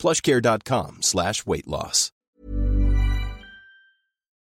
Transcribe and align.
plushcare.com 0.00 0.96
slash 1.02 1.44
weight 1.46 1.66
loss. 1.66 2.12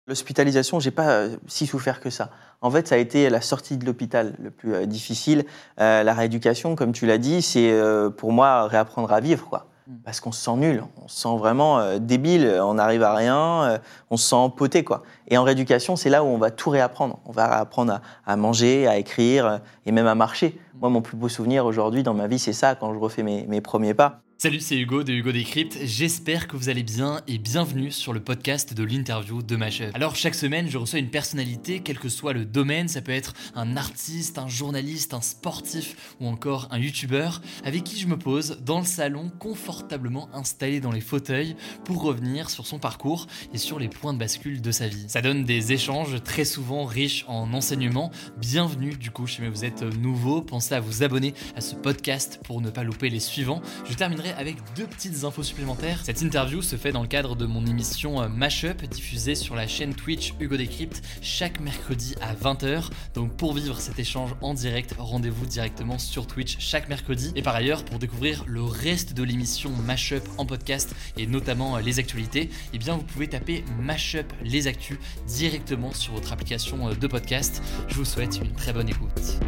L'hospitalisation, 0.08 0.80
j'ai 0.80 0.90
pas 0.90 1.10
euh, 1.10 1.36
si 1.48 1.68
souffert 1.68 2.00
que 2.00 2.10
ça. 2.10 2.30
En 2.62 2.72
fait, 2.72 2.88
ça 2.88 2.96
a 2.96 2.98
été 2.98 3.30
la 3.30 3.42
sortie 3.42 3.78
de 3.78 3.86
l'hôpital 3.86 4.36
le 4.40 4.52
plus 4.52 4.74
euh, 4.74 4.86
difficile. 4.86 5.46
Euh, 5.82 6.02
la 6.02 6.14
rééducation, 6.14 6.76
comme 6.76 6.94
tu 6.94 7.06
l'as 7.06 7.18
dit, 7.18 7.42
c'est 7.42 7.72
euh, 7.72 8.10
pour 8.10 8.32
moi 8.32 8.68
réapprendre 8.68 9.12
à 9.12 9.20
vivre, 9.20 9.48
quoi. 9.50 9.68
Parce 10.06 10.22
qu'on 10.22 10.32
se 10.32 10.42
sent 10.42 10.56
nul, 10.56 10.84
on 11.04 11.08
se 11.08 11.20
sent 11.20 11.36
vraiment 11.38 11.98
débile, 11.98 12.60
on 12.62 12.76
n'arrive 12.76 13.02
à 13.02 13.16
rien, 13.16 13.80
on 14.12 14.18
se 14.18 14.30
sent 14.30 14.36
empoté, 14.36 14.84
quoi. 14.84 15.02
Et 15.28 15.36
en 15.36 15.44
rééducation, 15.44 15.96
c'est 15.96 16.12
là 16.12 16.24
où 16.24 16.28
on 16.28 16.38
va 16.38 16.52
tout 16.52 16.70
réapprendre. 16.70 17.18
On 17.26 17.32
va 17.32 17.58
apprendre 17.58 17.94
à, 17.94 18.02
à 18.32 18.36
manger, 18.36 18.88
à 18.88 18.98
écrire 18.98 19.62
et 19.88 19.92
même 19.92 20.06
à 20.06 20.14
marcher. 20.14 20.62
Moi, 20.80 20.92
mon 20.92 21.02
plus 21.02 21.18
beau 21.18 21.28
souvenir 21.28 21.66
aujourd'hui 21.66 22.04
dans 22.04 22.14
ma 22.14 22.28
vie, 22.28 22.38
c'est 22.38 22.54
ça, 22.54 22.76
quand 22.76 22.94
je 22.94 23.00
refais 23.00 23.24
mes, 23.24 23.48
mes 23.48 23.62
premiers 23.62 23.96
pas. 23.96 24.22
Salut, 24.42 24.62
c'est 24.62 24.78
Hugo 24.78 25.04
de 25.04 25.12
Hugo 25.12 25.34
Décrypte. 25.34 25.78
J'espère 25.84 26.48
que 26.48 26.56
vous 26.56 26.70
allez 26.70 26.82
bien 26.82 27.20
et 27.28 27.38
bienvenue 27.38 27.92
sur 27.92 28.14
le 28.14 28.22
podcast 28.22 28.74
de 28.74 28.86
l'interview 28.86 29.42
de 29.42 29.58
Mashup. 29.58 29.94
Alors, 29.94 30.16
chaque 30.16 30.34
semaine, 30.34 30.70
je 30.70 30.78
reçois 30.78 31.00
une 31.00 31.10
personnalité, 31.10 31.82
quel 31.82 32.00
que 32.00 32.08
soit 32.08 32.32
le 32.32 32.46
domaine. 32.46 32.88
Ça 32.88 33.02
peut 33.02 33.12
être 33.12 33.34
un 33.54 33.76
artiste, 33.76 34.38
un 34.38 34.48
journaliste, 34.48 35.14
un 35.14 35.20
sportif 35.20 36.16
ou 36.22 36.28
encore 36.28 36.70
un 36.72 36.80
youtubeur 36.80 37.42
avec 37.66 37.84
qui 37.84 38.00
je 38.00 38.08
me 38.08 38.18
pose 38.18 38.62
dans 38.64 38.80
le 38.80 38.86
salon, 38.86 39.30
confortablement 39.40 40.30
installé 40.34 40.80
dans 40.80 40.94
les 40.94 41.02
fauteuils 41.02 41.58
pour 41.84 42.02
revenir 42.02 42.50
sur 42.50 42.66
son 42.66 42.80
parcours 42.80 43.28
et 43.54 43.58
sur 43.58 43.78
les 43.78 43.90
points 43.90 44.14
de 44.14 44.20
bascule 44.20 44.62
de 44.62 44.72
sa 44.72 44.88
vie. 44.88 45.04
Ça 45.10 45.22
donne 45.22 45.44
des 45.44 45.74
échanges 45.74 46.24
très 46.24 46.46
souvent 46.46 46.86
riches 46.86 47.26
en 47.28 47.52
enseignements. 47.52 48.10
Bienvenue 48.38 48.96
du 48.96 49.12
coup, 49.12 49.28
si 49.28 49.42
vous 49.46 49.66
êtes 49.66 49.82
nouveau, 49.82 50.42
pensez 50.42 50.76
à 50.76 50.80
vous 50.80 51.04
abonner 51.04 51.34
à 51.58 51.60
ce 51.60 51.76
podcast 51.76 52.40
pour 52.46 52.62
ne 52.62 52.70
pas 52.70 52.86
louper 52.86 53.10
les 53.10 53.20
suivants. 53.20 53.62
Je 53.84 53.96
terminerai 53.96 54.29
avec 54.38 54.58
deux 54.76 54.86
petites 54.86 55.24
infos 55.24 55.44
supplémentaires. 55.44 56.02
Cette 56.04 56.22
interview 56.22 56.62
se 56.62 56.76
fait 56.76 56.92
dans 56.92 57.02
le 57.02 57.08
cadre 57.08 57.36
de 57.36 57.46
mon 57.46 57.66
émission 57.66 58.22
euh, 58.22 58.28
Mashup 58.28 58.86
diffusée 58.86 59.36
sur 59.36 59.56
la 59.56 59.68
chaîne 59.68 59.94
Twitch 59.94 60.34
Hugo 60.40 60.58
Décrypte 60.58 61.02
chaque 61.22 61.60
mercredi 61.60 62.16
à 62.22 62.34
20h. 62.34 62.90
Donc 63.14 63.36
pour 63.36 63.54
vivre 63.54 63.80
cet 63.80 64.00
échange 64.00 64.36
en 64.42 64.54
direct, 64.54 64.96
rendez-vous 64.98 65.46
directement 65.46 65.98
sur 65.98 66.28
Twitch 66.28 66.58
chaque 66.60 66.90
mercredi. 66.90 67.32
Et 67.36 67.42
par 67.42 67.56
ailleurs, 67.56 67.84
pour 67.86 68.00
découvrir 68.00 68.44
le 68.48 68.64
reste 68.64 69.14
de 69.14 69.24
l'émission 69.24 69.72
Mashup 69.86 70.24
en 70.38 70.46
podcast 70.46 70.96
et 71.18 71.28
notamment 71.28 71.78
euh, 71.78 71.82
les 71.82 72.00
actualités, 72.00 72.50
eh 72.74 72.78
bien 72.78 72.96
vous 72.96 73.04
pouvez 73.04 73.28
taper 73.28 73.64
Mashup 73.82 74.32
les 74.44 74.68
actus 74.68 74.98
directement 75.28 75.94
sur 75.94 76.14
votre 76.14 76.34
application 76.34 76.90
euh, 76.90 76.94
de 76.94 77.08
podcast. 77.08 77.62
Je 77.88 77.96
vous 77.96 78.06
souhaite 78.06 78.38
une 78.38 78.54
très 78.54 78.74
bonne 78.74 78.90
écoute. 78.90 79.40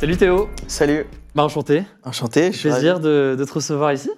Salut 0.00 0.16
Théo, 0.16 0.48
Salut, 0.66 1.04
bah 1.34 1.44
enchanté. 1.44 1.82
enchanté. 2.04 2.52
je 2.52 2.56
suis 2.56 2.70
Plaisir 2.70 3.00
de, 3.00 3.36
de 3.38 3.44
te 3.44 3.52
recevoir 3.52 3.92
ici. 3.92 4.10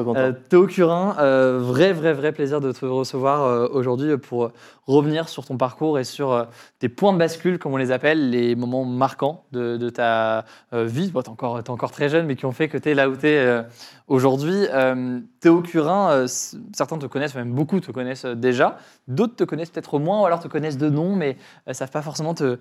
Euh, 0.00 0.32
Théo 0.48 0.66
Curin, 0.66 1.14
euh, 1.20 1.60
vrai, 1.60 1.92
vrai, 1.92 2.12
vrai 2.12 2.32
plaisir 2.32 2.60
de 2.60 2.72
te 2.72 2.84
recevoir 2.84 3.44
euh, 3.44 3.68
aujourd'hui 3.70 4.16
pour 4.16 4.50
revenir 4.88 5.28
sur 5.28 5.44
ton 5.44 5.56
parcours 5.56 5.98
et 6.00 6.02
sur 6.02 6.32
euh, 6.32 6.44
tes 6.80 6.88
points 6.88 7.12
de 7.12 7.18
bascule, 7.18 7.60
comme 7.60 7.72
on 7.72 7.76
les 7.76 7.92
appelle, 7.92 8.30
les 8.30 8.56
moments 8.56 8.84
marquants 8.84 9.44
de, 9.52 9.76
de 9.76 9.90
ta 9.90 10.44
vie. 10.72 11.12
Bon, 11.12 11.22
tu 11.22 11.26
es 11.28 11.30
encore, 11.30 11.62
t'es 11.62 11.70
encore 11.70 11.92
très 11.92 12.08
jeune, 12.08 12.26
mais 12.26 12.34
qui 12.34 12.44
ont 12.44 12.52
fait 12.52 12.68
que 12.68 12.78
tu 12.78 12.88
es 12.90 12.94
là 12.94 13.08
où 13.08 13.16
tu 13.16 13.28
es 13.28 13.62
aujourd'hui. 14.08 14.66
Euh, 14.72 15.20
Théo 15.40 15.60
Curin, 15.60 16.10
euh, 16.10 16.26
certains 16.72 16.98
te 16.98 17.06
connaissent, 17.06 17.34
même 17.34 17.52
beaucoup 17.52 17.80
te 17.80 17.92
connaissent 17.92 18.24
euh, 18.24 18.34
déjà. 18.34 18.78
D'autres 19.06 19.36
te 19.36 19.44
connaissent 19.44 19.70
peut-être 19.70 19.98
moins, 19.98 20.20
ou 20.22 20.26
alors 20.26 20.40
te 20.40 20.48
connaissent 20.48 20.78
de 20.78 20.88
nom, 20.88 21.14
mais 21.14 21.36
ne 21.66 21.72
savent 21.72 21.90
pas 21.90 22.02
forcément 22.02 22.34
te, 22.34 22.58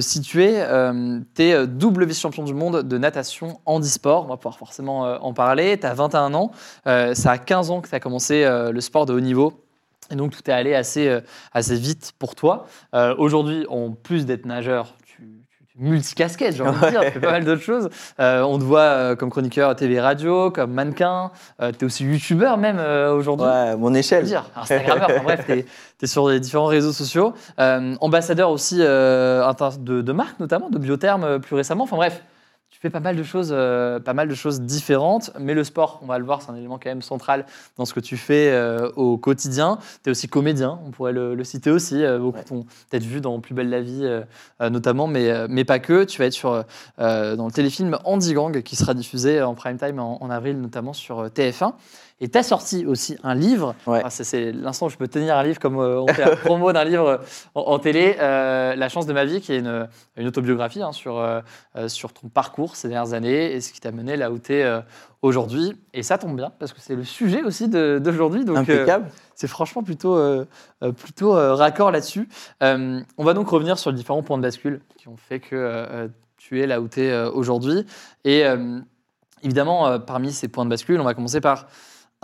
situer. 0.00 0.62
tu 1.34 1.42
es 1.42 1.66
double 1.66 2.06
vice-champion 2.06 2.44
du 2.44 2.54
monde 2.54 2.82
de 2.82 2.98
natation 2.98 3.60
handisport. 3.64 4.24
On 4.24 4.28
va 4.28 4.36
pouvoir 4.36 4.58
forcément 4.58 5.02
en 5.02 5.32
parler. 5.32 5.78
Tu 5.78 5.86
as 5.86 5.94
21 5.94 6.34
ans. 6.34 6.50
Ça 6.84 7.30
a 7.30 7.38
15 7.38 7.70
ans 7.70 7.80
que 7.80 7.88
tu 7.88 7.94
as 7.94 8.00
commencé 8.00 8.44
le 8.46 8.80
sport 8.80 9.06
de 9.06 9.12
haut 9.12 9.20
niveau. 9.20 9.64
Et 10.10 10.16
donc, 10.16 10.32
tout 10.32 10.50
est 10.50 10.52
allé 10.52 10.74
assez, 10.74 11.18
assez 11.52 11.76
vite 11.76 12.12
pour 12.18 12.34
toi. 12.34 12.66
Aujourd'hui, 13.18 13.66
en 13.68 13.90
plus 13.90 14.24
d'être 14.26 14.46
nageur, 14.46 14.94
multicasquettes, 15.76 16.56
j'ai 16.56 16.62
envie 16.62 16.80
de 16.80 16.90
dire, 16.90 17.00
tu 17.02 17.10
fais 17.12 17.20
pas 17.20 17.32
mal 17.32 17.44
d'autres 17.44 17.62
choses. 17.62 17.88
Euh, 18.20 18.42
on 18.42 18.58
te 18.58 18.64
voit 18.64 18.80
euh, 18.80 19.16
comme 19.16 19.30
chroniqueur 19.30 19.74
TV 19.74 20.00
radio, 20.00 20.50
comme 20.50 20.72
mannequin. 20.72 21.30
tu 21.60 21.66
es 21.66 21.84
aussi 21.84 22.04
youtubeur 22.04 22.58
même 22.58 22.78
euh, 22.78 23.12
aujourd'hui. 23.12 23.46
Ouais, 23.46 23.76
mon 23.76 23.92
échelle. 23.94 24.24
dire, 24.24 24.44
Instagrammeur, 24.56 25.10
enfin, 25.10 25.22
bref, 25.24 25.44
tu 25.46 25.52
es, 26.02 26.06
sur 26.06 26.28
les 26.28 26.40
différents 26.40 26.66
réseaux 26.66 26.92
sociaux. 26.92 27.34
Euh, 27.58 27.94
ambassadeur 28.00 28.50
aussi 28.50 28.78
euh, 28.80 29.52
de, 29.78 30.02
de 30.02 30.12
marques, 30.12 30.38
notamment, 30.40 30.70
de 30.70 30.78
biotherme 30.78 31.24
euh, 31.24 31.38
plus 31.38 31.56
récemment. 31.56 31.84
Enfin 31.84 31.96
bref, 31.96 32.22
fais 32.84 32.90
pas 32.90 33.00
mal 33.00 33.16
de 33.16 33.22
choses, 33.22 33.48
euh, 33.50 33.98
pas 33.98 34.12
mal 34.12 34.28
de 34.28 34.34
choses 34.34 34.60
différentes, 34.60 35.30
mais 35.40 35.54
le 35.54 35.64
sport, 35.64 36.00
on 36.02 36.06
va 36.06 36.18
le 36.18 36.24
voir, 36.24 36.42
c'est 36.42 36.50
un 36.50 36.54
élément 36.54 36.78
quand 36.78 36.90
même 36.90 37.00
central 37.00 37.46
dans 37.78 37.86
ce 37.86 37.94
que 37.94 38.00
tu 38.00 38.18
fais 38.18 38.50
euh, 38.50 38.90
au 38.96 39.16
quotidien. 39.16 39.78
Tu 40.02 40.08
es 40.08 40.12
aussi 40.12 40.28
comédien, 40.28 40.78
on 40.86 40.90
pourrait 40.90 41.12
le, 41.12 41.34
le 41.34 41.44
citer 41.44 41.70
aussi. 41.70 42.04
euh, 42.04 42.18
beaucoup 42.18 42.38
Ouais. 42.38 42.44
t'ont 42.44 42.64
peut-être 42.90 43.04
vu 43.04 43.20
dans 43.22 43.40
Plus 43.40 43.54
belle 43.54 43.70
la 43.70 43.80
vie, 43.80 44.06
notamment, 44.60 45.06
mais, 45.06 45.48
mais 45.48 45.64
pas 45.64 45.78
que. 45.78 46.04
Tu 46.04 46.18
vas 46.18 46.26
être 46.26 46.32
sur, 46.32 46.64
dans 46.98 47.46
le 47.46 47.52
téléfilm 47.52 47.98
Andy 48.04 48.34
Gang, 48.34 48.62
qui 48.62 48.76
sera 48.76 48.92
diffusé 48.94 49.40
en 49.42 49.54
prime 49.54 49.78
time 49.78 49.98
en, 49.98 50.22
en 50.22 50.30
avril, 50.30 50.60
notamment 50.60 50.92
sur 50.92 51.20
euh, 51.20 51.28
TF1. 51.28 51.72
Et 52.24 52.28
tu 52.28 52.38
as 52.38 52.42
sorti 52.42 52.86
aussi 52.86 53.18
un 53.22 53.34
livre. 53.34 53.74
Ouais. 53.86 54.00
Ah, 54.02 54.08
c'est- 54.08 54.50
l'instant 54.50 54.86
où 54.86 54.88
je 54.88 54.96
peux 54.96 55.08
tenir 55.08 55.36
un 55.36 55.42
livre 55.42 55.58
comme 55.58 55.76
euh, 55.78 56.00
on 56.00 56.06
fait 56.08 56.24
la 56.24 56.36
promo 56.36 56.72
d'un 56.72 56.84
livre 56.84 57.06
euh, 57.06 57.18
en, 57.54 57.60
en 57.60 57.78
télé, 57.78 58.16
euh, 58.18 58.74
La 58.76 58.88
chance 58.88 59.04
de 59.06 59.12
ma 59.12 59.26
vie, 59.26 59.42
qui 59.42 59.52
est 59.52 59.58
une, 59.58 59.86
une 60.16 60.26
autobiographie 60.26 60.80
hein, 60.80 60.92
sur, 60.92 61.18
euh, 61.18 61.42
sur 61.88 62.14
ton 62.14 62.28
parcours 62.28 62.76
ces 62.76 62.88
dernières 62.88 63.12
années 63.12 63.52
et 63.52 63.60
ce 63.60 63.74
qui 63.74 63.80
t'a 63.80 63.90
mené 63.92 64.16
là 64.16 64.30
où 64.30 64.38
tu 64.38 64.54
es 64.54 64.64
aujourd'hui. 65.20 65.74
Et 65.92 66.02
ça 66.02 66.16
tombe 66.16 66.34
bien, 66.34 66.50
parce 66.58 66.72
que 66.72 66.80
c'est 66.80 66.94
le 66.96 67.04
sujet 67.04 67.42
aussi 67.42 67.68
d'aujourd'hui. 67.68 68.46
Donc, 68.46 68.56
Impeccable. 68.56 69.08
c'est 69.34 69.46
franchement 69.46 69.82
plutôt, 69.82 70.18
plutôt 70.96 71.32
raccord 71.32 71.90
là-dessus. 71.90 72.26
On 72.62 73.04
va 73.18 73.34
donc 73.34 73.50
revenir 73.50 73.78
sur 73.78 73.90
les 73.90 73.96
différents 73.98 74.22
points 74.22 74.38
de 74.38 74.42
bascule 74.42 74.80
qui 74.96 75.08
ont 75.08 75.16
fait 75.18 75.40
que 75.40 76.08
tu 76.38 76.62
es 76.62 76.66
là 76.66 76.80
où 76.80 76.88
tu 76.88 77.02
es 77.02 77.24
aujourd'hui. 77.26 77.84
Et 78.24 78.44
évidemment, 79.42 79.98
parmi 80.00 80.32
ces 80.32 80.48
points 80.48 80.64
de 80.64 80.70
bascule, 80.70 80.98
on 81.00 81.04
va 81.04 81.12
commencer 81.12 81.42
par 81.42 81.66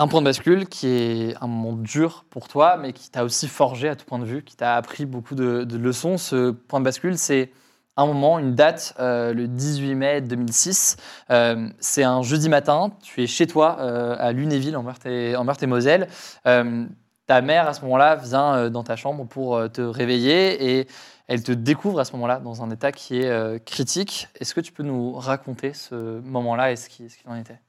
un 0.00 0.08
point 0.08 0.20
de 0.22 0.24
bascule 0.24 0.66
qui 0.66 0.86
est 0.86 1.36
un 1.42 1.46
moment 1.46 1.76
dur 1.76 2.24
pour 2.30 2.48
toi, 2.48 2.78
mais 2.78 2.94
qui 2.94 3.10
t'a 3.10 3.22
aussi 3.22 3.46
forgé 3.46 3.86
à 3.86 3.96
tout 3.96 4.06
point 4.06 4.18
de 4.18 4.24
vue, 4.24 4.42
qui 4.42 4.56
t'a 4.56 4.74
appris 4.76 5.04
beaucoup 5.04 5.34
de, 5.34 5.76
leçons. 5.76 6.16
Ce 6.16 6.52
point 6.52 6.80
de 6.80 6.86
bascule, 6.86 7.18
c'est 7.18 7.52
un 7.98 8.06
moment, 8.06 8.38
une 8.38 8.54
date, 8.54 8.94
euh, 8.98 9.34
le 9.34 9.46
18 9.46 9.94
mai 9.94 10.20
2006. 10.22 10.96
Euh, 11.30 11.68
c'est 11.80 12.02
un 12.02 12.22
jeudi 12.22 12.48
matin, 12.48 12.92
tu 13.02 13.22
es 13.22 13.26
chez 13.26 13.46
toi 13.46 13.76
euh, 13.80 14.16
à 14.18 14.32
Lunéville, 14.32 14.74
en 14.74 14.82
Meurthe 14.82 15.04
et, 15.04 15.36
en 15.36 15.44
Meurthe 15.44 15.62
et 15.62 15.66
Moselle. 15.66 16.08
Euh, 16.46 16.86
ta 17.26 17.42
mère, 17.42 17.68
à 17.68 17.74
ce 17.74 17.82
moment-là, 17.82 18.16
vient 18.16 18.70
dans 18.70 18.82
ta 18.82 18.96
chambre 18.96 19.26
pour 19.26 19.70
te 19.70 19.82
réveiller 19.82 20.78
et 20.78 20.88
elle 21.28 21.42
te 21.42 21.52
découvre 21.52 22.00
à 22.00 22.06
ce 22.06 22.12
moment-là 22.12 22.40
dans 22.40 22.62
un 22.62 22.70
état 22.70 22.90
qui 22.90 23.20
est 23.20 23.64
critique. 23.66 24.28
Est-ce 24.40 24.54
que 24.54 24.60
tu 24.62 24.72
peux 24.72 24.82
nous 24.82 25.12
raconter 25.12 25.74
ce 25.74 26.20
moment-là 26.20 26.72
et 26.72 26.76
ce 26.76 26.88
qui, 26.88 27.08
ce 27.10 27.18
qu'il 27.18 27.30
en 27.30 27.36
était? 27.36 27.60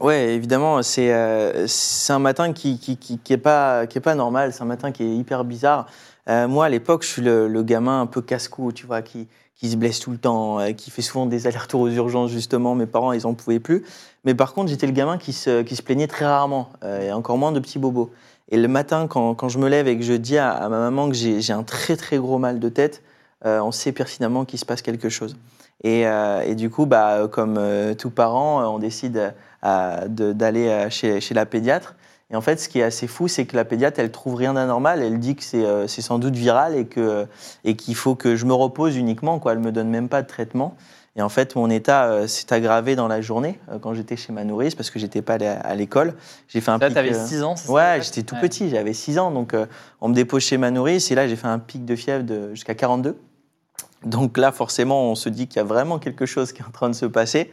Ouais, 0.00 0.34
évidemment, 0.34 0.80
c'est 0.82 1.12
euh, 1.12 1.66
c'est 1.66 2.12
un 2.12 2.20
matin 2.20 2.52
qui 2.52 2.78
qui, 2.78 2.96
qui, 2.96 3.18
qui 3.18 3.36
pas 3.36 3.82
est 3.82 4.00
pas 4.00 4.14
normal. 4.14 4.52
C'est 4.52 4.62
un 4.62 4.66
matin 4.66 4.92
qui 4.92 5.02
est 5.02 5.16
hyper 5.16 5.44
bizarre. 5.44 5.86
Euh, 6.28 6.46
moi, 6.46 6.66
à 6.66 6.68
l'époque, 6.68 7.02
je 7.02 7.08
suis 7.08 7.22
le, 7.22 7.62
gamin 7.62 8.02
un 8.02 8.06
peu 8.06 8.22
casse-cou, 8.22 8.72
tu 8.72 8.86
vois, 8.86 9.02
qui 9.02 9.26
qui 9.56 9.68
se 9.68 9.76
blesse 9.76 9.98
tout 9.98 10.12
le 10.12 10.18
temps, 10.18 10.60
euh, 10.60 10.70
qui 10.70 10.92
fait 10.92 11.02
souvent 11.02 11.26
des 11.26 11.48
allers-retours 11.48 11.80
aux 11.80 11.90
urgences 11.90 12.30
justement. 12.30 12.76
Mes 12.76 12.86
parents, 12.86 13.12
ils 13.12 13.26
en 13.26 13.34
pouvaient 13.34 13.58
plus. 13.58 13.84
Mais 14.24 14.34
par 14.36 14.54
contre, 14.54 14.70
j'étais 14.70 14.86
le 14.86 14.92
gamin 14.92 15.18
qui 15.18 15.32
se 15.32 15.62
qui 15.62 15.74
se 15.74 15.82
plaignait 15.82 16.06
très 16.06 16.26
rarement, 16.26 16.70
et 17.02 17.10
encore 17.12 17.36
moins 17.38 17.50
de 17.52 17.58
petits 17.58 17.80
bobos. 17.80 18.10
Et 18.50 18.56
le 18.56 18.68
matin, 18.68 19.08
quand, 19.08 19.34
quand 19.34 19.48
je 19.48 19.58
me 19.58 19.68
lève 19.68 19.88
et 19.88 19.96
que 19.98 20.04
je 20.04 20.14
dis 20.14 20.38
à, 20.38 20.50
à 20.52 20.68
ma 20.68 20.78
maman 20.78 21.08
que 21.08 21.14
j'ai 21.14 21.52
un 21.52 21.64
très 21.64 21.96
très 21.96 22.18
gros 22.18 22.38
mal 22.38 22.60
de 22.60 22.68
tête, 22.68 23.02
on 23.44 23.72
sait 23.72 23.92
pertinemment 23.92 24.44
qu'il 24.44 24.58
se 24.58 24.64
passe 24.64 24.82
quelque 24.82 25.08
chose. 25.08 25.36
Et, 25.84 26.06
euh, 26.06 26.40
et 26.42 26.54
du 26.54 26.70
coup, 26.70 26.86
bah, 26.86 27.28
comme 27.30 27.56
euh, 27.58 27.94
tout 27.94 28.10
parent, 28.10 28.60
euh, 28.60 28.64
on 28.66 28.78
décide 28.78 29.32
euh, 29.64 30.08
de- 30.08 30.32
d'aller 30.32 30.68
euh, 30.68 30.90
chez, 30.90 31.20
chez 31.20 31.34
la 31.34 31.46
pédiatre. 31.46 31.94
Et 32.30 32.36
en 32.36 32.40
fait, 32.40 32.60
ce 32.60 32.68
qui 32.68 32.80
est 32.80 32.82
assez 32.82 33.06
fou, 33.06 33.26
c'est 33.28 33.46
que 33.46 33.56
la 33.56 33.64
pédiatre, 33.64 33.98
elle 34.00 34.10
trouve 34.10 34.34
rien 34.34 34.54
d'anormal. 34.54 35.00
Elle 35.02 35.18
dit 35.18 35.34
que 35.36 35.42
c'est 35.42 35.64
euh, 35.64 35.86
sans 35.86 36.18
doute 36.18 36.34
viral 36.34 36.74
et 36.76 36.84
que 36.86 37.26
et 37.64 37.74
qu'il 37.74 37.94
faut 37.94 38.14
que 38.16 38.36
je 38.36 38.44
me 38.44 38.52
repose 38.52 38.96
uniquement. 38.96 39.38
Quoi. 39.38 39.52
Elle 39.52 39.60
me 39.60 39.72
donne 39.72 39.88
même 39.88 40.08
pas 40.08 40.20
de 40.22 40.26
traitement. 40.26 40.74
Et 41.16 41.22
en 41.22 41.28
fait, 41.30 41.56
mon 41.56 41.70
état 41.70 42.04
euh, 42.04 42.26
s'est 42.26 42.52
aggravé 42.52 42.94
dans 42.96 43.08
la 43.08 43.20
journée 43.22 43.58
euh, 43.72 43.78
quand 43.80 43.94
j'étais 43.94 44.16
chez 44.16 44.32
ma 44.32 44.44
nourrice 44.44 44.74
parce 44.74 44.90
que 44.90 44.98
j'étais 44.98 45.22
pas 45.22 45.34
allé 45.34 45.46
à, 45.46 45.58
à 45.60 45.74
l'école. 45.74 46.14
J'ai 46.48 46.60
fait 46.60 46.70
un 46.70 46.78
Là, 46.78 46.86
pic. 46.88 46.94
tu 46.94 46.98
avais 46.98 47.14
euh, 47.16 47.26
6 47.26 47.42
ans, 47.42 47.56
c'est 47.56 47.70
Ouais, 47.70 47.98
j'étais 48.02 48.22
tout 48.22 48.34
Ouais. 48.34 48.40
petit, 48.42 48.68
j'avais 48.68 48.92
6 48.92 49.18
ans. 49.18 49.30
Donc, 49.30 49.54
euh, 49.54 49.64
on 50.00 50.08
me 50.08 50.14
dépose 50.14 50.42
chez 50.42 50.58
ma 50.58 50.70
nourrice 50.70 51.10
et 51.10 51.14
là, 51.14 51.26
j'ai 51.26 51.34
fait 51.36 51.48
un 51.48 51.58
pic 51.58 51.84
de 51.86 51.96
fièvre 51.96 52.24
de 52.24 52.50
jusqu'à 52.50 52.74
42. 52.74 53.16
Donc 54.04 54.38
là, 54.38 54.52
forcément, 54.52 55.10
on 55.10 55.14
se 55.14 55.28
dit 55.28 55.48
qu'il 55.48 55.58
y 55.58 55.60
a 55.60 55.64
vraiment 55.64 55.98
quelque 55.98 56.26
chose 56.26 56.52
qui 56.52 56.62
est 56.62 56.64
en 56.64 56.70
train 56.70 56.88
de 56.88 56.94
se 56.94 57.06
passer. 57.06 57.50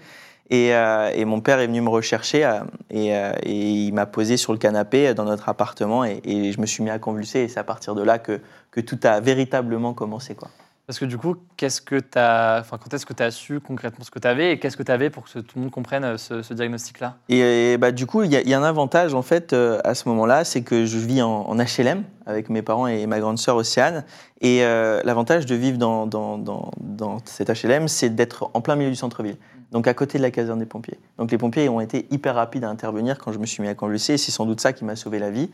Et, 0.51 0.75
euh, 0.75 1.09
et 1.15 1.25
mon 1.25 1.41
père 1.41 1.59
est 1.59 1.65
venu 1.65 1.81
me 1.81 1.89
rechercher 1.89 2.45
euh, 2.45 2.59
et, 2.91 3.15
euh, 3.15 3.33
et 3.41 3.71
il 3.71 3.93
m'a 3.93 4.05
posé 4.05 4.37
sur 4.37 4.53
le 4.53 4.59
canapé 4.59 5.15
dans 5.15 5.25
notre 5.25 5.49
appartement 5.49 6.05
et, 6.05 6.21
et 6.23 6.51
je 6.51 6.61
me 6.61 6.67
suis 6.67 6.83
mis 6.83 6.91
à 6.91 6.99
convulser. 6.99 7.39
Et 7.39 7.47
c'est 7.47 7.59
à 7.59 7.63
partir 7.63 7.95
de 7.95 8.03
là 8.03 8.19
que, 8.19 8.39
que 8.69 8.79
tout 8.79 8.99
a 9.03 9.19
véritablement 9.19 9.93
commencé. 9.93 10.35
Quoi. 10.35 10.49
Parce 10.87 10.99
que 10.99 11.05
du 11.05 11.17
coup, 11.17 11.35
qu'est-ce 11.57 11.81
que 11.81 11.99
t'as, 11.99 12.59
enfin, 12.59 12.77
quand 12.77 12.93
est-ce 12.93 13.07
que 13.07 13.13
tu 13.13 13.23
as 13.23 13.31
su 13.31 13.59
concrètement 13.59 14.05
ce 14.05 14.11
que 14.11 14.19
tu 14.19 14.27
avais 14.27 14.51
et 14.51 14.59
qu'est-ce 14.59 14.77
que 14.77 14.83
tu 14.83 14.91
avais 14.91 15.09
pour 15.09 15.23
que 15.23 15.39
tout 15.39 15.57
le 15.57 15.61
monde 15.63 15.71
comprenne 15.71 16.03
euh, 16.03 16.17
ce, 16.17 16.53
diagnostic-là? 16.53 17.17
Et, 17.27 17.77
bah, 17.77 17.91
du 17.91 18.05
coup, 18.05 18.21
il 18.21 18.31
y, 18.31 18.53
a- 18.53 18.57
un 18.57 18.63
avantage 18.63 19.15
en 19.15 19.23
fait 19.23 19.53
euh, 19.53 19.79
à 19.83 19.95
ce 19.95 20.07
moment-là, 20.09 20.43
c'est 20.43 20.61
que 20.61 20.85
je 20.85 20.97
vis 20.99 21.23
en, 21.23 21.55
HLM 21.55 22.03
avec 22.27 22.49
mes 22.49 22.61
parents 22.61 22.85
et 22.85 23.07
ma 23.07 23.19
grande 23.19 23.39
sœur 23.39 23.55
Océane. 23.55 24.03
Et 24.41 24.63
euh, 24.63 25.01
l'avantage 25.03 25.47
de 25.47 25.55
vivre 25.55 25.79
dans, 25.79 26.05
dans, 26.05 26.37
dans, 26.37 26.69
dans 26.79 27.17
cette 27.25 27.49
HLM, 27.49 27.87
c'est 27.87 28.09
d'être 28.09 28.51
en 28.53 28.61
plein 28.61 28.75
milieu 28.75 28.91
du 28.91 28.95
centre-ville, 28.95 29.37
donc 29.71 29.87
à 29.87 29.93
côté 29.93 30.17
de 30.17 30.23
la 30.23 30.31
caserne 30.31 30.59
des 30.59 30.65
pompiers. 30.65 30.99
Donc 31.17 31.31
les 31.31 31.37
pompiers 31.37 31.67
ont 31.69 31.81
été 31.81 32.07
hyper 32.11 32.35
rapides 32.35 32.63
à 32.63 32.69
intervenir 32.69 33.17
quand 33.17 33.31
je 33.31 33.39
me 33.39 33.45
suis 33.45 33.61
mis 33.61 33.69
à 33.69 33.75
convulser. 33.75 34.17
C'est 34.17 34.31
sans 34.31 34.45
doute 34.45 34.61
ça 34.61 34.73
qui 34.73 34.85
m'a 34.85 34.95
sauvé 34.95 35.19
la 35.19 35.31
vie. 35.31 35.49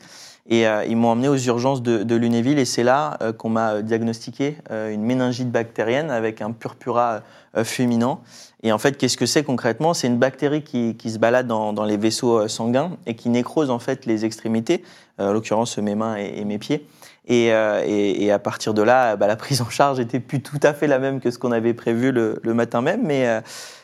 Et 0.50 0.68
euh, 0.68 0.84
ils 0.86 0.98
m'ont 0.98 1.10
emmené 1.10 1.28
aux 1.28 1.38
urgences 1.38 1.84
de, 1.84 2.16
Lunéville 2.16 2.60
et 2.60 2.66
c'est 2.66 2.84
là 2.84 3.18
euh, 3.22 3.32
qu'on 3.32 3.50
m'a 3.50 3.74
euh, 3.74 3.82
diagnostiqué 3.82 4.58
une 4.70 5.04
méningite 5.04 5.52
bactérienne 5.52 6.10
avec 6.10 6.42
un 6.42 6.52
purpura 6.52 7.22
fulminant. 7.64 8.22
Et 8.64 8.72
en 8.72 8.78
fait, 8.78 8.98
qu'est-ce 8.98 9.18
que 9.18 9.26
c'est 9.26 9.44
concrètement? 9.44 9.94
C'est 9.94 10.08
une 10.08 10.18
bactérie 10.18 10.64
qui, 10.64 10.96
se 11.10 11.18
balade 11.18 11.48
dans, 11.48 11.84
les 11.84 11.98
vaisseaux 11.98 12.48
sanguins 12.48 12.92
et 13.06 13.16
qui 13.16 13.30
nécrose 13.30 13.70
en 13.70 13.80
fait 13.80 14.06
les 14.06 14.24
extrémités, 14.24 14.84
en 15.18 15.34
l'occurrence 15.34 15.78
mes 15.78 15.96
mains 15.96 16.16
et, 16.16 16.46
mes 16.46 16.58
pieds. 16.58 16.88
Et, 17.28 17.52
à 17.52 18.40
partir 18.40 18.74
de 18.74 18.82
là, 18.82 19.18
bah, 19.18 19.28
la 19.28 19.36
prise 19.36 19.62
en 19.62 19.70
charge 19.70 20.00
était 20.00 20.22
plus 20.22 20.42
tout 20.42 20.60
à 20.64 20.74
fait 20.74 20.88
la 20.88 21.00
même 21.00 21.20
que 21.20 21.30
ce 21.30 21.38
qu'on 21.38 21.52
avait 21.52 21.74
prévu 21.74 22.12
le, 22.12 22.40
matin 22.54 22.82
même. 22.82 23.02
Mais, 23.04 23.42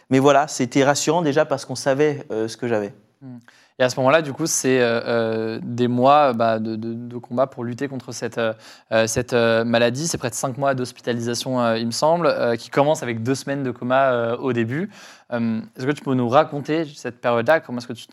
mais 0.10 0.20
voilà, 0.20 0.48
c'était 0.48 0.84
rassurant 0.84 1.22
déjà 1.22 1.46
parce 1.46 1.66
qu'on 1.66 1.76
savait 1.76 2.26
euh, 2.32 2.48
ce 2.48 2.58
que 2.58 2.68
j'avais. 2.68 2.94
Et 3.80 3.84
à 3.84 3.90
ce 3.90 4.00
moment-là, 4.00 4.22
du 4.24 4.32
coup, 4.34 4.48
c'est 4.48 4.80
euh, 4.80 5.02
euh, 5.06 5.60
des 5.64 5.88
mois 5.88 6.34
bah, 6.34 6.58
de, 6.60 6.76
de- 6.76 6.94
de 6.94 7.18
combat 7.18 7.46
pour 7.48 7.64
lutter 7.64 7.88
contre 7.88 8.12
cette, 8.12 8.38
euh, 8.40 8.54
cette 9.08 9.34
maladie. 9.34 10.08
C'est 10.08 10.18
près 10.18 10.30
de 10.30 10.36
5 10.36 10.58
mois 10.58 10.74
d'hospitalisation, 10.76 11.76
il 11.76 11.86
me 11.88 11.92
semble, 11.92 12.34
qui 12.58 12.70
commence 12.70 13.04
avec 13.04 13.22
deux 13.24 13.36
semaines 13.36 13.64
de 13.64 13.72
coma 13.72 14.34
au 14.36 14.54
début. 14.54 14.90
Est-ce 15.32 15.86
que 15.86 15.92
tu 15.92 16.04
peux 16.04 16.14
nous 16.14 16.30
raconter 16.30 16.86
cette 16.96 17.20
période-là? 17.22 17.60
Comment 17.60 17.80
est-ce 17.80 17.88
que 17.88 17.94
tu, 17.94 18.08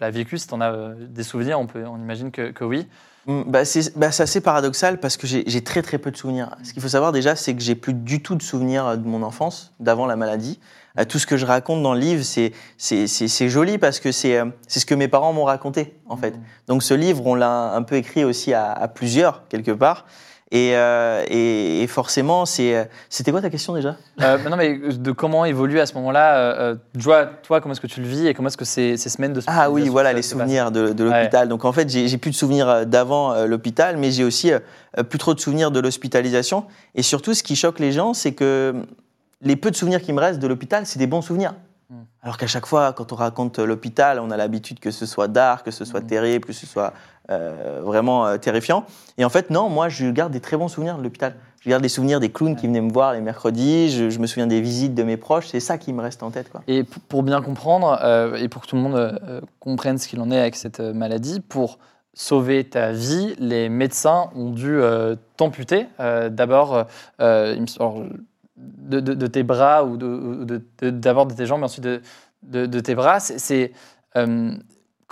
l'as 0.00 0.10
vécu 0.10 0.36
Si 0.38 0.48
tu 0.48 0.54
en 0.54 0.60
as 0.60 0.94
des 0.94 1.22
souvenirs, 1.22 1.60
on, 1.60 1.66
peut, 1.66 1.84
on 1.86 1.96
imagine 1.98 2.30
que, 2.30 2.50
que 2.50 2.64
oui. 2.64 2.86
Mm, 3.26 3.42
Bah, 3.46 3.64
c'est 3.64 3.96
bah, 3.98 4.10
c'est 4.12 4.22
assez 4.22 4.40
paradoxal 4.40 5.00
parce 5.00 5.16
que 5.16 5.26
j'ai 5.26 5.64
très 5.64 5.82
très 5.82 5.98
peu 5.98 6.10
de 6.10 6.16
souvenirs. 6.16 6.56
Ce 6.62 6.72
qu'il 6.72 6.82
faut 6.82 6.88
savoir 6.88 7.12
déjà, 7.12 7.36
c'est 7.36 7.54
que 7.54 7.62
j'ai 7.62 7.74
plus 7.74 7.94
du 7.94 8.22
tout 8.22 8.34
de 8.34 8.42
souvenirs 8.42 8.96
de 8.98 9.06
mon 9.06 9.22
enfance, 9.22 9.72
d'avant 9.80 10.06
la 10.06 10.16
maladie. 10.16 10.60
Tout 11.04 11.18
ce 11.18 11.26
que 11.26 11.36
je 11.36 11.44
raconte 11.46 11.82
dans 11.82 11.92
le 11.94 12.00
livre, 12.00 12.22
c'est 12.24 12.52
c'est- 12.78 13.06
c'est- 13.06 13.48
joli 13.48 13.78
parce 13.78 14.00
que 14.00 14.12
c'est 14.12 14.38
euh, 14.38 14.46
c'est 14.66 14.80
ce 14.80 14.86
que 14.86 14.94
mes 14.94 15.08
parents 15.08 15.32
m'ont 15.32 15.44
raconté, 15.44 15.94
en 16.08 16.16
fait. 16.16 16.34
Donc 16.68 16.82
ce 16.82 16.94
livre, 16.94 17.26
on 17.26 17.34
l'a 17.34 17.72
un 17.74 17.82
peu 17.82 17.96
écrit 17.96 18.24
aussi 18.24 18.52
à, 18.54 18.72
à 18.72 18.88
plusieurs, 18.88 19.46
quelque 19.48 19.72
part. 19.72 20.06
Et, 20.52 20.76
euh, 20.76 21.24
et, 21.28 21.82
et 21.82 21.86
forcément, 21.88 22.46
c'est. 22.46 22.76
euh, 22.76 22.84
C'était 23.08 23.32
quoi 23.32 23.42
ta 23.42 23.50
question 23.50 23.72
déjà? 23.74 23.96
Euh, 24.22 24.38
non, 24.48 24.56
mais 24.56 24.78
de 24.78 25.10
comment 25.10 25.44
évolue 25.44 25.80
à 25.80 25.86
ce 25.86 25.94
moment-là 25.94 26.36
euh, 26.36 26.54
euh, 26.72 26.74
toi, 27.02 27.26
toi, 27.42 27.60
comment 27.60 27.72
est-ce 27.72 27.80
que 27.80 27.88
tu 27.88 28.00
le 28.00 28.06
vis 28.06 28.28
et 28.28 28.32
comment 28.32 28.46
est-ce 28.46 28.56
que 28.56 28.64
ces, 28.64 28.96
ces 28.96 29.08
semaines 29.08 29.32
de 29.32 29.40
Ah 29.48 29.72
oui, 29.72 29.88
voilà 29.88 30.12
les 30.12 30.22
souvenirs 30.22 30.70
de, 30.70 30.92
de 30.92 31.08
Ouais. 31.08 31.18
l'hôpital. 31.18 31.48
Donc 31.48 31.64
en 31.64 31.72
fait, 31.72 31.88
j'ai 31.90 32.16
plus 32.18 32.30
de 32.30 32.36
souvenirs 32.36 32.86
d'avant 32.86 33.44
l'hôpital, 33.44 33.96
mais 33.96 34.12
j'ai 34.12 34.22
aussi 34.22 34.52
plus 35.10 35.18
trop 35.18 35.34
de 35.34 35.40
souvenirs 35.40 35.72
de 35.72 35.80
l'hospitalisation. 35.80 36.64
Et 36.94 37.02
surtout, 37.02 37.34
ce 37.34 37.42
qui 37.42 37.56
choque 37.56 37.80
les 37.80 37.90
gens, 37.90 38.14
c'est 38.14 38.32
que 38.32 38.72
les 39.40 39.56
peu 39.56 39.70
de 39.70 39.76
souvenirs 39.76 40.02
qui 40.02 40.12
me 40.12 40.20
restent 40.20 40.40
de 40.40 40.46
l'hôpital, 40.46 40.86
c'est 40.86 40.98
des 40.98 41.06
bons 41.06 41.22
souvenirs. 41.22 41.54
Mm. 41.90 41.94
Alors 42.22 42.36
qu'à 42.36 42.46
chaque 42.46 42.66
fois, 42.66 42.92
quand 42.92 43.12
on 43.12 43.16
raconte 43.16 43.58
euh, 43.58 43.66
l'hôpital, 43.66 44.18
on 44.18 44.30
a 44.30 44.36
l'habitude 44.36 44.80
que 44.80 44.90
ce 44.90 45.06
soit 45.06 45.28
dark, 45.28 45.64
que 45.64 45.70
ce 45.70 45.84
soit 45.84 46.00
Mm. 46.00 46.06
terrible, 46.06 46.44
que 46.46 46.52
ce 46.52 46.66
soit 46.66 46.92
euh, 47.30 47.80
vraiment 47.82 48.26
euh, 48.26 48.36
terrifiant. 48.38 48.84
Et 49.18 49.24
en 49.24 49.28
fait, 49.28 49.50
non, 49.50 49.68
moi, 49.68 49.88
je 49.88 50.06
garde 50.10 50.32
des 50.32 50.40
très 50.40 50.56
bons 50.56 50.68
souvenirs 50.68 50.96
de 50.98 51.02
l'hôpital. 51.02 51.34
Je 51.60 51.70
garde 51.70 51.82
des 51.82 51.88
souvenirs 51.88 52.20
des 52.20 52.30
clowns 52.30 52.54
qui 52.54 52.66
venaient 52.68 52.80
me 52.80 52.92
voir 52.92 53.12
les 53.12 53.20
mercredis. 53.20 53.90
Je, 53.90 54.10
je 54.10 54.18
me 54.20 54.26
souviens 54.28 54.46
des 54.46 54.60
visites 54.60 54.94
de 54.94 55.02
mes 55.02 55.16
proches. 55.16 55.48
C'est 55.48 55.60
ça 55.60 55.78
qui 55.78 55.92
me 55.92 56.00
reste 56.00 56.22
en 56.22 56.30
tête. 56.30 56.48
Quoi. 56.48 56.62
Et 56.68 56.84
pour 56.84 57.24
bien 57.24 57.42
comprendre, 57.42 57.98
euh, 58.02 58.36
et 58.36 58.48
pour 58.48 58.62
que 58.62 58.68
tout 58.68 58.76
le 58.76 58.82
monde 58.82 59.42
comprenne 59.58 59.98
ce 59.98 60.06
qu'il 60.06 60.20
en 60.20 60.30
est 60.30 60.38
avec 60.38 60.54
cette 60.54 60.78
maladie, 60.78 61.40
pour 61.40 61.78
sauver 62.14 62.62
ta 62.62 62.92
vie, 62.92 63.34
les 63.40 63.68
médecins 63.68 64.30
ont 64.36 64.50
dû 64.50 64.78
t'amputer. 65.36 65.88
D'abord, 65.98 66.86
de, 68.56 69.00
de- 69.00 69.14
tes 69.28 69.42
bras 69.42 69.82
ou 69.84 69.96
ou 70.06 70.44
de- 70.44 70.62
de- 70.80 70.90
d'abord 70.90 71.26
de, 71.26 71.34
tes 71.34 71.46
jambes, 71.46 71.60
mais 71.60 71.66
ensuite 71.66 71.84
de, 72.42 72.66
tes 72.80 72.94
bras. 72.94 73.20
C'est- 73.20 73.72
euh, 74.16 74.56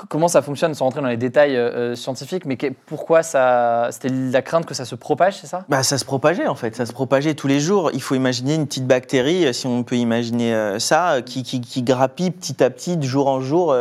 comment 0.08 0.26
ça 0.26 0.43
fonctionne, 0.43 0.75
sans 0.75 0.87
rentrer 0.87 1.00
dans 1.00 1.08
les 1.08 1.17
détails 1.17 1.56
euh, 1.56 1.93
euh, 1.93 1.94
scientifiques, 1.94 2.46
mais 2.46 2.56
pourquoi 2.87 3.23
ça 3.23 3.88
C'était 3.93 4.08
la 4.08 4.43
crainte 4.43 4.67
que 4.67 4.75
ça 4.75 4.85
se 4.85 4.96
propage, 4.96 5.41
c'est 5.41 5.46
ça? 5.46 5.64
Bah, 5.69 5.82
ça 5.85 5.99
se 5.99 6.05
propageait 6.05 6.49
en 6.49 6.56
fait, 6.56 6.75
ça 6.75 6.85
se 6.85 6.93
propageait 6.93 7.35
tous 7.35 7.46
les 7.46 7.61
jours. 7.61 7.91
Il 7.94 8.02
faut 8.02 8.17
imaginer 8.17 8.55
une 8.55 8.67
petite 8.67 8.87
bactérie, 8.87 9.46
euh, 9.46 9.52
si 9.52 9.67
on 9.67 9.85
peut 9.85 9.96
imaginer 9.96 10.35
ça, 10.79 11.23
qui, 11.25 11.43
qui, 11.43 11.61
qui 11.61 11.82
grappille 11.82 12.31
petit 12.31 12.62
à 12.62 12.70
petit, 12.70 12.96
de 12.96 13.05
jour 13.05 13.29
en 13.29 13.41
jour, 13.41 13.75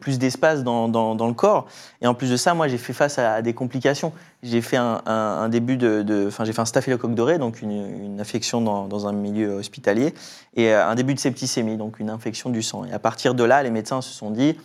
plus 0.00 0.18
d'espace 0.18 0.64
dans, 0.64 0.88
dans, 0.88 1.26
le 1.26 1.34
corps. 1.34 1.66
Et 2.00 2.06
en 2.06 2.14
plus 2.14 2.30
de 2.30 2.36
ça, 2.36 2.54
moi 2.54 2.68
j'ai 2.68 2.78
fait 2.78 2.92
face 2.92 3.18
à, 3.18 3.42
des 3.42 3.54
complications. 3.54 4.12
J'ai 4.42 4.60
fait 4.60 4.76
un, 4.76 5.48
début 5.48 5.76
de, 5.76 6.24
enfin 6.26 6.44
j'ai 6.44 6.52
fait 6.52 6.60
un 6.60 6.66
staphylocoque 6.66 7.14
doré, 7.14 7.38
donc 7.38 7.62
une, 7.62 7.70
une 7.70 8.20
infection 8.20 8.60
dans, 8.60 8.86
dans 8.86 9.06
un 9.06 9.12
milieu 9.12 9.54
hospitalier, 9.54 10.14
et 10.56 10.72
un 10.72 10.94
début 10.94 11.14
de 11.14 11.20
septicémie, 11.20 11.76
donc 11.76 12.00
une 12.00 12.10
infection 12.10 12.50
du 12.50 12.62
sang. 12.62 12.84
Et 12.84 12.92
à 12.92 12.98
partir 12.98 13.34
de 13.34 13.44
là, 13.44 13.62
les 13.62 13.70
médecins 13.70 14.00
se 14.00 14.12
sont 14.12 14.30
dit, 14.30 14.56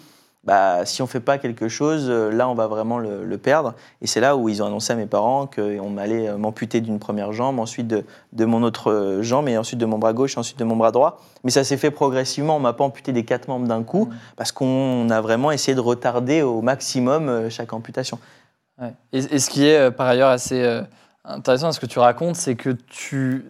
bah, 0.47 0.85
si 0.85 1.01
on 1.01 1.07
fait 1.07 1.19
pas 1.19 1.37
quelque 1.37 1.67
chose, 1.67 2.07
euh, 2.09 2.31
là, 2.31 2.47
on 2.47 2.55
va 2.55 2.67
vraiment 2.67 2.97
le, 2.99 3.25
le 3.25 3.37
perdre. 3.37 3.73
Et 4.01 4.07
c'est 4.07 4.21
là 4.21 4.37
où 4.37 4.47
ils 4.47 4.63
ont 4.63 4.65
annoncé 4.65 4.93
à 4.93 4.95
mes 4.95 5.05
parents 5.05 5.45
qu'on 5.45 5.89
m'allait 5.89 6.29
euh, 6.29 6.37
m'amputer 6.37 6.79
d'une 6.79 6.99
première 6.99 7.33
jambe, 7.33 7.59
ensuite 7.59 7.87
de, 7.87 8.05
de 8.31 8.45
mon 8.45 8.63
autre 8.63 8.89
euh, 8.89 9.21
jambe, 9.21 9.49
et 9.49 9.57
ensuite 9.57 9.77
de 9.77 9.85
mon 9.85 9.97
bras 9.97 10.13
gauche, 10.13 10.35
et 10.37 10.39
ensuite 10.39 10.57
de 10.57 10.63
mon 10.63 10.77
bras 10.77 10.91
droit. 10.91 11.19
Mais 11.43 11.51
ça 11.51 11.65
s'est 11.65 11.75
fait 11.75 11.91
progressivement. 11.91 12.55
On 12.55 12.59
m'a 12.61 12.71
pas 12.71 12.85
amputé 12.85 13.11
des 13.11 13.25
quatre 13.25 13.49
membres 13.49 13.67
d'un 13.67 13.83
coup, 13.83 14.05
Mhm. 14.05 14.15
parce 14.37 14.53
qu'on 14.53 15.09
a 15.09 15.19
vraiment 15.19 15.51
essayé 15.51 15.75
de 15.75 15.81
retarder 15.81 16.41
au 16.41 16.61
maximum 16.61 17.49
chaque 17.49 17.73
amputation. 17.73 18.17
Ouais. 18.81 18.93
Et, 19.11 19.17
et 19.17 19.39
ce 19.39 19.49
qui 19.49 19.67
est 19.67 19.91
par 19.91 20.07
ailleurs 20.07 20.29
assez 20.29 20.63
intéressant 21.25 21.67
dans 21.67 21.71
ce 21.73 21.79
que 21.81 21.85
tu 21.87 21.99
racontes, 21.99 22.37
c'est 22.37 22.55
que 22.55 22.69
tu, 22.69 23.43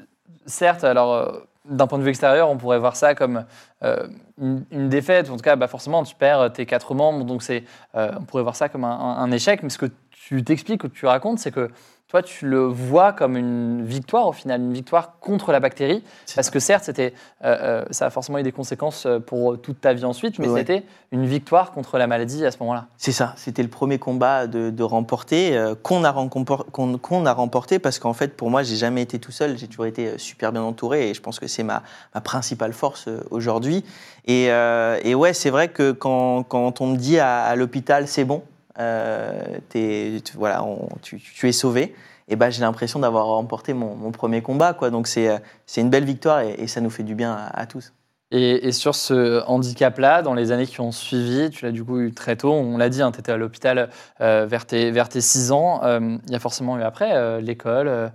certes, 0.48 0.84
alors 0.84 1.42
d'un 1.70 1.88
point 1.88 1.98
de 2.00 2.04
vue 2.04 2.10
extérieur, 2.10 2.50
on 2.50 2.58
pourrait 2.58 2.80
voir 2.80 2.96
ça 2.96 3.16
comme 3.16 3.46
euh, 3.84 4.08
une, 4.40 4.90
défaite, 4.90 5.30
ou 5.30 5.34
en 5.34 5.38
tout 5.38 5.44
cas, 5.44 5.56
bah, 5.56 5.68
forcément, 5.68 6.04
tu 6.04 6.16
perds 6.16 6.52
tes 6.54 6.66
quatre 6.66 6.94
membres, 6.94 7.26
donc 7.26 7.44
c'est, 7.44 7.64
euh, 7.96 8.12
on 8.20 8.24
pourrait 8.24 8.44
voir 8.44 8.56
ça 8.56 8.70
comme 8.70 8.84
un, 8.84 9.32
échec. 9.32 9.64
Mais 9.64 9.70
ce 9.70 9.78
que 9.78 9.88
tu 10.12 10.44
t'expliques, 10.44 10.82
que 10.82 10.88
tu 10.88 11.06
racontes, 11.06 11.40
c'est 11.40 11.52
que 11.52 11.70
toi, 12.08 12.24
tu 12.24 12.48
le 12.48 12.60
vois 12.66 13.12
comme 13.12 13.36
une 13.36 13.84
victoire 13.84 14.28
au 14.28 14.32
final, 14.32 14.62
une 14.62 14.72
victoire 14.72 15.20
contre 15.20 15.52
la 15.52 15.60
bactérie, 15.60 16.02
parce 16.36 16.50
que 16.50 16.58
certes, 16.60 16.86
c'était, 16.86 17.14
euh, 17.44 17.58
euh, 17.62 17.86
ça 17.92 18.06
a 18.06 18.10
forcément 18.10 18.38
eu 18.38 18.44
des 18.44 18.54
conséquences 18.54 19.06
euh, 19.06 19.20
pour 19.20 19.60
toute 19.62 19.82
ta 19.82 19.92
vie 19.94 20.06
ensuite, 20.06 20.40
mais 20.40 20.48
Ouais. 20.48 20.60
c'était 20.62 20.84
une 21.12 21.26
victoire 21.26 21.72
contre 21.74 21.98
la 21.98 22.08
maladie 22.08 22.46
à 22.46 22.52
ce 22.52 22.60
moment-là. 22.62 22.86
C'est 22.96 23.12
ça, 23.12 23.34
c'était 23.36 23.62
le 23.62 23.68
premier 23.68 24.00
combat 24.00 24.48
de, 24.48 24.70
de 24.70 24.84
remporter, 24.84 25.58
euh, 25.58 25.76
qu'on 25.76 26.06
a, 26.06 26.14
qu'on- 26.14 27.26
remporté, 27.34 27.78
parce 27.78 28.00
qu'en 28.00 28.14
fait, 28.14 28.38
pour 28.38 28.50
moi, 28.50 28.64
j'ai 28.64 28.78
jamais 28.78 29.02
été 29.02 29.20
tout 29.20 29.34
seul, 29.34 29.58
j'ai 29.58 29.68
toujours 29.68 29.86
été 29.88 30.18
super 30.18 30.54
bien 30.54 30.62
entouré, 30.64 31.10
et 31.10 31.14
je 31.14 31.20
pense 31.22 31.42
que 31.42 31.48
c'est 31.48 31.64
ma, 31.64 31.84
ma 32.16 32.22
principale 32.22 32.72
force 32.72 33.10
aujourd'hui. 33.32 33.84
Et, 34.26 34.46
et 34.46 35.16
ouais, 35.16 35.34
c'est 35.34 35.50
vrai 35.50 35.68
que 35.68 35.92
quand, 35.92 36.44
quand 36.44 36.80
on 36.80 36.88
me 36.88 36.96
dit 36.98 37.20
à, 37.20 37.44
à 37.44 37.56
l'hôpital, 37.58 38.08
c'est 38.08 38.24
bon, 38.26 38.44
euh, 38.80 39.60
tu, 39.70 40.22
voilà, 40.36 40.64
tu, 41.02 41.48
es 41.48 41.52
sauvé, 41.52 41.96
et 42.28 42.36
ben, 42.36 42.50
j'ai 42.50 42.62
l'impression 42.62 43.00
d'avoir 43.00 43.26
remporté 43.28 43.74
mon, 43.74 44.12
premier 44.12 44.42
combat. 44.42 44.74
Quoi. 44.74 44.90
Donc 44.90 45.08
c'est 45.08 45.30
euh, 45.30 45.38
une 45.78 45.90
belle 45.90 46.06
victoire, 46.06 46.42
et, 46.42 46.68
ça 46.68 46.82
nous 46.82 46.90
fait 46.90 47.04
du 47.04 47.16
bien 47.16 47.50
à 47.54 47.66
tous. 47.66 47.94
Et, 48.32 48.74
sur 48.74 48.94
ce 48.94 49.42
handicap-là, 49.46 50.22
dans 50.22 50.34
les 50.34 50.52
années 50.52 50.68
qui 50.68 50.82
ont 50.82 50.92
suivi, 50.92 51.50
tu 51.50 51.64
l'as 51.64 51.72
du 51.72 51.86
coup 51.86 52.02
eu 52.02 52.12
très 52.12 52.36
tôt, 52.36 52.52
on 52.52 52.78
l'a 52.78 52.90
dit, 52.90 53.00
tu 53.14 53.20
étais 53.20 53.32
à 53.32 53.38
l'hôpital 53.38 53.90
euh, 54.20 54.46
vers, 54.46 54.66
tes, 54.66 54.92
vers 54.92 55.08
tes 55.08 55.22
6 55.22 55.54
ans. 55.54 55.80
Euh, 55.84 56.18
il 56.26 56.34
y 56.34 56.36
a 56.36 56.40
forcément 56.40 56.78
eu 56.78 56.82
après 56.82 57.16
euh, 57.16 57.40
l'école 57.40 58.12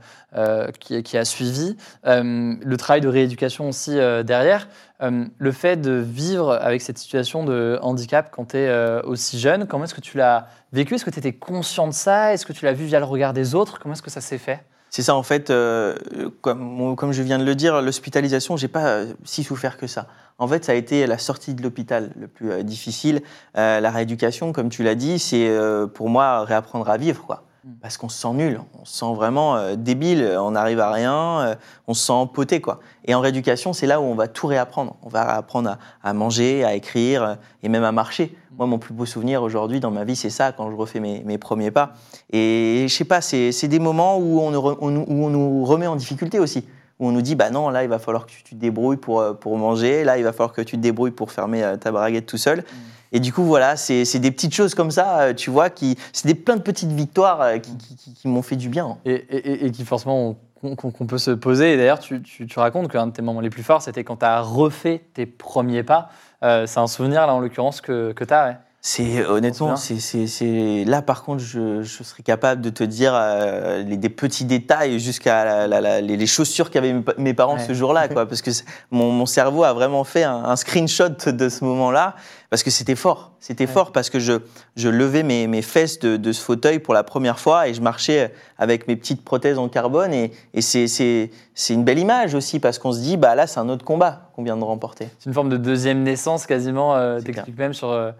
qui, 0.80 1.02
qui 1.02 1.16
a 1.16 1.24
suivi, 1.24 1.76
le 2.04 2.76
travail 2.76 3.00
de 3.00 3.08
rééducation 3.08 3.68
aussi 3.68 3.92
derrière. 4.24 4.68
Le 5.00 5.52
fait 5.52 5.76
de 5.76 5.92
vivre 5.92 6.52
avec 6.52 6.82
cette 6.82 6.98
situation 6.98 7.44
de 7.44 7.78
handicap 7.82 8.30
quand 8.30 8.50
tu 8.50 8.58
es 8.58 9.02
aussi 9.04 9.38
jeune, 9.38 9.66
comment 9.66 9.84
est-ce 9.84 9.94
que 9.94 10.00
tu 10.00 10.16
l'as 10.18 10.46
vécu? 10.72 10.94
Est-ce 10.94 11.04
que 11.04 11.10
tu 11.10 11.18
étais 11.18 11.34
conscient 11.34 11.86
de 11.86 11.92
ça? 11.92 12.32
Est-ce 12.32 12.46
que 12.46 12.52
tu 12.52 12.64
l'as 12.64 12.72
vu 12.72 12.84
via 12.84 12.98
le 12.98 13.04
regard 13.04 13.32
des 13.32 13.54
autres? 13.54 13.78
Comment 13.78 13.94
est-ce 13.94 14.02
que 14.02 14.10
ça 14.10 14.22
s'est 14.22 14.38
fait? 14.38 14.62
C'est 14.94 15.00
ça, 15.00 15.16
en 15.16 15.22
fait, 15.22 15.48
euh, 15.48 15.94
comme, 16.42 16.94
comme 16.96 17.12
je 17.12 17.22
viens 17.22 17.38
de 17.38 17.44
le 17.44 17.54
dire, 17.54 17.80
l'hospitalisation, 17.80 18.58
j'ai 18.58 18.68
pas 18.68 18.88
euh, 18.88 19.14
si 19.24 19.42
souffert 19.42 19.78
que 19.78 19.86
ça. 19.86 20.06
En 20.36 20.46
fait, 20.46 20.66
ça 20.66 20.72
a 20.72 20.74
été 20.74 21.06
la 21.06 21.16
sortie 21.16 21.54
de 21.54 21.62
l'hôpital 21.62 22.10
le 22.14 22.28
plus 22.28 22.52
euh, 22.52 22.62
difficile. 22.62 23.22
Euh, 23.56 23.80
la 23.80 23.90
rééducation, 23.90 24.52
comme 24.52 24.68
tu 24.68 24.82
l'as 24.82 24.94
dit, 24.94 25.18
c'est 25.18 25.48
euh, 25.48 25.86
pour 25.86 26.10
moi 26.10 26.44
réapprendre 26.44 26.90
à 26.90 26.98
vivre, 26.98 27.24
quoi. 27.24 27.44
Mm. 27.64 27.70
Parce 27.80 27.96
qu'on 27.96 28.10
se 28.10 28.20
sent 28.20 28.34
nul, 28.34 28.60
on 28.78 28.84
se 28.84 28.98
sent 28.98 29.14
vraiment 29.14 29.74
débile, 29.76 30.36
on 30.38 30.50
n'arrive 30.50 30.80
à 30.80 30.92
rien, 30.92 31.56
on 31.86 31.94
se 31.94 32.04
sent 32.04 32.12
empoté, 32.12 32.60
quoi. 32.60 32.80
Et 33.06 33.14
en 33.14 33.20
rééducation, 33.20 33.72
c'est 33.72 33.86
là 33.86 33.98
où 33.98 34.04
on 34.04 34.14
va 34.14 34.28
tout 34.28 34.46
réapprendre. 34.46 34.96
On 35.00 35.08
va 35.08 35.24
réapprendre 35.24 35.70
à, 35.70 35.78
à 36.06 36.12
manger, 36.12 36.64
à 36.66 36.74
écrire 36.74 37.38
et 37.62 37.70
même 37.70 37.84
à 37.84 37.92
marcher. 37.92 38.36
Moi, 38.58 38.66
mon 38.66 38.78
plus 38.78 38.92
beau 38.94 39.06
souvenir 39.06 39.42
aujourd'hui 39.42 39.80
dans 39.80 39.90
ma 39.90 40.04
vie, 40.04 40.14
c'est 40.16 40.30
ça, 40.30 40.52
quand 40.52 40.70
je 40.70 40.76
refais 40.76 41.00
mes, 41.00 41.22
mes 41.24 41.38
premiers 41.38 41.70
pas. 41.70 41.94
Et 42.32 42.84
je 42.88 42.94
sais 42.94 43.04
pas, 43.04 43.20
c'est 43.20 43.68
des 43.68 43.78
moments 43.78 44.18
où 44.18 44.40
on, 44.40 44.50
re- 44.52 44.76
où 44.80 44.86
on 45.24 45.30
nous 45.30 45.64
remet 45.64 45.86
en 45.86 45.96
difficulté 45.96 46.38
aussi. 46.38 46.64
Où 47.00 47.08
on 47.08 47.12
nous 47.12 47.22
dit, 47.22 47.34
bah 47.34 47.50
non, 47.50 47.70
là, 47.70 47.82
il 47.82 47.88
va 47.88 47.98
falloir 47.98 48.26
que 48.26 48.30
tu, 48.30 48.42
te 48.44 48.54
débrouilles 48.54 48.98
pour, 48.98 49.20
euh, 49.20 49.32
pour 49.32 49.56
manger, 49.56 50.04
là, 50.04 50.18
il 50.18 50.24
va 50.24 50.32
falloir 50.32 50.52
que 50.52 50.60
tu 50.62 50.76
te 50.76 50.82
débrouilles 50.82 51.10
pour 51.10 51.32
fermer 51.32 51.62
euh, 51.64 51.76
ta 51.76 51.90
braguette 51.90 52.26
tout 52.26 52.36
seul. 52.36 52.62
Et 53.10 53.20
du 53.20 53.32
coup, 53.32 53.42
voilà, 53.42 53.76
c'est 53.76 54.04
des 54.18 54.30
petites 54.30 54.54
choses 54.54 54.74
comme 54.74 54.90
ça, 54.90 55.20
euh, 55.20 55.34
tu 55.34 55.50
vois, 55.50 55.68
qui, 55.70 55.96
c'est 56.12 56.28
des 56.28 56.34
plein 56.34 56.56
de 56.56 56.62
petites 56.62 56.92
victoires 56.92 57.60
qui, 57.60 57.76
qui- 57.76 57.96
qui- 57.96 58.14
qui 58.14 58.28
m'ont 58.28 58.42
fait 58.42 58.56
du 58.56 58.68
bien. 58.68 58.98
Et, 59.04 59.14
et- 59.14 59.66
et 59.66 59.70
qui 59.70 59.84
forcément 59.84 60.34
qu'on 60.34 60.36
qu'on- 60.62 60.92
peut 61.06 61.18
se 61.18 61.30
poser. 61.32 61.74
Et 61.74 61.76
d'ailleurs, 61.76 61.98
tu, 61.98 62.22
tu- 62.22 62.46
racontes 62.58 62.90
qu'un 62.90 63.08
de 63.08 63.12
tes 63.12 63.22
moments 63.22 63.40
les 63.40 63.50
plus 63.50 63.62
forts, 63.62 63.82
c'était 63.82 64.04
quand 64.04 64.18
tu 64.18 64.24
as 64.24 64.40
refait 64.40 65.02
tes 65.14 65.26
premiers 65.26 65.82
pas. 65.82 66.10
Euh, 66.42 66.66
c'est 66.66 66.80
un 66.80 66.86
souvenir, 66.86 67.26
là, 67.26 67.34
en 67.34 67.40
l'occurrence, 67.40 67.80
que, 67.80 68.12
que 68.12 68.24
tu 68.24 68.32
as. 68.34 68.60
C'est 68.84 69.24
honnêtement, 69.26 69.68
bien. 69.68 69.76
c'est 69.76 70.00
c'est- 70.00 70.26
c'est- 70.26 70.84
là 70.84 71.02
par 71.02 71.22
contre, 71.22 71.40
je, 71.40 71.82
je 71.82 72.02
serais 72.02 72.24
capable 72.24 72.60
de 72.60 72.68
te 72.68 72.82
dire 72.82 73.12
euh, 73.14 73.80
les, 73.84 73.96
des 73.96 74.08
petits 74.08 74.44
détails 74.44 74.98
jusqu'à 74.98 75.68
les, 76.00 76.16
les 76.16 76.26
chaussures 76.26 76.68
qu'avaient 76.68 76.92
mes, 76.92 77.02
pa- 77.02 77.14
mes 77.16 77.32
parents 77.32 77.54
Ouais. 77.54 77.64
ce 77.64 77.74
jour-là, 77.74 78.08
quoi. 78.12 78.26
Parce 78.26 78.42
que 78.42 78.50
mon, 78.90 79.12
mon 79.12 79.24
cerveau 79.24 79.62
a 79.62 79.72
vraiment 79.72 80.02
fait 80.02 80.24
un, 80.24 80.34
un 80.46 80.56
screenshot 80.56 81.10
de 81.26 81.48
ce 81.48 81.64
moment-là, 81.64 82.16
parce 82.50 82.64
que 82.64 82.70
c'était 82.70 82.96
fort. 82.96 83.30
C'était 83.38 83.66
Ouais. 83.68 83.72
fort 83.72 83.92
parce 83.92 84.10
que 84.10 84.18
je, 84.18 84.32
je 84.74 84.88
levais 84.88 85.22
mes, 85.22 85.46
mes 85.46 85.62
fesses 85.62 86.00
de, 86.00 86.16
de 86.16 86.32
ce 86.32 86.40
fauteuil 86.42 86.80
pour 86.80 86.92
la 86.92 87.04
première 87.04 87.38
fois 87.38 87.68
et 87.68 87.74
je 87.74 87.80
marchais 87.82 88.34
avec 88.58 88.88
mes 88.88 88.96
petites 88.96 89.24
prothèses 89.24 89.58
en 89.58 89.68
carbone 89.68 90.12
et, 90.12 90.32
et 90.54 90.60
c'est- 90.60 90.88
c'est 90.88 91.30
c'est 91.54 91.74
une 91.74 91.84
belle 91.84 92.00
image 92.00 92.34
aussi 92.34 92.58
parce 92.58 92.80
qu'on 92.80 92.90
se 92.92 92.98
dit 92.98 93.16
bah 93.16 93.36
là 93.36 93.46
c'est 93.46 93.60
un 93.60 93.68
autre 93.68 93.84
combat 93.84 94.30
qu'on 94.34 94.42
vient 94.42 94.56
de 94.56 94.64
remporter. 94.64 95.06
C'est 95.20 95.26
une 95.30 95.34
forme 95.34 95.50
de 95.50 95.56
deuxième 95.56 96.02
naissance 96.02 96.46
quasiment. 96.46 96.96
Euh, 96.96 97.20
T'expliques 97.20 97.58
même 97.58 97.74
sur, 97.74 97.90
euh, 97.90 98.10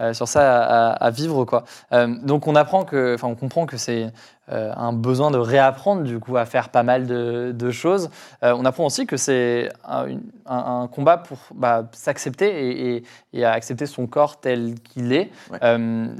euh, 0.00 0.12
sur 0.14 0.28
ça 0.28 0.90
à, 0.92 1.10
vivre. 1.10 1.44
Quoi. 1.44 1.64
Euh, 1.92 2.06
donc 2.22 2.46
on 2.46 2.54
apprend 2.54 2.84
que, 2.84 3.14
enfin 3.14 3.28
on 3.28 3.34
comprend 3.34 3.66
que 3.66 3.76
c'est 3.76 4.12
euh, 4.50 4.72
un 4.76 4.92
besoin 4.92 5.30
de 5.30 5.36
réapprendre 5.38 6.02
du 6.02 6.18
coup 6.18 6.36
à 6.36 6.46
faire 6.46 6.70
pas 6.70 6.82
mal 6.82 7.06
de, 7.06 7.52
de 7.52 7.70
choses. 7.70 8.08
On 8.42 8.64
apprend 8.64 8.86
aussi 8.86 9.06
que 9.06 9.16
c'est 9.16 9.68
un, 9.84 10.06
une- 10.06 10.22
un- 10.46 10.82
un 10.82 10.86
combat 10.88 11.18
pour 11.18 11.38
bah, 11.54 11.84
s'accepter 11.92 12.48
et, 12.48 12.96
et- 12.96 13.02
et 13.34 13.44
à 13.44 13.52
accepter 13.52 13.84
son 13.86 14.06
corps 14.06 14.40
tel 14.40 14.74
qu'il 14.80 15.12
est. 15.12 15.30
Ouais. 15.50 15.58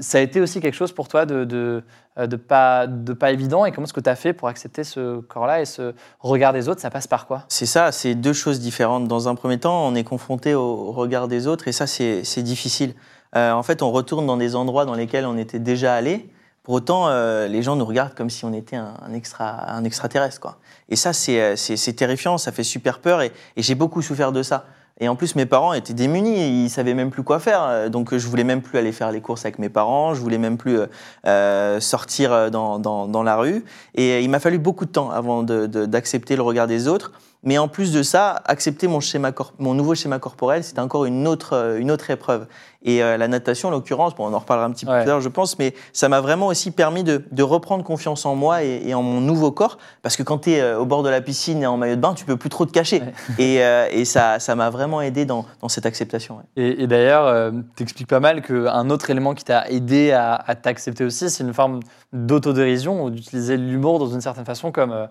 Ça 0.01 0.19
a 0.19 0.21
été 0.21 0.41
aussi 0.41 0.61
quelque 0.61 0.75
chose 0.75 0.91
pour 0.91 1.07
toi 1.07 1.25
de, 1.25 1.43
de, 1.43 1.83
de 2.17 2.35
pas, 2.35 2.85
de 2.85 3.13
pas 3.13 3.31
évident. 3.31 3.65
Et 3.65 3.71
comment 3.71 3.85
est-ce 3.85 3.93
que 3.93 3.99
tu 3.99 4.09
as 4.09 4.15
fait 4.15 4.33
pour 4.33 4.47
accepter 4.47 4.83
ce 4.83 5.21
corps-là 5.21 5.61
et 5.61 5.65
ce 5.65 5.95
regard 6.19 6.53
des 6.53 6.69
autres? 6.69 6.81
Ça 6.81 6.91
passe 6.91 7.07
par 7.07 7.25
quoi? 7.25 7.45
C'est 7.47 7.65
ça, 7.65 7.91
c'est 7.91 8.13
deux 8.13 8.33
choses 8.33 8.59
différentes. 8.59 9.07
Dans 9.07 9.27
un 9.27 9.33
premier 9.33 9.57
temps, 9.59 9.87
on 9.87 9.95
est 9.95 10.03
confronté 10.03 10.53
au 10.53 10.91
regard 10.91 11.27
des 11.27 11.47
autres 11.47 11.67
et 11.67 11.71
ça, 11.71 11.87
c'est 11.87 12.43
difficile. 12.43 12.93
Euh, 13.35 13.51
en 13.51 13.63
fait, 13.63 13.81
on 13.81 13.91
retourne 13.91 14.25
dans 14.25 14.37
des 14.37 14.55
endroits 14.55 14.85
dans 14.85 14.95
lesquels 14.95 15.25
on 15.25 15.37
était 15.37 15.59
déjà 15.59 15.93
allé. 15.93 16.29
Pour 16.63 16.73
autant, 16.75 17.07
euh, 17.07 17.47
les 17.47 17.63
gens 17.63 17.75
nous 17.75 17.85
regardent 17.85 18.13
comme 18.13 18.29
si 18.29 18.45
on 18.45 18.53
était 18.53 18.75
un, 18.75 19.13
extra, 19.13 19.71
un 19.71 19.83
extraterrestre. 19.83 20.39
Quoi. 20.39 20.57
Et 20.89 20.95
ça, 20.95 21.13
c'est 21.13 21.41
euh, 21.41 21.55
c'est- 21.55 21.93
terrifiant, 21.93 22.37
ça 22.37 22.51
fait 22.51 22.63
super 22.63 22.99
peur 22.99 23.21
et, 23.21 23.31
et 23.55 23.61
j'ai 23.61 23.75
beaucoup 23.75 24.01
souffert 24.01 24.31
de 24.31 24.43
ça. 24.43 24.65
Et 25.01 25.07
en 25.07 25.15
plus, 25.15 25.35
mes 25.35 25.45
parents 25.45 25.71
étaient 25.73 25.93
démunis, 25.93 26.65
ils 26.65 26.69
savaient 26.69 26.93
même 26.93 27.09
plus 27.09 27.23
quoi 27.23 27.39
faire. 27.39 27.63
Euh, 27.63 27.89
Donc, 27.89 28.15
je 28.15 28.27
voulais 28.27 28.43
même 28.43 28.61
plus 28.61 28.77
aller 28.77 28.91
faire 28.91 29.11
les 29.11 29.21
courses 29.21 29.45
avec 29.45 29.57
mes 29.57 29.69
parents, 29.69 30.13
je 30.13 30.19
voulais 30.19 30.37
même 30.37 30.57
plus 30.57 30.77
euh, 30.77 30.87
euh, 31.25 31.79
sortir 31.79 32.51
dans, 32.51 32.77
dans, 32.79 33.07
dans 33.07 33.23
la 33.23 33.37
rue. 33.37 33.63
Et 33.95 34.21
il 34.21 34.29
m'a 34.29 34.39
fallu 34.39 34.59
beaucoup 34.59 34.85
de 34.85 34.91
temps 34.91 35.09
avant 35.09 35.43
d'accepter 35.43 36.35
le 36.35 36.41
regard 36.41 36.67
des 36.67 36.87
autres. 36.87 37.13
Mais 37.43 37.57
en 37.57 37.69
plus 37.69 37.93
de 37.93 38.03
ça, 38.03 38.41
accepter 38.45 38.87
mon, 38.87 38.99
schéma 38.99 39.31
corp- 39.31 39.53
mon 39.59 39.73
nouveau 39.73 39.95
schéma 39.95 40.19
corporel, 40.19 40.61
c'était 40.63 40.81
encore 40.81 41.05
une 41.05 41.25
autre, 41.25 41.53
euh, 41.53 41.77
une 41.79 41.89
autre 41.89 42.09
épreuve. 42.09 42.47
Et 42.83 43.01
euh, 43.01 43.15
la 43.15 43.29
natation, 43.29 43.69
en 43.69 43.71
l'occurrence, 43.71 44.13
bon, 44.13 44.27
on 44.29 44.33
en 44.33 44.39
reparlera 44.39 44.67
un 44.67 44.71
petit 44.71 44.85
peu 44.85 44.91
Ouais. 44.91 44.99
plus 45.03 45.07
tard, 45.07 45.21
je 45.21 45.29
pense, 45.29 45.57
mais 45.57 45.73
ça 45.93 46.09
m'a 46.09 46.19
vraiment 46.19 46.47
aussi 46.47 46.71
permis 46.71 47.03
de, 47.05 47.23
de 47.31 47.43
reprendre 47.43 47.83
confiance 47.85 48.25
en 48.25 48.35
moi 48.35 48.63
et, 48.63 48.81
et 48.85 48.93
en 48.93 49.01
mon 49.03 49.21
nouveau 49.21 49.51
corps. 49.51 49.77
Parce 50.01 50.17
que 50.17 50.23
quand 50.23 50.39
tu 50.39 50.51
es 50.51 50.73
au 50.73 50.85
bord 50.85 51.01
de 51.01 51.09
la 51.09 51.21
piscine 51.21 51.61
et 51.63 51.65
en 51.67 51.77
maillot 51.77 51.95
de 51.95 52.01
bain, 52.01 52.13
tu 52.13 52.25
peux 52.25 52.35
plus 52.37 52.49
trop 52.49 52.65
te 52.65 52.71
cacher. 52.71 53.01
Ouais. 53.01 53.13
Et, 53.43 53.63
euh, 53.63 53.87
et 53.91 54.03
ça 54.03 54.39
ça 54.39 54.55
m'a 54.55 54.69
vraiment 54.69 55.01
aidé 55.01 55.23
dans, 55.25 55.45
dans 55.61 55.69
cette 55.69 55.85
acceptation. 55.85 56.37
ouais. 56.37 56.43
Et, 56.63 56.83
et 56.83 56.87
d'ailleurs, 56.87 57.25
euh, 57.25 57.51
tu 57.77 57.83
expliques 57.83 58.07
pas 58.09 58.19
mal 58.19 58.41
qu'un 58.41 58.89
autre 58.89 59.09
élément 59.09 59.33
qui 59.33 59.45
t'a 59.45 59.65
aidé 59.69 60.11
à, 60.11 60.33
à 60.35 60.55
t'accepter 60.55 61.05
aussi, 61.05 61.29
c'est 61.29 61.43
une 61.43 61.53
forme 61.53 61.79
d'autodérision 62.11 63.03
ou 63.03 63.09
d'utiliser 63.09 63.55
l'humour 63.57 63.99
dans 63.99 64.07
une 64.09 64.21
certaine 64.21 64.45
façon 64.45 64.71
comme, 64.73 64.91
euh, 64.91 65.05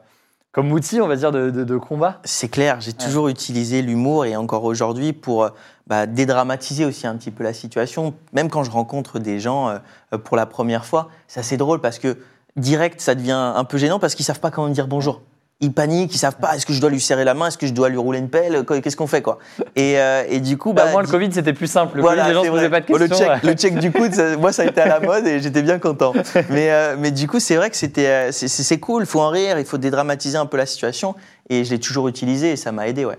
comme 0.58 0.72
outil, 0.72 1.00
on 1.00 1.06
va 1.06 1.14
dire, 1.14 1.30
de, 1.30 1.50
de- 1.50 1.62
de 1.62 1.76
combat. 1.76 2.18
C'est 2.24 2.48
clair, 2.48 2.80
j'ai 2.80 2.92
toujours 2.92 3.28
utilisé 3.28 3.80
l'humour 3.80 4.24
et 4.24 4.34
encore 4.34 4.64
aujourd'hui 4.64 5.12
pour 5.12 5.44
euh, 5.44 5.50
bah, 5.86 6.06
dédramatiser 6.06 6.84
aussi 6.84 7.06
un 7.06 7.14
petit 7.16 7.30
peu 7.30 7.44
la 7.44 7.52
situation. 7.52 8.12
Même 8.32 8.50
quand 8.50 8.64
je 8.64 8.70
rencontre 8.72 9.20
des 9.20 9.38
gens 9.38 9.68
euh, 9.68 9.78
euh, 10.14 10.18
pour 10.18 10.36
la 10.36 10.46
première 10.46 10.84
fois, 10.84 11.10
c'est 11.28 11.38
assez 11.38 11.56
drôle 11.56 11.80
parce 11.80 12.00
que 12.00 12.18
direct, 12.56 13.00
ça 13.00 13.14
devient 13.14 13.30
un 13.54 13.62
peu 13.62 13.78
gênant 13.78 14.00
parce 14.00 14.16
qu'ils 14.16 14.24
savent 14.24 14.40
pas 14.40 14.50
comment 14.50 14.66
me 14.66 14.74
dire 14.74 14.88
bonjour. 14.88 15.22
Ils 15.60 15.72
paniquent, 15.72 16.14
ils 16.14 16.18
savent 16.18 16.36
pas 16.36 16.54
est-ce 16.54 16.64
que 16.66 16.72
je 16.72 16.80
dois 16.80 16.88
lui 16.88 17.00
serrer 17.00 17.24
la 17.24 17.34
main, 17.34 17.48
est-ce 17.48 17.58
que 17.58 17.66
je 17.66 17.72
dois 17.72 17.88
lui 17.88 17.96
rouler 17.96 18.20
une 18.20 18.28
pelle, 18.28 18.64
qu'est-ce 18.64 18.96
qu'on 18.96 19.08
fait 19.08 19.22
quoi. 19.22 19.38
Et, 19.74 19.98
euh, 19.98 20.22
et 20.28 20.38
du 20.38 20.56
coup, 20.56 20.72
Bah, 20.72 20.84
bah, 20.84 20.92
moi, 20.92 21.02
le 21.02 21.08
Covid, 21.08 21.32
c'était 21.32 21.52
plus 21.52 21.66
simple. 21.66 21.96
Le 21.96 22.02
voilà, 22.02 22.22
Covid, 22.22 22.28
les 22.28 22.34
gens 22.36 22.44
se 22.44 22.50
posaient 22.50 22.70
pas 22.70 22.80
de 22.80 22.86
Bon, 22.86 22.96
questions. 22.98 23.26
Le 23.28 23.34
check, 23.34 23.42
le 23.42 23.52
check 23.54 23.78
du 23.80 23.90
coude, 23.90 24.14
ça- 24.14 24.36
moi, 24.36 24.52
ça 24.52 24.62
a 24.62 24.66
été 24.66 24.80
à 24.80 24.86
la 24.86 25.00
mode 25.06 25.26
et 25.26 25.40
j'étais 25.40 25.62
bien 25.62 25.80
content. 25.80 26.12
Mais, 26.50 26.70
euh, 26.70 26.94
mais 26.96 27.10
du 27.10 27.26
coup, 27.26 27.40
c'est 27.40 27.56
vrai 27.56 27.70
que 27.70 27.76
c'était, 27.76 28.06
euh, 28.06 28.30
c'est 28.30 28.78
cool, 28.78 29.02
il 29.02 29.06
faut 29.06 29.20
en 29.20 29.30
rire, 29.30 29.58
il 29.58 29.64
faut 29.64 29.78
dédramatiser 29.78 30.38
un 30.38 30.46
peu 30.46 30.56
la 30.56 30.66
situation. 30.66 31.16
Et 31.50 31.64
je 31.64 31.70
l'ai 31.70 31.80
toujours 31.80 32.06
utilisé 32.06 32.52
et 32.52 32.56
ça 32.56 32.70
m'a 32.70 32.86
aidé, 32.86 33.04
ouais. 33.04 33.18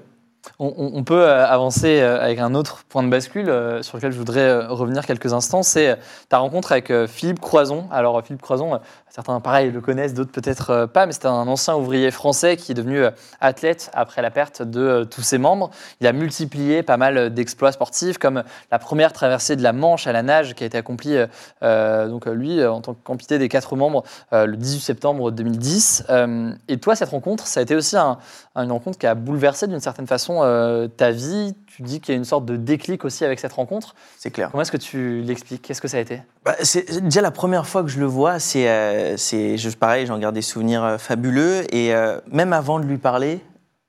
On, 0.58 1.03
peut 1.03 1.24
euh, 1.24 1.46
avancer 1.46 2.01
euh, 2.01 2.22
avec 2.22 2.39
un 2.39 2.53
autre 2.53 2.84
point 2.89 3.03
de 3.03 3.10
bascule 3.10 3.50
euh, 3.50 3.81
sur 3.81 3.98
lequel 3.98 4.12
je 4.12 4.17
voudrais 4.17 4.65
revenir 4.65 5.05
quelques 5.05 5.34
instants. 5.34 5.63
C'est 5.63 5.98
ta 6.27 6.38
rencontre 6.38 6.72
avec 6.72 6.91
Philippe 7.08 7.39
Croison. 7.39 7.88
Alors, 7.91 8.22
Philippe 8.24 8.41
Croison, 8.41 8.79
certains, 9.10 9.39
pareil, 9.39 9.72
le 9.72 9.81
connaissent, 9.81 10.13
d'autres 10.13 10.31
peut-être 10.31 10.86
pas, 10.86 11.05
mais 11.05 11.13
c'est 11.13 11.25
un 11.25 11.48
ancien 11.48 11.75
ouvrier 11.75 12.12
français 12.12 12.58
qui 12.58 12.72
est 12.72 12.75
devenu 12.75 13.03
athlète 13.39 13.89
après 13.93 14.22
la 14.22 14.31
perte 14.31 14.62
de 14.62 15.08
tous 15.10 15.22
ses 15.22 15.38
membres. 15.38 15.69
Il 16.01 16.08
a 16.08 16.13
multiplié 16.13 16.84
pas 16.84 16.98
mal 16.98 17.34
d'exploits 17.34 17.72
sportifs, 17.72 18.17
comme 18.17 18.43
la 18.72 18.79
première 18.79 19.13
traversée 19.13 19.55
de 19.55 19.63
la 19.63 19.74
Manche 19.74 20.08
à 20.08 20.12
la 20.12 20.24
nage 20.24 20.55
qui 20.55 20.63
a 20.63 20.67
été 20.67 20.77
accomplie, 20.77 21.17
donc 21.62 22.25
lui, 22.25 22.65
en 22.65 22.81
tant 22.81 22.93
qu'ampité 22.93 23.39
des 23.39 23.50
quatre 23.50 23.75
membres, 23.75 24.03
le 24.31 24.55
18 24.55 24.79
septembre 24.79 25.31
2010. 25.31 26.05
Euh, 26.10 26.51
et 26.67 26.77
toi, 26.77 26.96
cette 26.96 27.10
rencontre, 27.10 27.48
ça 27.48 27.60
a 27.60 27.63
été 27.63 27.75
aussi 27.75 27.98
un, 27.98 28.17
une 28.55 28.72
rencontre 28.72 28.98
qui 28.98 29.08
a 29.08 29.15
bouleversé 29.15 29.67
d'une 29.67 29.79
certaine 29.79 30.08
façon 30.08 30.28
euh, 30.43 30.88
ta 30.88 31.12
vie. 31.12 31.55
Tu 31.67 31.81
dis 31.83 32.00
qu'il 32.01 32.13
y 32.13 32.15
a 32.15 32.17
une 32.17 32.25
sorte 32.25 32.45
de 32.45 32.55
déclic 32.57 33.05
aussi 33.05 33.24
avec 33.25 33.39
cette 33.39 33.53
rencontre. 33.53 33.95
C'est 34.17 34.31
clair. 34.31 34.50
Comment 34.51 34.62
est-ce 34.62 34.71
que 34.71 34.77
tu 34.77 35.21
l'expliques? 35.21 35.62
Qu'est-ce 35.62 35.81
que 35.81 35.88
ça 35.88 35.98
a 35.98 36.00
été? 36.01 36.21
Bah, 36.43 36.55
c'est 36.62 37.01
déjà 37.03 37.21
la 37.21 37.31
première 37.31 37.65
fois 37.67 37.83
que 37.83 37.89
je 37.89 38.00
le 38.00 38.05
vois, 38.05 38.39
c'est, 38.39 38.69
euh, 38.69 39.15
c'est 39.17 39.57
je- 39.57 39.69
pareil, 39.77 40.05
j'en 40.05 40.17
garde 40.19 40.36
des 40.36 40.41
souvenirs 40.41 40.83
euh, 40.83 40.98
fabuleux 40.98 41.63
et 41.74 41.93
euh, 41.93 42.19
même 42.31 42.53
avant 42.53 42.79
de 42.79 42.86
lui 42.86 42.98
parler, 42.98 43.39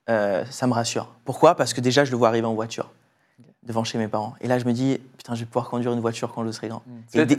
ça 0.09 0.67
me 0.67 0.73
rassure. 0.73 1.15
Pourquoi? 1.25 1.55
Parce 1.55 1.73
que 1.73 1.81
déjà 1.81 2.05
je 2.05 2.11
le 2.11 2.17
vois 2.17 2.27
arriver 2.29 2.47
en 2.47 2.55
voiture 2.55 2.91
devant 3.63 3.85
chez 3.85 3.97
mes 3.97 4.09
parents. 4.09 4.35
Et 4.41 4.49
là 4.49 4.59
je 4.59 4.65
me 4.65 4.73
dis 4.73 4.99
putain, 5.31 5.35
je 5.37 5.41
vais 5.45 5.47
pouvoir 5.47 5.69
conduire 5.71 5.93
une 5.93 6.01
voiture 6.01 6.33
quand 6.35 6.45
je 6.45 6.51
serai 6.51 6.69
grand. 6.69 6.83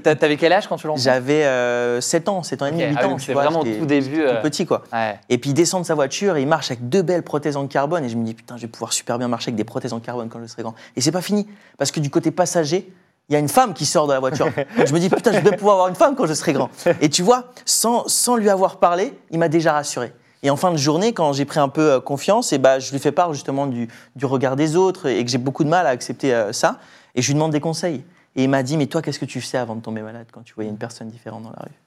T'a- 0.04 0.16
T'avais 0.16 0.38
quel 0.38 0.54
âge 0.54 0.68
quand 0.68 0.78
tu 0.78 0.88
l'as 0.88 0.96
J'avais 0.96 1.44
euh, 1.44 2.00
7 2.00 2.30
ans, 2.30 2.44
7 2.44 2.62
ans 2.62 2.66
et 2.68 2.72
demi, 2.72 2.84
Ok, 2.84 2.90
8 2.90 2.98
ah 3.00 3.08
oui, 3.08 3.14
ans. 3.14 3.18
c'est 3.20 3.34
vraiment 3.34 3.64
tout 3.64 3.86
début, 3.86 4.16
tout 4.18 4.22
euh. 4.22 4.42
petit 4.42 4.66
quoi. 4.66 4.84
Ouais. 4.94 5.20
Et 5.30 5.38
puis 5.38 5.50
il 5.52 5.54
descend 5.54 5.82
de 5.82 5.88
sa 5.88 5.96
voiture, 5.96 6.38
et 6.38 6.42
il 6.42 6.48
marche 6.48 6.72
avec 6.72 6.88
deux 6.90 7.02
belles 7.02 7.24
prothèses 7.24 7.58
en 7.58 7.68
carbone 7.68 8.04
et 8.06 8.10
je 8.10 8.16
me 8.18 8.24
dis 8.24 8.34
putain, 8.34 8.56
je 8.58 8.62
vais 8.64 8.68
pouvoir 8.68 8.94
super 8.94 9.18
bien 9.18 9.28
marcher 9.28 9.50
avec 9.50 9.56
des 9.56 9.64
prothèses 9.64 9.94
en 9.94 10.00
carbone 10.00 10.30
quand 10.30 10.40
je 10.42 10.48
serai 10.48 10.64
grand. 10.64 10.76
Et 10.96 11.02
c'est 11.02 11.12
pas 11.12 11.22
fini 11.22 11.48
parce 11.78 11.92
que 11.92 12.00
du 12.00 12.10
côté 12.10 12.32
passager, 12.32 12.92
il 13.30 13.34
y 13.34 13.36
a 13.36 13.40
une 13.40 13.50
femme 13.50 13.74
qui 13.74 13.86
sort 13.86 14.08
de 14.08 14.14
la 14.14 14.20
voiture. 14.20 14.46
Donc 14.78 14.88
je 14.88 14.94
me 14.94 15.00
dis 15.00 15.10
putain, 15.10 15.32
je 15.34 15.40
vais 15.40 15.56
pouvoir 15.56 15.76
avoir 15.76 15.88
une 15.90 15.96
femme 15.96 16.16
quand 16.16 16.26
je 16.28 16.34
serai 16.34 16.54
grand. 16.54 16.70
Et 17.02 17.10
tu 17.10 17.24
vois, 17.24 17.52
sans, 17.66 18.08
sans 18.08 18.36
lui 18.36 18.50
avoir 18.50 18.78
parlé, 18.78 19.14
il 19.32 19.40
m'a 19.40 19.50
déjà 19.50 19.74
rassuré. 19.74 20.14
Et 20.44 20.50
en 20.50 20.56
fin 20.56 20.72
de 20.72 20.78
journée, 20.78 21.14
quand 21.14 21.34
j'ai 21.34 21.46
pris 21.46 21.60
un 21.60 21.70
peu 21.70 21.92
euh, 21.94 22.00
confiance, 22.00 22.52
et 22.52 22.58
bah, 22.58 22.80
je 22.80 22.92
lui 22.92 22.98
fais 23.00 23.12
part 23.12 23.32
justement 23.32 23.68
du, 23.68 23.88
du 24.16 24.26
regard 24.26 24.56
des 24.56 24.76
autres 24.76 25.08
et 25.08 25.24
que 25.24 25.30
j'ai 25.30 25.38
beaucoup 25.38 25.64
de 25.64 25.70
mal 25.70 25.86
à 25.86 25.92
accepter 25.92 26.34
euh, 26.34 26.52
ça. 26.52 26.80
Et 27.16 27.22
je 27.22 27.28
lui 27.28 27.34
demande 27.36 27.52
des 27.52 27.60
conseils. 27.60 28.04
Et 28.36 28.44
il 28.44 28.50
m'a 28.50 28.64
dit, 28.64 28.78
mais 28.78 28.88
toi, 28.88 29.02
qu'est-ce 29.02 29.20
que 29.20 29.26
tu 29.26 29.42
faisais 29.42 29.58
avant 29.58 29.76
de 29.76 29.82
tomber 29.82 30.02
malade 30.02 30.28
quand 30.32 30.42
tu 30.42 30.54
voyais 30.54 30.70
une 30.70 30.78
personne 30.78 31.10
différente 31.10 31.44
dans 31.44 31.50
la 31.50 31.64
rue? 31.64 31.82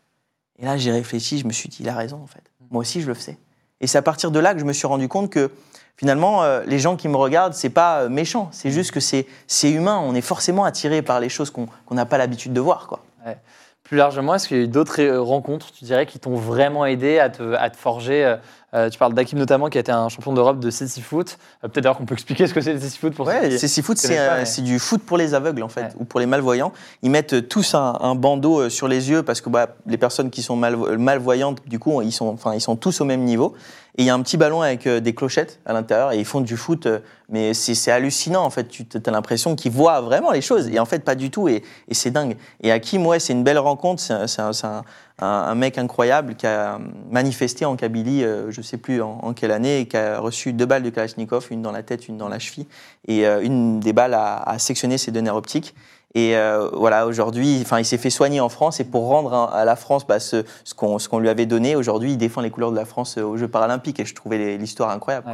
Et 0.58 0.64
là, 0.64 0.76
j'ai 0.76 0.92
réfléchi, 0.92 1.38
je 1.38 1.46
me 1.46 1.52
suis 1.52 1.68
dit, 1.68 1.78
il 1.80 1.88
a 1.88 1.94
raison 1.94 2.20
en 2.22 2.26
fait. 2.26 2.42
Moi 2.70 2.80
aussi, 2.80 3.00
je 3.00 3.06
le 3.06 3.14
faisais. 3.14 3.38
Et 3.80 3.86
c'est 3.86 3.98
à 3.98 4.02
partir 4.02 4.30
de 4.30 4.38
là 4.38 4.54
que 4.54 4.60
je 4.60 4.64
me 4.64 4.72
suis 4.72 4.86
rendu 4.86 5.08
compte 5.08 5.30
que 5.30 5.50
finalement, 5.96 6.44
euh, 6.44 6.62
les 6.66 6.78
gens 6.78 6.96
qui 6.96 7.08
me 7.08 7.16
regardent, 7.16 7.54
c'est 7.54 7.70
pas 7.70 8.02
euh, 8.02 8.08
méchant, 8.08 8.48
c'est 8.52 8.70
juste 8.70 8.92
que 8.92 9.00
c'est 9.00 9.26
humain. 9.64 10.00
On 10.04 10.14
est 10.14 10.20
forcément 10.20 10.64
attiré 10.64 11.02
par 11.02 11.20
les 11.20 11.28
choses 11.28 11.50
qu'on 11.50 11.66
qu'on 11.86 11.94
n'a 11.94 12.06
pas 12.06 12.18
l'habitude 12.18 12.52
de 12.52 12.60
voir. 12.60 12.86
Quoi. 12.86 13.00
Plus 13.82 13.98
largement, 13.98 14.34
est-ce 14.34 14.48
qu'il 14.48 14.56
y 14.56 14.60
a 14.60 14.62
eu 14.62 14.68
d'autres 14.68 15.02
euh, 15.02 15.20
rencontres, 15.20 15.72
tu 15.72 15.84
dirais, 15.84 16.06
qui 16.06 16.18
t'ont 16.18 16.36
vraiment 16.36 16.86
aidé 16.86 17.18
à 17.18 17.28
te, 17.28 17.54
à 17.54 17.68
te 17.68 17.76
forger 17.76 18.36
euh, 18.74 18.90
Tu 18.90 18.98
parles 18.98 19.14
d'Akim 19.14 19.38
notamment, 19.38 19.68
qui 19.68 19.78
a 19.78 19.80
été 19.80 19.92
un 19.92 20.08
champion 20.08 20.32
d'Europe 20.32 20.58
de 20.60 20.70
CC 20.70 21.00
Foot. 21.00 21.38
Euh, 21.64 21.68
Peut-être 21.68 21.84
d'ailleurs 21.84 21.96
qu'on 21.98 22.04
peut 22.06 22.14
expliquer 22.14 22.46
ce 22.46 22.54
que 22.54 22.60
c'est 22.60 22.72
le 22.74 22.80
CC 22.80 22.98
Foot 22.98 23.14
pour 23.14 23.26
ceux 23.26 23.32
Ouais, 23.32 23.48
qui- 23.50 23.68
six 23.68 23.82
foot, 23.82 23.96
c'est 23.98 24.18
euh, 24.18 24.38
mais- 24.38 24.44
c'est 24.44 24.62
du 24.62 24.78
foot 24.78 25.02
pour 25.02 25.16
les 25.18 25.34
aveugles 25.34 25.62
en 25.62 25.68
fait, 25.68 25.82
Ouais. 25.82 25.88
ou 26.00 26.04
pour 26.04 26.20
les 26.20 26.26
malvoyants. 26.26 26.72
Ils 27.02 27.10
mettent 27.10 27.48
tous 27.48 27.74
un, 27.74 27.96
un 28.00 28.14
bandeau 28.14 28.68
sur 28.68 28.88
les 28.88 29.10
yeux 29.10 29.22
parce 29.22 29.40
que 29.40 29.48
bah, 29.48 29.68
les 29.86 29.96
personnes 29.98 30.30
qui 30.30 30.42
sont 30.42 30.56
malvo- 30.56 30.96
malvoyantes, 30.96 31.58
du 31.66 31.78
coup, 31.78 32.00
ils 32.02 32.12
sont, 32.12 32.26
enfin, 32.28 32.54
ils 32.54 32.60
sont 32.60 32.76
tous 32.76 33.00
au 33.00 33.04
même 33.04 33.22
niveau. 33.22 33.54
Et 33.96 34.02
il 34.02 34.06
y 34.06 34.10
a 34.10 34.14
un 34.14 34.22
petit 34.22 34.36
ballon 34.36 34.62
avec 34.62 34.86
euh, 34.86 35.00
des 35.00 35.14
clochettes 35.14 35.60
à 35.66 35.72
l'intérieur 35.72 36.12
et 36.12 36.18
ils 36.18 36.24
font 36.24 36.40
du 36.40 36.56
foot, 36.56 36.86
euh, 36.86 36.98
mais 37.28 37.54
c'est 37.54 37.90
hallucinant 37.90 38.44
en 38.44 38.50
fait. 38.50 38.68
Tu 38.68 38.84
as 39.06 39.10
l'impression 39.10 39.54
qu'ils 39.54 39.72
voient 39.72 40.00
vraiment 40.00 40.32
les 40.32 40.40
choses 40.40 40.68
et 40.68 40.78
en 40.78 40.84
fait 40.84 41.04
pas 41.04 41.14
du 41.14 41.30
tout 41.30 41.48
et, 41.48 41.62
c'est 41.92 42.10
dingue. 42.10 42.36
Et 42.62 42.72
Hakim, 42.72 43.06
ouais, 43.06 43.20
c'est 43.20 43.32
une 43.32 43.44
belle 43.44 43.58
rencontre. 43.58 44.02
C'est 44.02 44.42
un, 45.20 45.54
mec 45.54 45.78
incroyable 45.78 46.34
qui 46.34 46.46
a 46.46 46.78
manifesté 47.10 47.64
en 47.64 47.76
Kabylie, 47.76 48.24
euh, 48.24 48.50
je 48.50 48.60
sais 48.62 48.78
plus 48.78 49.00
en, 49.00 49.32
quelle 49.32 49.52
année, 49.52 49.80
et 49.80 49.86
qui 49.86 49.96
a 49.96 50.18
reçu 50.18 50.52
deux 50.52 50.66
balles 50.66 50.82
de 50.82 50.90
Kalachnikov, 50.90 51.46
une 51.50 51.62
dans 51.62 51.72
la 51.72 51.84
tête, 51.84 52.08
une 52.08 52.18
dans 52.18 52.28
la 52.28 52.40
cheville, 52.40 52.66
et 53.06 53.26
euh, 53.26 53.40
une 53.40 53.78
des 53.78 53.92
balles 53.92 54.14
a, 54.14 54.42
a 54.42 54.58
sectionné 54.58 54.98
ses 54.98 55.12
deux 55.12 55.20
nerfs 55.20 55.36
optiques. 55.36 55.74
Et 56.14 56.36
euh, 56.36 56.68
voilà, 56.72 57.06
aujourd'hui, 57.06 57.58
enfin, 57.62 57.80
il 57.80 57.84
s'est 57.84 57.98
fait 57.98 58.10
soigner 58.10 58.40
en 58.40 58.48
France 58.48 58.78
et 58.78 58.84
pour 58.84 59.08
rendre 59.08 59.32
à 59.32 59.64
la 59.64 59.74
France 59.74 60.06
bah, 60.06 60.20
ce, 60.20 60.44
ce 60.64 60.74
qu'on 60.74 61.18
lui 61.18 61.28
avait 61.28 61.46
donné, 61.46 61.74
aujourd'hui, 61.74 62.12
il 62.12 62.18
défend 62.18 62.40
les 62.40 62.50
couleurs 62.50 62.70
de 62.70 62.76
la 62.76 62.84
France 62.84 63.18
euh, 63.18 63.22
aux 63.22 63.36
Jeux 63.36 63.48
paralympiques 63.48 63.98
et 63.98 64.04
je 64.04 64.14
trouvais 64.14 64.56
l'histoire 64.56 64.90
incroyable. 64.90 65.26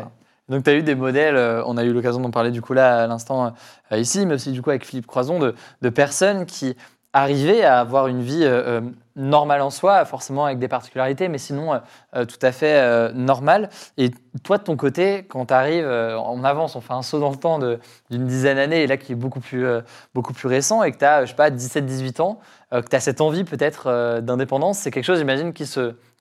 Donc, 0.49 0.65
tu 0.65 0.71
as 0.71 0.75
eu 0.75 0.83
des 0.83 0.95
modèles, 0.95 1.37
euh, 1.37 1.63
on 1.67 1.77
a 1.77 1.85
eu 1.85 1.93
l'occasion 1.93 2.21
d'en 2.21 2.31
parler 2.31 2.51
du 2.51 2.63
coup 2.63 2.73
là 2.73 3.05
à 3.05 3.07
l'instant 3.07 3.53
ici, 3.93 4.25
mais 4.25 4.35
aussi 4.35 4.53
du 4.53 4.63
coup 4.63 4.71
avec 4.71 4.87
Philippe 4.87 5.07
Croison, 5.07 5.39
de 5.39 5.89
personnes 5.91 6.47
qui 6.47 6.77
arrivaient 7.13 7.65
à 7.65 7.81
avoir 7.81 8.07
une 8.07 8.23
vie 8.23 8.45
euh, 8.45 8.81
euh, 8.81 8.81
normale 9.17 9.63
en 9.63 9.71
soi, 9.71 10.05
forcément 10.05 10.45
avec 10.45 10.59
des 10.59 10.69
particularités, 10.69 11.29
mais 11.29 11.39
sinon 11.39 11.81
euh, 12.15 12.25
tout 12.25 12.39
à 12.43 12.53
fait 12.53 13.13
normale. 13.13 13.69
Et 13.99 14.11
toi, 14.43 14.59
de 14.59 14.63
ton 14.63 14.77
côté, 14.77 15.25
quand 15.29 15.47
tu 15.47 15.55
arrives, 15.55 15.87
on 15.87 16.45
avance, 16.45 16.77
on 16.77 16.81
fait 16.81 16.93
un 16.93 17.03
saut 17.03 17.19
dans 17.19 17.31
le 17.31 17.37
temps 17.37 17.59
d'une 17.59 18.27
dizaine 18.27 18.57
d'années, 18.57 18.85
et 18.85 18.87
là 18.87 18.97
qui 18.97 19.13
est 19.13 19.17
beaucoup 19.17 19.41
plus, 19.41 19.67
beaucoup 20.15 20.33
plus 20.33 20.49
récent, 20.49 20.83
et 20.83 20.93
que 20.93 20.99
tu 20.99 21.05
as, 21.05 21.25
je 21.25 21.31
sais 21.31 21.37
pas, 21.37 21.51
17-18 21.51 22.23
ans, 22.23 22.41
que 22.71 22.89
tu 22.89 22.97
as 22.97 23.01
cette 23.01 23.21
envie 23.21 23.45
peut-être 23.45 24.21
d'indépendance, 24.21 24.79
c'est 24.79 24.91
quelque 24.91 25.05
chose, 25.05 25.19
j'imagine, 25.19 25.53
qui, 25.53 25.67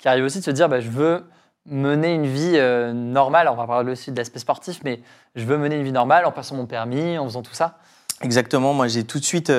arrive 0.05 0.25
aussi 0.25 0.39
de 0.39 0.43
se 0.43 0.51
dire, 0.51 0.67
bah, 0.67 0.81
je 0.81 0.89
veux 0.89 1.24
mener 1.67 2.13
une 2.13 2.25
vie 2.25 2.60
normale. 2.93 3.48
On 3.48 3.55
va 3.55 3.67
parler 3.67 3.91
aussi 3.91 4.12
de 4.12 4.17
l'aspect 4.17 4.39
sportif, 4.39 4.81
mais 4.84 5.01
je 5.36 5.46
veux 5.46 5.58
mener 5.58 5.77
une 5.77 5.84
vie 5.84 5.93
normale 5.93 6.25
en 6.25 6.31
passant 6.31 6.55
mon 6.55 6.65
permis, 6.65 7.17
en 7.17 7.25
faisant 7.25 7.43
tout 7.43 7.53
ça. 7.53 7.77
Exactement, 8.22 8.74
moi 8.74 8.89
j'ai 8.89 9.05
tout 9.05 9.19
de 9.19 9.24
suite 9.24 9.53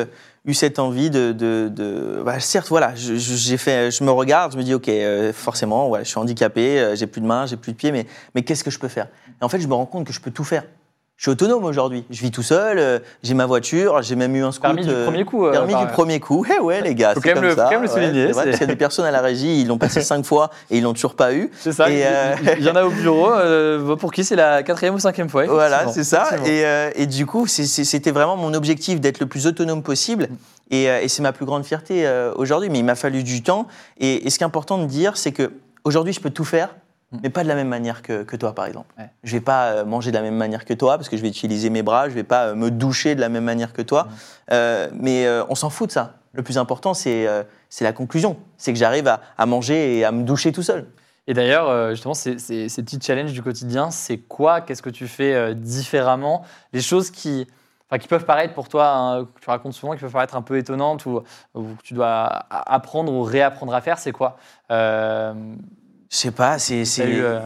eu 0.45 0.55
cette 0.55 0.79
envie 0.79 1.11
de... 1.11 1.33
de, 1.33 1.69
de- 1.73 2.23
bah, 2.25 2.41
certes, 2.41 2.69
voilà, 2.69 2.95
je, 2.95 3.15
j'ai 3.17 3.57
fait, 3.57 3.91
je 3.91 4.03
me 4.05 4.11
regarde, 4.11 4.53
je 4.53 4.57
me 4.59 4.63
dis, 4.63 4.75
ok, 4.75 4.89
euh, 4.89 5.33
forcément, 5.33 5.89
ouais, 5.89 6.05
je 6.05 6.09
suis 6.11 6.19
handicapé, 6.19 6.81
euh, 6.81 6.97
j'ai 6.97 7.07
plus 7.07 7.21
de 7.21 7.27
mains, 7.27 7.47
j'ai 7.47 7.57
plus 7.57 7.73
de 7.73 7.77
pieds, 7.77 7.93
mais, 7.93 8.07
mais 8.35 8.43
qu'est-ce 8.43 8.65
que 8.65 8.71
je 8.71 8.79
peux 8.79 8.89
faire? 8.89 9.09
Et 9.41 9.45
en 9.45 9.49
fait, 9.49 9.61
je 9.61 9.69
me 9.69 9.75
rends 9.75 9.87
compte 9.87 10.07
que 10.07 10.13
je 10.13 10.21
peux 10.21 10.31
tout 10.31 10.45
faire. 10.45 10.65
Je 11.21 11.25
suis 11.25 11.33
autonome 11.33 11.65
aujourd'hui, 11.67 12.07
je 12.09 12.19
vis 12.23 12.31
tout 12.31 12.43
seul, 12.43 12.79
euh, 12.79 12.99
j'ai 13.23 13.35
ma 13.35 13.45
voiture, 13.45 14.01
j'ai 14.01 14.17
même 14.17 14.35
eu 14.35 14.43
un 14.43 14.53
scoot. 14.53 14.63
Permis 14.75 14.87
du 14.87 14.91
euh, 14.91 15.05
premier 15.05 15.27
coup. 15.27 15.45
euh, 15.45 15.53
Permis 15.53 15.75
du 15.75 15.87
premier 15.89 16.19
coup. 16.19 16.47
Eh 16.57 16.59
ouais, 16.63 16.81
les 16.81 16.95
gars, 16.95 17.13
c'est 17.15 17.21
quand 17.21 17.27
même 17.27 17.35
comme 17.35 17.45
le- 17.45 17.55
ça. 17.57 17.65
faut 17.65 17.75
quand 17.75 17.79
même 17.79 17.83
le 17.83 17.89
Ouais, 17.89 17.95
souligner, 17.95 18.33
vrai, 18.33 18.45
parce 18.45 18.57
qu'il 18.57 18.61
y 18.67 18.71
a 18.71 18.73
des 18.73 18.77
personnes 18.77 19.05
à 19.05 19.11
la 19.11 19.21
régie, 19.21 19.61
ils 19.61 19.67
l'ont 19.67 19.77
passé 19.77 20.01
cinq 20.01 20.25
fois 20.25 20.49
et 20.71 20.79
ils 20.79 20.83
l'ont 20.83 20.95
toujours 20.95 21.17
pas 21.17 21.35
eu. 21.35 21.51
C'est 21.61 21.73
ça. 21.73 21.91
Et, 21.91 21.99
il- 21.99 22.05
euh, 22.07 22.55
y 22.61 22.71
en 22.71 22.75
a 22.75 22.85
au 22.85 22.89
bureau. 22.91 23.31
euh, 23.35 23.97
pour 23.97 24.15
qui 24.15 24.25
c'est 24.25 24.35
la 24.35 24.63
quatrième 24.63 24.95
ou 24.95 24.99
cinquième 24.99 25.29
fois 25.29 25.45
Voilà, 25.45 25.89
c'est 25.89 26.05
ça. 26.05 26.27
Et, 26.47 26.65
euh, 26.65 26.91
et 26.95 27.05
du 27.07 27.27
coup, 27.27 27.47
c'était 27.47 28.13
vraiment 28.13 28.39
mon 28.39 28.55
objectif 28.55 28.99
d'être 28.99 29.21
le 29.21 29.27
plus 29.27 29.47
autonome 29.47 29.83
possible. 29.83 30.29
Et, 30.71 30.89
euh, 30.89 31.03
et 31.03 31.09
c'est 31.09 31.21
ma 31.21 31.33
plus 31.33 31.45
grande 31.45 31.67
fierté 31.67 32.07
euh, 32.07 32.33
aujourd'hui. 32.35 32.71
Mais 32.71 32.79
il 32.79 32.85
m'a 32.87 32.95
fallu 32.95 33.25
du 33.25 33.43
temps. 33.43 33.67
Et, 33.99 34.27
et 34.27 34.31
ce 34.31 34.39
qui 34.39 34.43
est 34.45 34.47
important 34.47 34.79
de 34.79 34.87
dire, 34.87 35.19
c'est 35.19 35.33
que 35.33 35.53
aujourd'hui, 35.85 36.15
je 36.15 36.21
peux 36.21 36.31
tout 36.31 36.47
faire. 36.47 36.71
Mais 37.23 37.31
pas 37.31 37.43
de 37.43 37.49
la 37.49 37.55
même 37.57 37.69
manière 37.69 38.03
que, 38.03 38.23
que 38.23 38.37
toi, 38.37 38.55
par 38.55 38.67
exemple. 38.67 38.95
Ouais. 38.99 39.11
Je 39.25 39.33
vais 39.33 39.41
pas 39.41 39.71
euh, 39.73 39.85
manger 39.85 40.11
de 40.13 40.17
la 40.17 40.23
même 40.23 40.37
manière 40.37 40.65
que 40.65 40.75
toi, 40.75 40.97
parce 40.97 41.09
que 41.09 41.17
je 41.17 41.23
vais 41.23 41.29
utiliser 41.29 41.69
mes 41.71 41.83
bras. 41.83 42.09
Je 42.09 42.15
vais 42.15 42.23
pas 42.25 42.47
euh, 42.49 42.55
me 42.55 42.71
doucher 42.71 43.15
de 43.15 43.21
la 43.21 43.29
même 43.29 43.45
manière 43.45 43.73
que 43.73 43.83
toi. 43.83 44.05
Mm. 44.05 44.09
Euh, 44.53 44.89
mais 44.95 45.27
euh, 45.27 45.43
on 45.49 45.55
s'en 45.55 45.71
fout 45.71 45.89
de 45.89 45.93
ça. 45.93 46.15
Le 46.33 46.43
plus 46.45 46.59
important, 46.59 46.95
c'est 46.95 47.27
euh, 47.27 47.43
la 47.81 47.93
conclusion. 47.93 48.37
C'est 48.57 48.73
que 48.73 48.79
j'arrive 48.79 49.09
à, 49.09 49.21
à 49.37 49.47
manger 49.47 49.99
et 49.99 50.05
à 50.05 50.13
me 50.13 50.23
doucher 50.23 50.53
tout 50.53 50.63
seul. 50.63 50.87
Et 51.27 51.35
d'ailleurs, 51.35 51.91
justement, 51.91 52.15
ces, 52.15 52.39
ces- 52.39 52.69
ces 52.69 52.83
petits 52.83 53.01
challenges 53.01 53.33
du 53.33 53.43
quotidien, 53.43 53.91
c'est 53.91 54.19
quoi? 54.19 54.61
Qu'est-ce 54.61 54.83
que 54.83 54.91
tu 54.91 55.07
fais 55.09 55.55
différemment? 55.55 56.45
Les 56.73 56.81
choses 56.81 57.11
qui, 57.11 57.47
enfin, 57.89 57.99
qui 57.99 58.09
peuvent 58.09 58.25
paraître 58.25 58.55
pour 58.55 58.69
toi, 58.69 58.89
hein, 58.89 59.25
que 59.35 59.41
tu 59.41 59.51
racontes 59.51 59.75
souvent, 59.75 59.93
qui 59.95 60.01
peuvent 60.01 60.11
paraître 60.13 60.37
un 60.37 60.43
peu 60.43 60.57
étonnantes 60.59 61.07
ou, 61.07 61.21
ou 61.55 61.63
que 61.63 61.83
tu 61.85 61.95
dois 61.95 62.25
apprendre 62.51 63.13
ou 63.13 63.23
réapprendre 63.23 63.75
à 63.75 63.81
faire, 63.81 63.99
c'est 63.99 64.13
quoi? 64.13 64.39
Euh, 64.73 65.35
Je 66.13 66.17
sais 66.17 66.33
pas, 66.33 66.59
c'est 66.59 66.85
c'est- 66.85 67.09
eu, 67.09 67.23
euh, 67.23 67.39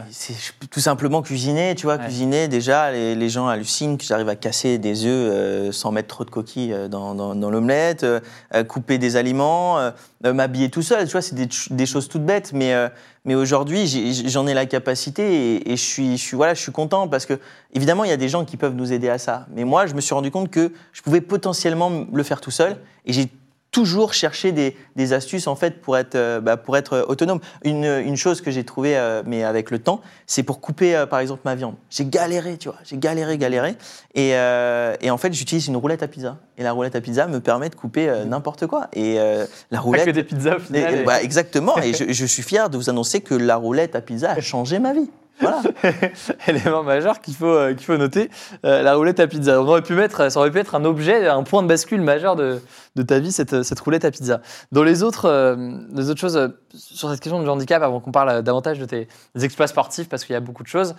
tout 0.71 0.79
simplement 0.79 1.21
cuisiner, 1.21 1.75
tu 1.75 1.85
vois, 1.85 1.97
Ouais. 1.97 2.05
cuisiner. 2.05 2.47
Déjà, 2.47 2.91
les, 2.91 3.13
les 3.13 3.29
gens 3.29 3.47
hallucinent 3.47 3.95
que 3.95 4.03
j'arrive 4.03 4.27
à 4.27 4.35
casser 4.35 4.79
des 4.79 5.05
œufs 5.05 5.11
euh, 5.11 5.71
sans 5.71 5.91
mettre 5.91 6.07
trop 6.07 6.25
de 6.25 6.31
coquilles 6.31 6.73
euh, 6.73 6.87
dans, 6.87 7.13
dans- 7.13 7.35
dans 7.35 7.51
l'omelette, 7.51 8.03
euh, 8.03 8.19
couper 8.67 8.97
des 8.97 9.17
aliments, 9.17 9.77
euh, 9.77 9.91
euh, 10.25 10.33
m'habiller 10.33 10.71
tout 10.71 10.81
seul. 10.81 11.05
Tu 11.05 11.11
vois, 11.11 11.21
c'est 11.21 11.35
des, 11.35 11.47
des 11.69 11.85
choses 11.85 12.07
toutes 12.07 12.25
bêtes, 12.25 12.53
mais 12.53 12.73
euh, 12.73 12.89
mais 13.23 13.35
aujourd'hui, 13.35 13.85
j'en 14.27 14.47
ai 14.47 14.55
la 14.55 14.65
capacité 14.65 15.57
et, 15.57 15.71
et 15.73 15.77
je 15.77 15.83
suis 15.83 16.17
je 16.17 16.23
suis 16.23 16.35
voilà, 16.35 16.55
je 16.55 16.61
suis 16.61 16.71
content 16.71 17.07
parce 17.07 17.27
que 17.27 17.39
évidemment, 17.71 18.03
il 18.03 18.09
y 18.09 18.13
a 18.13 18.17
des 18.17 18.29
gens 18.29 18.45
qui 18.45 18.57
peuvent 18.57 18.73
nous 18.73 18.91
aider 18.91 19.09
à 19.09 19.19
ça. 19.19 19.45
Mais 19.53 19.63
moi, 19.63 19.85
je 19.85 19.93
me 19.93 20.01
suis 20.01 20.15
rendu 20.15 20.31
compte 20.31 20.49
que 20.49 20.71
je 20.91 21.03
pouvais 21.03 21.21
potentiellement 21.21 22.07
le 22.11 22.23
faire 22.23 22.41
tout 22.41 22.49
seul 22.51 22.77
et 23.05 23.13
j'ai 23.13 23.29
toujours 23.75 24.13
cherché 24.13 24.53
des, 24.53 24.77
des 24.95 25.11
astuces 25.11 25.47
en 25.47 25.55
fait 25.57 25.81
pour 25.81 25.97
être 25.97 26.15
euh, 26.15 26.39
bah, 26.39 26.55
pour 26.55 26.77
être 26.77 27.05
autonome. 27.09 27.41
Une, 27.65 27.83
une 27.83 28.15
chose 28.15 28.39
que 28.39 28.49
j'ai 28.49 28.63
trouvée 28.63 28.95
euh, 28.95 29.21
mais 29.25 29.43
avec 29.43 29.69
le 29.69 29.79
temps, 29.79 29.99
c'est 30.27 30.43
pour 30.43 30.61
couper 30.61 30.95
euh, 30.95 31.05
par 31.05 31.19
exemple 31.19 31.41
ma 31.43 31.55
viande. 31.55 31.75
J'ai 31.89 32.05
galéré, 32.05 32.57
tu 32.57 32.69
vois, 32.69 32.77
j'ai 32.85 32.97
galéré, 32.97 33.37
galéré, 33.37 33.75
et, 34.13 34.31
euh, 34.35 34.95
et 35.01 35.11
en 35.11 35.17
fait 35.17 35.33
j'utilise 35.33 35.67
une 35.67 35.75
roulette 35.75 36.03
à 36.03 36.07
pizza. 36.07 36.37
Et 36.57 36.63
la 36.63 36.71
roulette 36.71 36.95
à 36.95 37.01
pizza 37.01 37.27
me 37.27 37.41
permet 37.41 37.69
de 37.69 37.75
couper 37.75 38.07
euh, 38.07 38.23
n'importe 38.23 38.65
quoi. 38.65 38.87
Et 38.93 39.19
euh, 39.19 39.45
la 39.71 39.77
pas 39.79 39.83
que 39.83 39.87
roulette, 39.87 40.09
des 40.09 40.23
pizzas 40.23 40.55
au 40.55 40.59
final. 40.59 40.93
et- 40.95 41.01
et- 41.01 41.03
bah, 41.03 41.21
exactement. 41.21 41.77
Et 41.81 41.93
je, 41.93 42.05
je 42.13 42.25
suis 42.25 42.43
fier 42.43 42.69
de 42.69 42.77
vous 42.77 42.89
annoncer 42.89 43.19
que 43.19 43.35
la 43.35 43.57
roulette 43.57 43.93
à 43.95 43.99
pizza 44.01 44.31
a 44.31 44.39
changé 44.53 44.79
ma 44.79 44.93
vie. 44.93 45.09
Voilà. 45.39 45.61
élément 46.47 46.83
majeur 46.83 47.19
qu'il 47.19 47.35
faut, 47.35 47.45
euh, 47.45 47.73
qu'il 47.73 47.85
faut 47.85 47.97
noter, 47.97 48.29
euh, 48.65 48.81
la 48.81 48.95
roulette 48.95 49.19
à 49.19 49.27
pizza. 49.27 49.53
Ça 49.53 49.59
aurait 49.59 49.81
pu 49.81 50.59
être 50.59 50.75
un 50.75 50.85
objet, 50.85 51.27
un 51.27 51.43
point 51.43 51.61
de 51.61 51.67
bascule 51.67 52.01
majeur 52.01 52.35
de, 52.35 52.61
de 52.95 53.03
ta 53.03 53.19
vie, 53.19 53.31
cette, 53.31 53.63
cette 53.63 53.79
roulette 53.79 54.05
à 54.05 54.11
pizza. 54.11 54.41
Dans 54.71 54.83
les 54.83 55.03
autres, 55.03 55.25
euh, 55.25 55.77
les 55.93 56.15
choses, 56.15 56.37
euh, 56.37 56.47
sur 56.73 57.09
cette 57.09 57.19
question 57.19 57.41
du 57.41 57.49
handicap, 57.49 57.83
avant 57.83 57.99
qu'on 57.99 58.11
parle 58.11 58.43
davantage 58.43 58.79
de 58.79 58.85
tes 58.85 59.07
exploits 59.41 59.67
sportifs, 59.67 60.07
parce 60.07 60.23
qu'il 60.23 60.33
y 60.33 60.37
a 60.37 60.41
beaucoup 60.41 60.63
de 60.63 60.67
choses, 60.67 60.95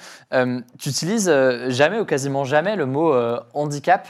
tu 0.78 0.88
utilises 0.88 1.30
jamais 1.68 2.00
ou 2.00 2.04
quasiment 2.04 2.44
jamais 2.44 2.76
le 2.76 2.86
mot 2.86 3.14
handicap. 3.54 4.08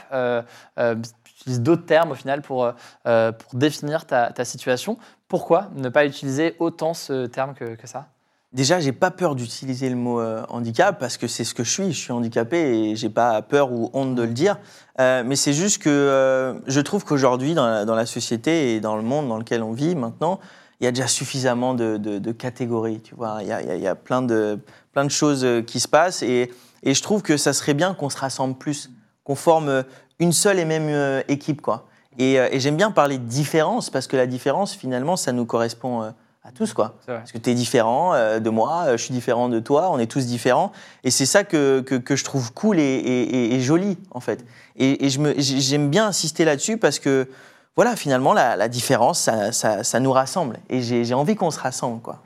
tu 0.77 1.31
utilises 1.41 1.61
d'autres 1.61 1.85
termes 1.85 2.11
au 2.11 2.15
final 2.15 2.41
pour, 2.41 2.71
pour 3.03 3.53
définir 3.53 4.05
ta, 4.05 4.31
ta 4.31 4.45
situation. 4.45 4.97
Pourquoi 5.27 5.69
ne 5.75 5.89
pas 5.89 6.05
utiliser 6.05 6.55
autant 6.59 6.93
ce 6.93 7.25
terme 7.25 7.53
que, 7.53 7.75
que 7.75 7.87
ça? 7.87 8.07
Déjà, 8.53 8.79
j'ai 8.79 8.93
pas 8.93 9.11
peur 9.11 9.35
d'utiliser 9.35 9.89
le 9.89 9.97
mot 9.97 10.21
euh, 10.21 10.41
handicap 10.47 10.97
parce 10.99 11.17
que 11.17 11.27
c'est 11.27 11.43
ce 11.43 11.53
que 11.53 11.65
je 11.65 11.71
suis. 11.71 11.91
Je 11.91 11.99
suis 11.99 12.13
handicapé 12.13 12.57
et 12.57 12.95
j'ai 12.95 13.09
pas 13.09 13.41
peur 13.41 13.73
ou 13.73 13.89
honte 13.93 14.15
de 14.15 14.21
le 14.21 14.29
dire. 14.29 14.57
Euh, 15.01 15.21
mais 15.25 15.35
c'est 15.35 15.51
juste 15.51 15.81
que 15.81 15.89
euh, 15.89 16.53
je 16.65 16.79
trouve 16.79 17.03
qu'aujourd'hui, 17.03 17.55
dans 17.55 17.65
la, 17.85 18.05
société 18.05 18.73
et 18.73 18.79
dans 18.79 18.95
le 18.95 19.01
monde 19.01 19.27
dans 19.27 19.37
lequel 19.37 19.63
on 19.63 19.73
vit 19.73 19.95
maintenant, 19.95 20.39
il 20.79 20.85
y 20.85 20.87
a 20.87 20.91
déjà 20.91 21.07
suffisamment 21.07 21.73
de, 21.73 22.31
catégories. 22.31 23.01
Tu 23.01 23.15
vois, 23.15 23.39
il 23.41 23.47
y 23.47 23.87
a, 23.87 23.95
plein 23.95 24.21
de 24.21 24.59
plein 24.93 25.03
de 25.03 25.11
choses 25.11 25.45
qui 25.65 25.79
se 25.79 25.87
passent 25.87 26.23
et, 26.23 26.51
je 26.85 27.01
trouve 27.01 27.21
que 27.21 27.35
ça 27.35 27.51
serait 27.51 27.73
bien 27.73 27.93
qu'on 27.93 28.09
se 28.09 28.17
rassemble 28.17 28.55
plus, 28.55 28.91
qu'on 29.25 29.35
forme 29.35 29.83
une 30.19 30.31
seule 30.31 30.57
et 30.57 30.63
même 30.63 31.21
équipe, 31.27 31.61
quoi. 31.61 31.87
Et, 32.17 32.35
et 32.35 32.59
j'aime 32.61 32.77
bien 32.77 32.91
parler 32.91 33.17
de 33.17 33.25
différence 33.25 33.89
parce 33.89 34.07
que 34.07 34.15
la 34.15 34.25
différence, 34.25 34.73
finalement, 34.73 35.17
ça 35.17 35.33
nous 35.33 35.45
correspond 35.45 36.13
à 36.47 36.51
tous, 36.51 36.73
quoi. 36.73 36.95
Parce 37.17 37.31
que 37.33 37.37
tu 37.37 37.49
es 37.49 37.53
différent 37.53 38.13
euh, 38.13 38.39
de 38.39 38.49
moi, 38.49 38.85
euh, 38.87 38.91
je 38.97 39.03
suis 39.03 39.13
différent 39.13 39.49
de 39.49 39.59
toi, 39.59 39.89
on 39.91 39.99
est 39.99 40.07
tous 40.09 40.25
différents. 40.25 40.71
Et 41.03 41.11
c'est 41.11 41.25
ça 41.25 41.43
que, 41.43 41.81
que, 41.81 41.95
que 41.95 42.15
je 42.15 42.23
trouve 42.23 42.53
cool 42.53 42.79
et, 42.79 42.83
et- 42.83 43.35
et- 43.35 43.55
et 43.55 43.59
joli, 43.59 43.97
en 44.11 44.19
fait. 44.21 44.45
Et, 44.77 45.09
j'aime 45.09 45.89
bien 45.89 46.07
insister 46.07 46.45
là-dessus 46.45 46.77
parce 46.77 46.99
que, 46.99 47.27
voilà, 47.75 47.95
finalement, 47.95 48.33
la, 48.33 48.55
la 48.55 48.69
différence, 48.69 49.19
ça, 49.19 49.51
ça- 49.51 49.83
ça 49.83 49.99
nous 49.99 50.11
rassemble. 50.11 50.57
Et 50.69 50.81
j'ai 50.81 51.13
envie 51.13 51.35
qu'on 51.35 51.51
se 51.51 51.59
rassemble, 51.59 52.01
quoi. 52.01 52.19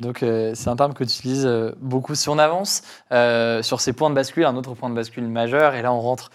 Donc 0.00 0.22
euh, 0.22 0.52
c'est 0.54 0.68
un 0.68 0.76
terme 0.76 0.92
que 0.92 1.04
tu 1.04 1.10
utilises 1.10 1.46
euh, 1.46 1.72
beaucoup. 1.80 2.14
Si 2.14 2.28
on 2.28 2.38
avance 2.38 2.82
euh, 3.12 3.62
sur 3.62 3.80
ces 3.80 3.92
points 3.92 4.10
de 4.10 4.14
bascule, 4.14 4.44
un 4.44 4.56
autre 4.56 4.74
point 4.74 4.90
de 4.90 4.94
bascule 4.94 5.28
majeur, 5.28 5.74
et 5.74 5.82
là 5.82 5.92
on 5.92 6.00
rentre 6.00 6.30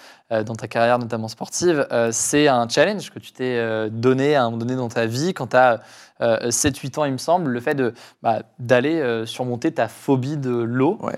dans 0.46 0.54
ta 0.54 0.68
carrière 0.68 1.00
notamment 1.00 1.28
sportive, 1.28 1.88
c'est 2.12 2.48
un 2.48 2.70
challenge 2.70 3.10
que 3.10 3.18
tu 3.18 3.32
t'es 3.32 3.90
donné 3.90 4.36
à 4.36 4.44
un 4.44 4.46
moment 4.46 4.58
donné 4.58 4.76
dans 4.76 4.88
ta 4.88 5.08
vie 5.08 5.34
quand 5.34 5.48
tu 5.48 5.58
as 5.58 5.82
7-8 6.22 7.00
ans 7.00 7.06
il 7.06 7.14
me 7.14 7.18
semble, 7.18 7.50
le 7.50 7.60
fait 7.60 7.76
bah, 8.22 8.44
d'aller 8.60 9.24
surmonter 9.26 9.72
ta 9.72 9.88
phobie 9.88 10.38
de 10.38 10.52
l'eau. 10.52 11.00
Ouais. 11.02 11.18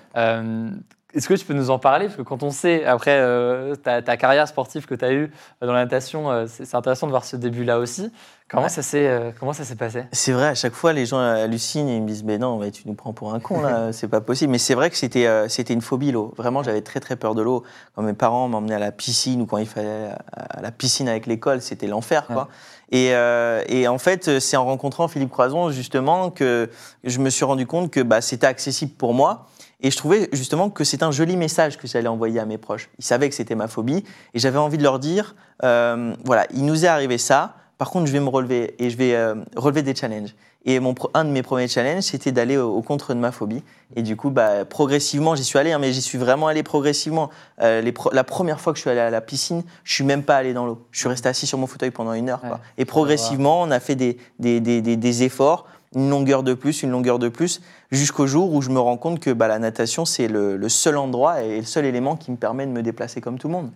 Euh, 1.14 1.18
est-ce 1.18 1.28
que 1.28 1.34
tu 1.34 1.46
peux 1.46 1.54
nous 1.54 1.70
en 1.70 1.80
parler? 1.80 2.06
Parce 2.06 2.18
que 2.18 2.22
quand 2.22 2.44
on 2.44 2.52
sait, 2.52 2.86
après 2.86 3.18
euh, 3.20 3.76
ta, 3.76 4.02
ta 4.02 4.18
carrière 4.18 4.48
sportive 4.48 4.86
que 4.86 4.96
tu 4.96 5.06
as 5.06 5.12
eue 5.14 5.32
dans 5.62 5.74
la 5.74 5.84
natation, 5.84 6.32
euh, 6.32 6.46
c'est 6.48 6.76
intéressant 6.76 7.08
de 7.08 7.12
voir 7.12 7.26
ce 7.26 7.36
début-là 7.36 7.80
aussi. 7.80 8.12
Comment 8.50 8.64
Ouais. 8.64 8.70
ça 8.70 8.82
s'est 8.82 9.08
euh, 9.08 9.32
comment 9.40 9.54
ça 9.54 9.64
s'est 9.64 9.78
passé? 9.78 10.04
C'est 10.12 10.34
vrai, 10.34 10.48
à 10.48 10.56
chaque 10.56 10.74
fois, 10.74 10.92
les 10.92 11.06
gens 11.06 11.20
hallucinent 11.20 11.88
et 11.88 11.96
ils 11.96 12.02
me 12.02 12.08
disent 12.08 12.26
Mais 12.26 12.38
non, 12.38 12.58
mais 12.58 12.72
tu 12.72 12.84
nous 12.86 12.96
prends 12.96 13.14
pour 13.14 13.34
un 13.34 13.40
con, 13.40 13.62
là, 13.62 13.92
c'est 13.94 14.10
pas 14.10 14.20
possible. 14.20 14.52
Mais 14.52 14.58
c'est 14.58 14.74
vrai 14.76 14.90
que 14.90 14.98
c'était 14.98 15.26
euh, 15.26 15.48
c'était 15.48 15.74
une 15.74 15.82
phobie, 15.82 16.12
l'eau. 16.12 16.34
Vraiment, 16.36 16.62
j'avais 16.62 16.82
très, 16.82 17.00
très 17.00 17.16
peur 17.16 17.34
de 17.34 17.42
l'eau. 17.42 17.64
Quand 17.96 18.02
mes 18.02 18.12
parents 18.14 18.50
m'emmenaient 18.50 18.76
à 18.76 18.80
la 18.80 18.92
piscine 18.92 19.42
ou 19.42 19.46
quand 19.46 19.58
il 19.58 19.68
fallait 19.68 20.10
à 20.36 20.62
la 20.62 20.72
piscine 20.72 21.08
avec 21.08 21.28
l'école, 21.28 21.62
c'était 21.62 21.88
l'enfer, 21.88 22.28
quoi. 22.28 22.50
Et, 22.94 23.16
euh, 23.16 23.64
et 23.70 23.88
en 23.88 23.98
fait, 23.98 24.40
c'est 24.42 24.58
en 24.58 24.66
rencontrant 24.66 25.08
Philippe 25.08 25.30
Croison, 25.32 25.70
justement, 25.72 26.30
que 26.30 26.70
je 27.06 27.20
me 27.20 27.30
suis 27.30 27.46
rendu 27.46 27.66
compte 27.66 27.90
que 27.90 28.02
bah, 28.02 28.20
c'était 28.20 28.48
accessible 28.48 28.92
pour 28.98 29.14
moi. 29.14 29.48
Et 29.82 29.92
je 29.92 29.98
trouvais 29.98 30.30
justement 30.32 30.70
que 30.70 30.84
c'est 30.84 31.04
un 31.04 31.12
joli 31.12 31.36
message 31.38 31.78
que 31.78 31.88
j'allais 31.88 32.08
envoyer 32.08 32.40
à 32.40 32.46
mes 32.46 32.58
proches. 32.58 32.90
Ils 33.00 33.06
savaient 33.06 33.30
que 33.30 33.36
c'était 33.36 33.56
ma 33.56 33.68
phobie 33.68 34.04
et 34.34 34.40
j'avais 34.40 34.60
envie 34.60 34.78
de 34.78 34.84
leur 34.84 35.00
dire, 35.00 35.36
euh, 35.64 36.14
voilà, 36.24 36.46
il 36.54 36.66
nous 36.66 36.86
est 36.86 36.88
arrivé 36.88 37.18
ça, 37.18 37.56
par 37.78 37.90
contre 37.90 38.06
je 38.08 38.12
vais 38.12 38.20
me 38.20 38.30
relever 38.30 38.76
et 38.80 38.90
je 38.90 38.98
vais 38.98 39.16
euh, 39.16 39.36
relever 39.56 39.82
des 39.82 39.96
challenges. 39.96 40.36
Et 40.64 40.80
mon, 40.80 40.94
un 41.16 41.26
de 41.26 41.32
mes 41.32 41.42
premiers 41.42 41.68
challenges, 41.68 42.04
c'était 42.04 42.32
d'aller 42.32 42.56
au, 42.56 42.70
au 42.76 42.84
contre 42.84 43.16
de 43.16 43.20
ma 43.20 43.32
phobie. 43.32 43.64
Et 43.96 44.04
du 44.04 44.16
coup, 44.16 44.30
bah, 44.30 44.64
progressivement, 44.64 45.34
j'y 45.36 45.44
suis 45.44 45.58
allé, 45.58 45.72
hein, 45.72 45.80
mais 45.80 45.92
j'y 45.92 46.04
suis 46.04 46.20
vraiment 46.20 46.46
allé 46.46 46.62
progressivement. 46.62 47.32
Euh, 47.64 47.82
les 47.82 47.92
pro- 47.92 48.12
la 48.14 48.24
première 48.24 48.62
fois 48.62 48.72
que 48.72 48.78
je 48.78 48.82
suis 48.82 48.90
allé 48.92 49.00
à 49.00 49.10
la 49.10 49.22
piscine, 49.22 49.64
je 49.84 49.92
suis 49.96 50.04
même 50.04 50.22
pas 50.22 50.38
allé 50.38 50.54
dans 50.54 50.68
l'eau. 50.68 50.86
Je 50.92 51.00
suis 51.00 51.10
resté 51.10 51.28
assis 51.28 51.48
sur 51.48 51.58
mon 51.58 51.66
fauteuil 51.66 51.90
pendant 51.90 52.14
une 52.14 52.30
heure. 52.30 52.42
quoi. 52.42 52.60
Et 52.78 52.86
progressivement, 52.86 53.60
on 53.64 53.72
a 53.72 53.80
fait 53.80 53.96
des, 53.96 54.20
des, 54.38 54.60
des, 54.60 54.82
des 54.84 55.24
efforts, 55.24 55.66
une 55.96 56.10
longueur 56.10 56.44
de 56.44 56.54
plus, 56.54 56.84
une 56.84 56.92
longueur 56.92 57.20
de 57.20 57.28
plus, 57.30 57.62
jusqu'au 57.92 58.26
jour 58.28 58.54
où 58.54 58.62
je 58.62 58.70
me 58.70 58.80
rends 58.80 58.98
compte 58.98 59.20
que 59.20 59.32
bah, 59.32 59.48
la 59.48 59.60
natation, 59.60 60.06
c'est 60.06 60.28
le, 60.28 60.56
le 60.58 60.70
seul 60.70 60.98
endroit 60.98 61.42
et 61.44 61.58
le 61.58 61.66
seul 61.66 61.86
élément 61.86 62.16
qui 62.16 62.32
me 62.32 62.38
permet 62.38 62.66
de 62.66 62.72
me 62.72 62.82
déplacer 62.82 63.20
comme 63.22 63.38
tout 63.38 63.48
le 63.48 63.54
monde. 63.54 63.72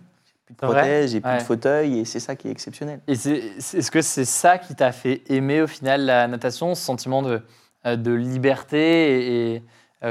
J'ai 0.48 0.54
plus 0.54 0.66
de 0.66 0.72
prothèse, 0.72 1.10
j'ai 1.12 1.20
plus 1.20 1.30
Ouais. 1.30 1.38
de 1.38 1.42
fauteuil, 1.42 1.98
et 2.00 2.04
c'est 2.04 2.20
ça 2.20 2.36
qui 2.36 2.48
est 2.48 2.50
exceptionnel. 2.52 3.00
Et 3.08 3.16
c'est- 3.16 3.42
est-ce 3.58 3.90
que 3.90 4.00
c'est 4.00 4.24
ça 4.24 4.58
qui 4.58 4.74
t'a 4.74 4.92
fait 4.92 5.22
aimer 5.28 5.60
au 5.60 5.66
final 5.66 6.04
la 6.06 6.26
natation, 6.28 6.74
ce 6.74 6.82
sentiment 6.82 7.20
de, 7.22 7.42
euh, 7.84 7.96
de 7.96 8.12
liberté 8.12 9.54
et, 9.54 9.62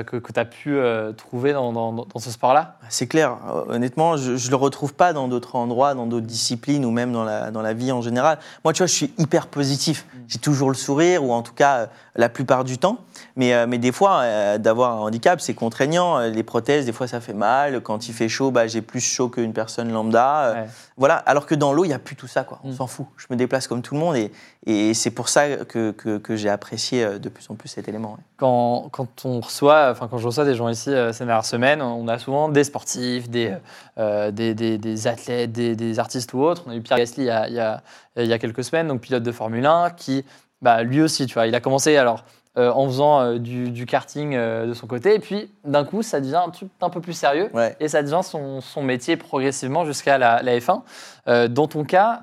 que, 0.04 0.18
que 0.18 0.32
tu 0.32 0.40
as 0.40 0.46
pu 0.46 0.76
euh, 0.78 1.12
trouver 1.14 1.54
dans, 1.54 1.72
dans- 1.74 1.92
dans 1.94 2.20
ce 2.20 2.32
sport-là 2.32 2.78
C'est 2.90 3.08
clair. 3.08 3.38
Euh, 3.48 3.76
Honnêtement, 3.76 4.18
je 4.18 4.32
ne 4.32 4.50
le 4.50 4.56
retrouve 4.56 4.94
pas 4.94 5.14
dans 5.14 5.28
d'autres 5.28 5.56
endroits, 5.56 5.94
dans 5.94 6.06
d'autres 6.06 6.26
disciplines 6.26 6.86
ou 6.86 6.92
même 6.92 7.12
dans 7.12 7.24
la, 7.24 7.52
dans 7.52 7.62
la 7.62 7.74
vie 7.74 7.92
en 7.92 8.02
général. 8.02 8.38
Moi, 8.64 8.74
tu 8.74 8.80
vois, 8.80 8.88
je 8.88 8.94
suis 8.94 9.14
hyper 9.18 9.48
positif. 9.48 10.06
J'ai 10.28 10.40
toujours 10.40 10.70
le 10.70 10.76
sourire, 10.76 11.24
ou 11.24 11.32
en 11.32 11.42
tout 11.42 11.54
cas 11.54 11.76
euh, 11.78 11.86
la 12.16 12.30
plupart 12.30 12.64
du 12.64 12.78
temps. 12.78 12.98
Mais, 13.36 13.54
euh, 13.54 13.66
mais 13.68 13.78
des 13.78 13.92
fois, 13.92 14.20
euh, 14.22 14.58
d'avoir 14.58 14.94
un 14.94 15.00
handicap, 15.02 15.40
c'est 15.42 15.54
contraignant. 15.54 16.18
Euh, 16.20 16.30
Les 16.30 16.44
prothèses, 16.44 16.86
des 16.86 16.94
fois, 16.94 17.08
ça 17.08 17.20
fait 17.22 17.34
mal. 17.34 17.82
Quand 17.82 18.08
il 18.08 18.14
fait 18.14 18.30
chaud, 18.30 18.52
bah, 18.52 18.68
j'ai 18.68 18.82
plus 18.82 19.02
chaud 19.02 19.30
qu'une 19.30 19.54
personne 19.54 19.92
lambda. 19.92 20.38
Euh, 20.46 20.54
Ouais. 20.56 20.68
Voilà. 20.98 21.16
Alors 21.16 21.46
que 21.46 21.56
dans 21.56 21.74
l'eau, 21.74 21.84
il 21.84 21.90
n'y 21.90 21.94
a 21.94 22.00
plus 22.00 22.16
tout 22.16 22.28
ça. 22.28 22.44
Quoi. 22.44 22.60
On 22.64 22.70
Mm. 22.70 22.74
s'en 22.76 22.88
fout. 22.88 23.06
Je 23.18 23.26
me 23.30 23.36
déplace 23.36 23.68
comme 23.68 23.82
tout 23.82 23.94
le 23.96 24.00
monde. 24.00 24.16
Et, 24.16 24.32
et 24.66 24.94
c'est 24.94 25.12
pour 25.12 25.28
ça 25.30 25.58
que, 25.66 25.92
que, 25.92 26.18
que 26.18 26.36
j'ai 26.36 26.50
apprécié 26.50 27.04
euh, 27.04 27.20
de 27.20 27.28
plus 27.30 27.46
en 27.50 27.56
plus 27.56 27.68
cet 27.70 27.88
élément. 27.90 28.12
ouais. 28.14 28.24
quand, 28.38 28.88
quand 28.92 29.26
on 29.26 29.42
reçoit, 29.42 29.90
enfin 29.92 30.08
quand 30.08 30.18
je 30.18 30.26
reçois 30.28 30.46
des 30.46 30.56
gens 30.56 30.70
ici 30.70 30.90
euh, 30.90 31.12
ces 31.12 31.26
dernières 31.26 31.44
semaines, 31.46 31.82
on 31.82 32.08
a 32.08 32.18
souvent 32.18 32.48
des 32.50 32.64
sportifs, 32.64 33.30
des, 33.30 33.54
euh, 33.98 34.32
des, 34.32 34.54
des- 34.56 34.78
des 34.78 35.08
athlètes, 35.08 35.52
des, 35.52 35.76
des 35.76 36.00
artistes 36.00 36.34
ou 36.34 36.40
autres. 36.40 36.64
On 36.66 36.72
a 36.72 36.76
eu 36.76 36.82
Pierre 36.82 36.98
Gasly 36.98 37.24
il 37.24 37.28
y 37.28 37.30
a, 37.30 37.48
il 37.50 37.54
y 37.56 37.60
a- 37.60 37.82
il 38.18 38.26
y 38.28 38.34
a 38.34 38.40
quelques 38.40 38.64
semaines, 38.64 38.88
donc 38.88 39.02
pilote 39.02 39.24
de 39.24 39.32
Formule 39.34 39.66
1, 39.66 39.90
qui, 39.92 40.24
bah, 40.62 40.82
lui 40.84 41.02
aussi, 41.02 41.26
tu 41.26 41.34
vois, 41.34 41.48
il 41.48 41.56
a 41.56 41.60
commencé 41.60 41.98
alors 41.98 42.24
euh, 42.58 42.72
en 42.72 42.88
faisant 42.88 43.20
euh, 43.20 43.38
du, 43.38 43.70
du 43.70 43.86
karting 43.86 44.34
euh, 44.34 44.68
de 44.68 44.74
son 44.74 44.88
côté, 44.88 45.14
et 45.16 45.20
puis 45.20 45.52
d'un 45.66 45.84
coup, 45.84 46.02
ça 46.02 46.22
devient 46.22 46.42
un 46.46 46.50
truc 46.50 46.70
un 46.80 46.90
peu 46.90 47.02
plus 47.02 47.14
sérieux. 47.14 47.50
Ouais. 47.54 47.76
Et 47.82 47.90
ça 47.90 48.02
devient 48.02 48.22
son, 48.24 48.62
son 48.62 48.82
métier 48.82 49.18
progressivement 49.18 49.84
jusqu'à 49.86 50.18
la, 50.18 50.42
la 50.42 50.58
F1. 50.58 50.82
Euh, 51.28 51.48
dans 51.48 51.68
ton 51.68 51.84
cas, 51.84 52.22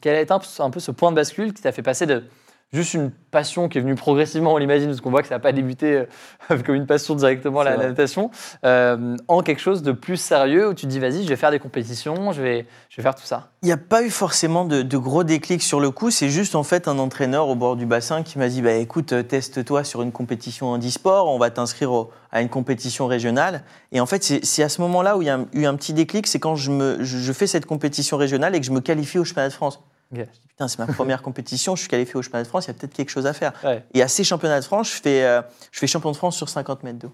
quel 0.00 0.16
a 0.16 0.20
été 0.20 0.32
un, 0.32 0.40
un 0.58 0.70
peu 0.70 0.80
ce 0.80 0.90
point 0.90 1.10
de 1.10 1.16
bascule 1.16 1.52
qui 1.52 1.62
t'a 1.62 1.72
fait 1.72 1.82
passer 1.82 2.06
de 2.06 2.24
juste 2.72 2.94
une 2.94 3.10
passion 3.10 3.68
qui 3.68 3.78
est 3.78 3.80
venue 3.80 3.96
progressivement, 3.96 4.54
on 4.54 4.56
l'imagine, 4.56 4.88
parce 4.88 5.00
qu'on 5.00 5.10
voit 5.10 5.22
que 5.22 5.28
ça 5.28 5.34
n'a 5.34 5.40
pas 5.40 5.52
débuté 5.52 6.06
euh, 6.50 6.58
comme 6.66 6.76
une 6.76 6.86
passion 6.86 7.14
directement 7.16 7.62
la, 7.62 7.76
la 7.76 7.88
natation, 7.88 8.30
euh, 8.64 9.16
en 9.26 9.42
quelque 9.42 9.60
chose 9.60 9.82
de 9.82 9.92
plus 9.92 10.16
sérieux 10.16 10.68
où 10.68 10.74
tu 10.74 10.86
te 10.86 10.90
dis 10.90 11.00
vas-y, 11.00 11.24
je 11.24 11.28
vais 11.28 11.36
faire 11.36 11.50
des 11.50 11.58
compétitions, 11.58 12.32
je 12.32 12.42
vais, 12.42 12.66
je 12.88 12.96
vais 12.96 13.02
faire 13.02 13.14
tout 13.14 13.24
ça. 13.24 13.50
Il 13.62 13.66
n'y 13.66 13.72
a 13.72 13.76
pas 13.76 14.02
eu 14.02 14.10
forcément 14.10 14.64
de, 14.64 14.82
de 14.82 14.96
gros 14.96 15.24
déclics 15.24 15.62
sur 15.62 15.80
le 15.80 15.90
coup. 15.90 16.10
C'est 16.10 16.28
juste 16.28 16.54
en 16.54 16.62
fait 16.62 16.86
un 16.86 16.98
entraîneur 16.98 17.48
au 17.48 17.56
bord 17.56 17.76
du 17.76 17.86
bassin 17.86 18.22
qui 18.22 18.38
m'a 18.38 18.48
dit 18.48 18.62
bah, 18.62 18.72
écoute, 18.74 19.12
euh, 19.12 19.22
teste-toi 19.22 19.82
sur 19.82 20.02
une 20.02 20.12
compétition 20.12 20.68
handisport, 20.68 21.26
on 21.26 21.38
va 21.38 21.50
t'inscrire 21.50 22.06
à 22.30 22.40
une 22.40 22.48
compétition 22.48 23.06
régionale. 23.06 23.62
Et 23.90 24.00
en 24.00 24.06
fait, 24.06 24.22
c'est 24.22 24.44
c'est 24.44 24.62
à 24.62 24.68
ce 24.68 24.80
moment-là 24.82 25.16
où 25.16 25.22
il 25.22 25.26
y 25.26 25.30
a 25.30 25.40
eu 25.52 25.64
un 25.66 25.74
petit 25.74 25.92
déclic 25.92 26.26
c'est 26.26 26.38
quand 26.38 26.54
je, 26.54 26.70
me, 26.70 27.02
je, 27.02 27.18
je 27.18 27.32
fais 27.32 27.46
cette 27.46 27.66
compétition 27.66 28.16
régionale 28.16 28.54
et 28.54 28.60
que 28.60 28.66
je 28.66 28.72
me 28.72 28.80
qualifie 28.80 29.18
au 29.18 29.24
championnat 29.24 29.48
de 29.48 29.54
France. 29.54 29.80
Ok. 30.12 30.18
Je 30.18 30.22
dis 30.24 30.48
putain, 30.48 30.66
c'est 30.68 30.78
ma 30.80 30.86
première 30.86 31.22
compétition, 31.22 31.76
je 31.76 31.80
suis 31.82 31.88
qualifié 31.88 32.16
au 32.16 32.22
championnat 32.22 32.42
de 32.42 32.48
France, 32.48 32.64
il 32.66 32.68
y 32.68 32.70
a 32.72 32.74
peut-être 32.74 32.92
quelque 32.92 33.10
chose 33.10 33.26
à 33.26 33.32
faire. 33.32 33.52
Ouais. 33.64 33.84
Et 33.94 34.02
à 34.02 34.08
ces 34.08 34.24
championnats 34.24 34.58
de 34.60 34.64
France, 34.64 34.88
je 34.94 35.00
fais, 35.00 35.24
euh, 35.24 35.40
je 35.70 35.78
fais 35.78 35.86
champion 35.86 36.10
de 36.10 36.16
France 36.16 36.36
sur 36.36 36.48
50 36.48 36.82
mètres 36.82 36.98
d'eau. 36.98 37.12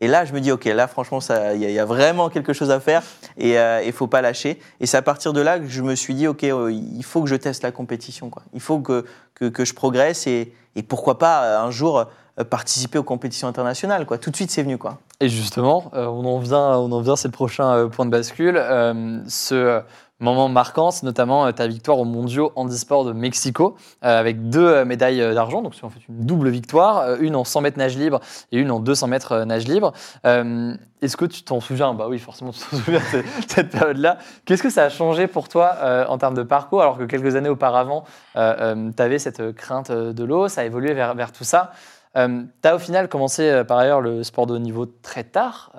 Et 0.00 0.08
là, 0.08 0.24
je 0.24 0.32
me 0.32 0.40
dis, 0.40 0.50
OK, 0.52 0.64
là, 0.64 0.86
franchement, 0.88 1.20
il 1.20 1.60
y, 1.62 1.64
a- 1.66 1.68
il 1.70 1.74
y 1.74 1.78
a 1.78 1.84
vraiment 1.84 2.28
quelque 2.28 2.52
chose 2.52 2.70
à 2.70 2.80
faire 2.80 3.02
et 3.38 3.52
il 3.54 3.86
ne 3.86 3.92
faut 3.92 4.08
pas 4.08 4.20
lâcher. 4.22 4.60
Et 4.80 4.86
c'est 4.86 4.96
à 4.96 5.02
partir 5.02 5.32
de 5.32 5.40
là 5.40 5.58
que 5.58 5.68
je 5.68 5.82
me 5.82 5.94
suis 5.94 6.14
dit, 6.14 6.26
OK, 6.26 6.44
euh, 6.44 6.70
il 6.72 7.04
faut 7.04 7.22
que 7.22 7.28
je 7.28 7.36
teste 7.36 7.62
la 7.62 7.70
compétition. 7.72 8.28
Quoi. 8.28 8.42
Il 8.52 8.60
faut 8.60 8.80
que, 8.80 9.04
que, 9.34 9.46
que 9.46 9.64
je 9.64 9.72
progresse 9.74 10.26
et, 10.26 10.52
et 10.76 10.82
pourquoi 10.82 11.18
pas 11.18 11.44
euh, 11.44 11.60
un 11.60 11.70
jour 11.70 11.98
euh, 12.40 12.44
participer 12.44 12.98
aux 12.98 13.02
compétitions 13.04 13.46
internationales. 13.48 14.04
Quoi. 14.06 14.18
Tout 14.18 14.30
de 14.30 14.36
suite, 14.36 14.50
c'est 14.50 14.62
venu. 14.62 14.78
Quoi. 14.78 14.98
Et 15.20 15.28
justement, 15.28 15.90
euh, 15.94 16.06
on 16.06 16.24
en 16.24 16.38
vient, 16.38 16.76
on 16.78 16.90
en 16.92 17.00
vient, 17.00 17.14
c'est 17.16 17.28
le 17.28 17.32
prochain 17.32 17.70
euh, 17.74 17.88
point 17.88 18.04
de 18.06 18.10
bascule. 18.10 18.56
Euh, 18.58 19.20
ce 19.28 19.54
euh, 19.54 19.80
moment 20.22 20.48
marquant, 20.48 20.90
c'est 20.90 21.04
notamment 21.04 21.46
euh, 21.46 21.52
ta 21.52 21.66
victoire 21.66 21.98
aux 21.98 22.04
mondiaux 22.04 22.52
handisport 22.56 23.04
de 23.04 23.12
Mexico, 23.12 23.76
euh, 24.04 24.18
avec 24.18 24.48
deux 24.48 24.66
euh, 24.66 24.84
médailles 24.84 25.34
d'argent, 25.34 25.62
donc 25.62 25.74
c'est 25.74 25.84
en 25.84 25.90
fait 25.90 26.00
une 26.08 26.24
double 26.24 26.48
victoire, 26.48 27.16
une 27.20 27.36
en 27.36 27.44
100 27.44 27.60
mètres 27.60 27.78
nage 27.78 27.96
libre 27.96 28.20
et 28.52 28.58
une 28.58 28.70
en 28.70 28.80
200 28.80 29.08
mètres 29.08 29.44
nage 29.44 29.66
libre. 29.66 29.92
Est-ce 30.24 31.16
que 31.16 31.24
tu 31.24 31.42
t'en 31.42 31.60
souviens? 31.60 31.94
Bah 31.94 32.06
oui, 32.08 32.18
forcément, 32.18 32.52
tu 32.52 32.60
t'en 32.60 32.76
souviens 32.84 33.00
de 33.12 33.22
cette, 33.48 33.70
période-là. 33.70 34.18
Qu'est-ce 34.44 34.62
que 34.62 34.70
ça 34.70 34.84
a 34.84 34.88
changé 34.88 35.26
pour 35.26 35.48
toi 35.48 35.76
en 36.08 36.16
termes 36.18 36.34
de 36.34 36.42
parcours, 36.42 36.80
alors 36.80 36.96
que 36.96 37.04
quelques 37.04 37.34
années 37.34 37.48
auparavant, 37.48 38.04
tu 38.34 38.40
avais 38.40 39.18
cette 39.18 39.52
crainte 39.52 39.90
de 39.90 40.24
l'eau, 40.24 40.48
ça 40.48 40.60
a 40.60 40.64
évolué 40.64 40.94
vers, 40.94 41.14
vers 41.14 41.32
tout 41.32 41.44
ça 41.44 41.72
tu 42.14 42.20
as 42.68 42.74
au 42.74 42.78
final 42.78 43.08
commencé 43.08 43.62
par 43.66 43.78
ailleurs 43.78 44.02
le 44.02 44.22
sport 44.22 44.46
de 44.46 44.54
haut 44.54 44.58
niveau 44.58 44.84
très 44.84 45.24
tard. 45.24 45.72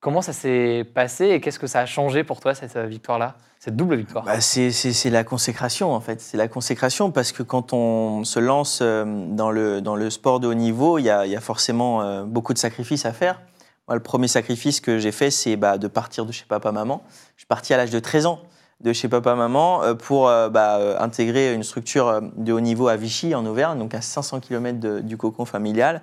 Comment 0.00 0.22
ça 0.22 0.32
s'est 0.32 0.90
passé 0.94 1.26
et 1.26 1.40
qu'est-ce 1.42 1.58
que 1.58 1.66
ça 1.66 1.80
a 1.80 1.86
changé 1.86 2.24
pour 2.24 2.40
toi 2.40 2.54
cette 2.54 2.74
euh, 2.76 2.86
victoire-là, 2.86 3.36
cette 3.58 3.76
double 3.76 3.96
victoire? 3.96 4.24
Bah, 4.24 4.40
c'est, 4.40 5.10
la 5.10 5.24
consécration, 5.24 5.92
en 5.92 6.00
fait. 6.00 6.22
C'est 6.22 6.38
la 6.38 6.48
consécration 6.48 7.10
parce 7.10 7.32
que 7.32 7.42
quand 7.42 7.74
on 7.74 8.24
se 8.24 8.38
lance 8.38 8.78
euh, 8.80 9.04
dans 9.28 9.50
le, 9.50 9.82
dans 9.82 9.96
le 9.96 10.08
sport 10.08 10.40
de 10.40 10.48
haut 10.48 10.54
niveau, 10.54 10.96
il 10.96 11.04
y 11.04 11.10
a, 11.10 11.40
forcément 11.40 12.00
euh, 12.00 12.24
beaucoup 12.24 12.54
de 12.54 12.58
sacrifices 12.58 13.04
à 13.04 13.12
faire. 13.12 13.42
Le 13.90 14.00
premier 14.00 14.28
sacrifice 14.28 14.80
que 14.80 14.98
j'ai 14.98 15.12
fait, 15.12 15.30
c'est 15.30 15.56
bah, 15.56 15.76
de 15.76 15.86
partir 15.86 16.24
de 16.24 16.32
chez 16.32 16.46
papa-maman. 16.48 17.02
Je 17.36 17.40
suis 17.42 17.46
parti 17.46 17.74
à 17.74 17.76
l'âge 17.76 17.90
de 17.90 17.98
13 17.98 18.24
ans 18.24 18.38
de 18.80 18.94
chez 18.94 19.08
papa-maman 19.08 19.94
pour 19.96 20.26
bah, 20.26 21.02
intégrer 21.02 21.52
une 21.52 21.64
structure 21.64 22.22
de 22.36 22.52
haut 22.52 22.60
niveau 22.60 22.88
à 22.88 22.96
Vichy, 22.96 23.34
en 23.34 23.44
Auvergne, 23.44 23.78
donc 23.78 23.92
à 23.94 24.00
500 24.00 24.40
km 24.40 25.00
du 25.00 25.16
cocon 25.18 25.44
familial. 25.44 26.00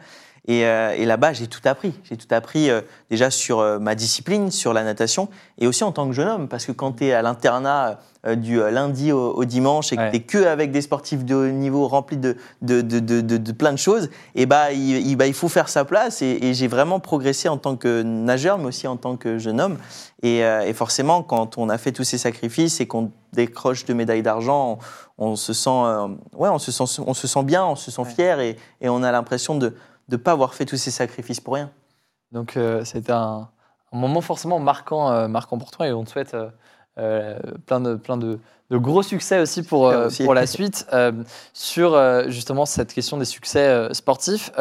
Et, 0.47 0.65
euh, 0.65 0.95
et 0.97 1.05
là-bas, 1.05 1.33
j'ai 1.33 1.47
tout 1.47 1.59
appris. 1.65 1.93
J'ai 2.05 2.15
tout 2.15 2.27
appris 2.33 2.69
euh, 2.69 2.79
déjà 3.09 3.29
sur 3.29 3.59
euh, 3.59 3.79
ma 3.79 3.95
discipline, 3.95 4.49
sur 4.49 4.71
la 4.73 4.83
natation, 4.83 5.27
et 5.57 5.67
aussi 5.67 5.83
en 5.83 5.91
tant 5.91 6.07
que 6.07 6.13
jeune 6.13 6.29
homme, 6.29 6.47
parce 6.47 6.65
que 6.65 6.71
quand 6.71 6.93
tu 6.93 7.05
es 7.07 7.13
à 7.13 7.21
l'internat 7.21 7.99
du 8.35 8.57
lundi 8.59 9.13
au, 9.13 9.31
au 9.33 9.45
dimanche 9.45 9.93
et 9.93 9.95
que 9.95 10.01
Ouais. 10.01 10.11
tu 10.11 10.19
que 10.21 10.45
avec 10.45 10.71
des 10.71 10.81
sportifs 10.81 11.23
de 11.23 11.33
haut 11.35 11.47
niveau 11.47 11.87
remplis 11.87 12.17
de, 12.17 12.35
de, 12.61 12.81
de, 12.81 12.99
de, 12.99 13.51
plein 13.53 13.71
de 13.71 13.77
choses, 13.77 14.09
et 14.35 14.45
bah, 14.45 14.73
il, 14.73 15.07
il- 15.07 15.15
bah, 15.15 15.27
il 15.27 15.33
faut 15.33 15.47
faire 15.47 15.69
sa 15.69 15.85
place. 15.85 16.21
Et, 16.21 16.37
et 16.41 16.53
j'ai 16.53 16.67
vraiment 16.67 16.99
progressé 16.99 17.47
en 17.47 17.57
tant 17.57 17.75
que 17.77 18.01
nageur, 18.03 18.57
mais 18.57 18.65
aussi 18.65 18.87
en 18.87 18.97
tant 18.97 19.15
que 19.17 19.37
jeune 19.37 19.61
homme. 19.61 19.77
Et, 20.23 20.39
et 20.39 20.73
forcément, 20.73 21.23
quand 21.23 21.57
on 21.57 21.69
a 21.69 21.77
fait 21.77 21.91
tous 21.93 22.03
ces 22.03 22.17
sacrifices 22.17 22.81
et 22.81 22.87
qu'on 22.87 23.11
décroche 23.33 23.85
de 23.85 23.93
médailles 23.93 24.23
d'argent, 24.23 24.79
on, 25.17 25.27
on 25.31 25.35
se 25.35 25.53
sent, 25.53 25.69
ouais, 26.35 26.49
on 26.49 26.59
se 26.59 26.71
sent, 26.71 27.01
on 27.05 27.13
se 27.13 27.27
sent 27.27 27.43
bien, 27.43 27.65
on 27.65 27.75
se 27.75 27.91
sent 27.91 28.01
Ouais. 28.01 28.09
fier, 28.09 28.39
et, 28.41 28.57
et 28.81 28.89
on 28.89 29.03
a 29.03 29.11
l'impression 29.11 29.55
de 29.55 29.73
ne 30.09 30.17
pas 30.17 30.31
avoir 30.31 30.53
fait 30.53 30.65
tous 30.65 30.77
ces 30.77 30.91
sacrifices 30.91 31.39
pour 31.39 31.55
rien. 31.55 31.71
Donc 32.31 32.57
euh, 32.57 32.83
c'était 32.83 33.11
un, 33.11 33.49
un 33.91 33.97
moment 33.97 34.21
forcément 34.21 34.59
marquant, 34.59 35.11
euh, 35.11 35.27
marquant 35.27 35.57
pour 35.57 35.71
toi 35.71 35.87
et 35.87 35.93
on 35.93 36.03
te 36.03 36.09
souhaite 36.09 36.33
euh, 36.33 36.49
euh, 36.97 37.39
plein, 37.65 37.79
de, 37.79 37.95
plein 37.95 38.17
de, 38.17 38.39
de 38.69 38.77
gros 38.77 39.01
succès 39.03 39.39
aussi 39.39 39.63
pour, 39.63 39.87
euh, 39.87 40.07
aussi. 40.07 40.23
pour 40.23 40.33
la 40.33 40.45
suite. 40.47 40.85
Euh, 40.93 41.11
sur 41.53 41.93
euh, 41.93 42.25
justement 42.27 42.65
cette 42.65 42.93
question 42.93 43.17
des 43.17 43.25
succès 43.25 43.87
sportifs, 43.93 44.51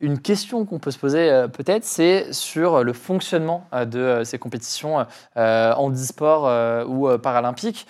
une 0.00 0.18
question 0.18 0.64
qu'on 0.66 0.78
peut 0.78 0.90
se 0.90 0.98
poser 0.98 1.46
peut-être, 1.52 1.84
c'est 1.84 2.32
sur 2.32 2.84
le 2.84 2.92
fonctionnement 2.92 3.66
de 3.86 4.20
ces 4.24 4.38
compétitions 4.38 5.06
handisport 5.36 6.46
euh, 6.46 6.84
ou 6.84 7.16
paralympiques, 7.18 7.86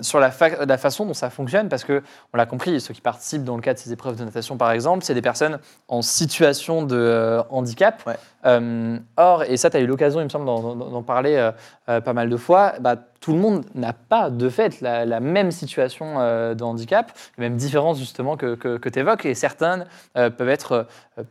sur 0.00 0.18
la, 0.20 0.30
fa- 0.30 0.64
la 0.64 0.78
façon 0.78 1.04
dont 1.04 1.14
ça 1.14 1.30
fonctionne, 1.30 1.68
parce 1.68 1.84
que 1.84 2.02
on 2.32 2.36
l'a 2.36 2.46
compris, 2.46 2.80
ceux 2.80 2.94
qui 2.94 3.00
participent 3.00 3.44
dans 3.44 3.56
le 3.56 3.62
cadre 3.62 3.78
de 3.78 3.82
ces 3.84 3.92
épreuves 3.92 4.16
de 4.16 4.24
natation 4.24 4.56
par 4.56 4.70
exemple, 4.72 5.04
c'est 5.04 5.14
des 5.14 5.22
personnes 5.22 5.58
en 5.88 6.00
situation 6.02 6.82
de 6.84 7.40
handicap. 7.50 8.02
Ouais. 8.06 8.16
Or, 9.16 9.42
et 9.44 9.56
ça, 9.56 9.68
tu 9.70 9.76
as 9.76 9.80
eu 9.80 9.86
l'occasion, 9.86 10.20
il 10.20 10.24
me 10.24 10.28
semble, 10.30 10.46
d'en- 10.46 11.02
parler 11.02 11.50
pas 11.86 12.12
mal 12.12 12.28
de 12.30 12.36
fois, 12.36 12.74
bah, 12.80 12.96
tout 13.22 13.32
le 13.32 13.38
monde 13.38 13.64
n'a 13.74 13.92
pas 13.94 14.28
de 14.30 14.48
fait 14.50 14.80
la, 14.82 15.06
la 15.06 15.20
même 15.20 15.50
situation 15.52 16.16
euh, 16.18 16.54
de 16.54 16.62
handicap, 16.64 17.12
les 17.38 17.42
mêmes 17.48 17.56
différences 17.56 17.98
justement 17.98 18.36
que, 18.36 18.54
que, 18.56 18.88
tu 18.88 18.98
évoques, 18.98 19.24
et 19.24 19.34
certaines 19.34 19.86
euh, 20.18 20.28
peuvent 20.28 20.48
être 20.50 20.86
euh, 21.18 21.22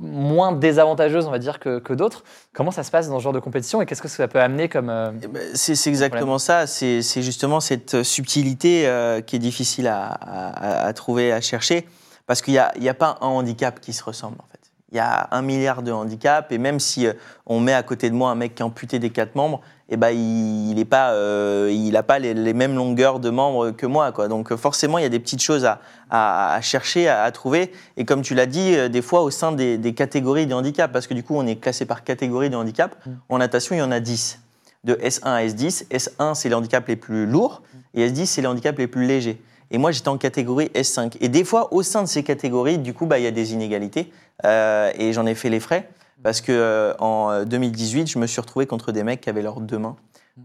moins 0.00 0.52
désavantageuses, 0.52 1.26
on 1.26 1.30
va 1.30 1.38
dire, 1.38 1.58
que, 1.58 1.78
que 1.78 1.92
d'autres. 1.92 2.22
Comment 2.52 2.70
ça 2.70 2.82
se 2.82 2.90
passe 2.90 3.08
dans 3.08 3.18
ce 3.18 3.22
genre 3.24 3.32
de 3.32 3.38
compétition 3.40 3.80
et 3.82 3.86
qu'est-ce 3.86 4.02
que 4.02 4.08
ça 4.08 4.28
peut 4.28 4.40
amener 4.40 4.68
comme... 4.68 4.90
euh, 4.90 5.10
Eh 5.22 5.26
ben, 5.28 5.42
C'est 5.54 5.72
exactement 5.88 6.38
ça. 6.38 6.66
C'est 6.66 7.02
justement 7.22 7.60
cette 7.60 8.02
subtilité 8.02 8.86
euh, 8.86 9.20
qui 9.20 9.36
est 9.36 9.40
difficile 9.40 9.86
à, 9.88 10.06
à- 10.08 10.86
à 10.86 10.92
trouver, 10.92 11.32
à 11.32 11.40
chercher, 11.40 11.88
parce 12.26 12.42
qu'il 12.42 12.52
n'y 12.54 12.58
a, 12.88 12.90
a 12.90 12.94
pas 12.94 13.16
un 13.20 13.26
handicap 13.26 13.80
qui 13.80 13.92
se 13.92 14.02
ressemble 14.04 14.36
en 14.40 14.46
fait. 14.50 14.58
Il 14.90 14.96
y 14.96 15.00
a 15.00 15.28
un 15.32 15.42
milliard 15.42 15.82
de 15.82 15.92
handicaps, 15.92 16.50
et 16.50 16.58
même 16.58 16.80
si 16.80 17.06
on 17.44 17.60
met 17.60 17.74
à 17.74 17.82
côté 17.82 18.08
de 18.08 18.14
moi 18.14 18.30
un 18.30 18.34
mec 18.34 18.54
qui 18.54 18.62
est 18.62 18.64
amputé 18.64 18.98
des 18.98 19.10
quatre 19.10 19.34
membres, 19.34 19.60
eh 19.90 19.96
ben, 19.96 20.10
il 20.10 20.74
n'a 20.74 20.84
pas, 20.84 21.12
euh, 21.12 21.70
il 21.72 21.96
a 21.96 22.02
pas 22.02 22.18
les, 22.18 22.34
les 22.34 22.52
mêmes 22.52 22.74
longueurs 22.76 23.20
de 23.20 23.30
membres 23.30 23.70
que 23.70 23.86
moi. 23.86 24.12
Quoi. 24.12 24.28
Donc 24.28 24.52
euh, 24.52 24.56
forcément, 24.56 24.98
il 24.98 25.02
y 25.02 25.06
a 25.06 25.08
des 25.10 25.18
petites 25.20 25.42
choses 25.42 25.64
à, 25.64 25.80
à- 26.10 26.54
à 26.54 26.60
chercher, 26.60 27.08
à, 27.08 27.22
à 27.22 27.30
trouver. 27.32 27.72
Et 27.96 28.04
comme 28.04 28.22
tu 28.22 28.34
l'as 28.34 28.46
dit, 28.46 28.74
euh, 28.76 28.88
des 28.88 29.00
fois 29.02 29.22
au 29.22 29.30
sein 29.30 29.52
des, 29.52 29.78
des 29.78 29.94
catégories 29.94 30.46
de 30.46 30.54
handicap, 30.54 30.92
parce 30.92 31.06
que 31.06 31.14
du 31.14 31.22
coup, 31.22 31.34
on 31.36 31.46
est 31.46 31.56
classé 31.56 31.86
par 31.86 32.04
catégorie 32.04 32.50
de 32.50 32.56
handicap. 32.56 32.94
En 33.28 33.38
natation, 33.38 33.74
il 33.74 33.78
y 33.78 33.82
en 33.82 33.90
a 33.90 34.00
10 34.00 34.40
de 34.84 34.94
S1 34.94 35.24
à 35.24 35.42
S10. 35.46 35.86
S1, 35.90 36.34
c'est 36.34 36.48
les 36.48 36.54
handicaps 36.54 36.86
les 36.88 36.96
plus 36.96 37.26
lourds 37.26 37.62
et 37.94 38.06
S10, 38.08 38.26
c'est 38.26 38.40
les 38.42 38.46
handicaps 38.46 38.78
les 38.78 38.86
plus 38.88 39.06
légers. 39.06 39.40
Et 39.70 39.78
moi, 39.78 39.90
j'étais 39.90 40.08
en 40.08 40.16
catégorie 40.18 40.70
S5. 40.74 41.16
Et 41.20 41.28
des 41.28 41.44
fois, 41.44 41.72
au 41.74 41.82
sein 41.82 42.02
de 42.02 42.08
ces 42.08 42.22
catégories, 42.22 42.78
du 42.78 42.94
coup, 42.94 43.04
bah, 43.06 43.18
il 43.18 43.24
y 43.24 43.26
a 43.26 43.30
des 43.30 43.52
inégalités. 43.52 44.12
Euh, 44.44 44.90
et 44.96 45.12
j'en 45.12 45.26
ai 45.26 45.34
fait 45.34 45.48
les 45.50 45.60
frais 45.60 45.88
parce 46.22 46.40
que 46.40 46.52
euh, 46.52 46.94
en 46.98 47.44
2018, 47.44 48.06
je 48.08 48.18
me 48.18 48.26
suis 48.26 48.40
retrouvé 48.40 48.66
contre 48.66 48.92
des 48.92 49.02
mecs 49.02 49.20
qui 49.20 49.30
avaient 49.30 49.42
leurs 49.42 49.60
deux 49.60 49.78
mains. 49.78 49.96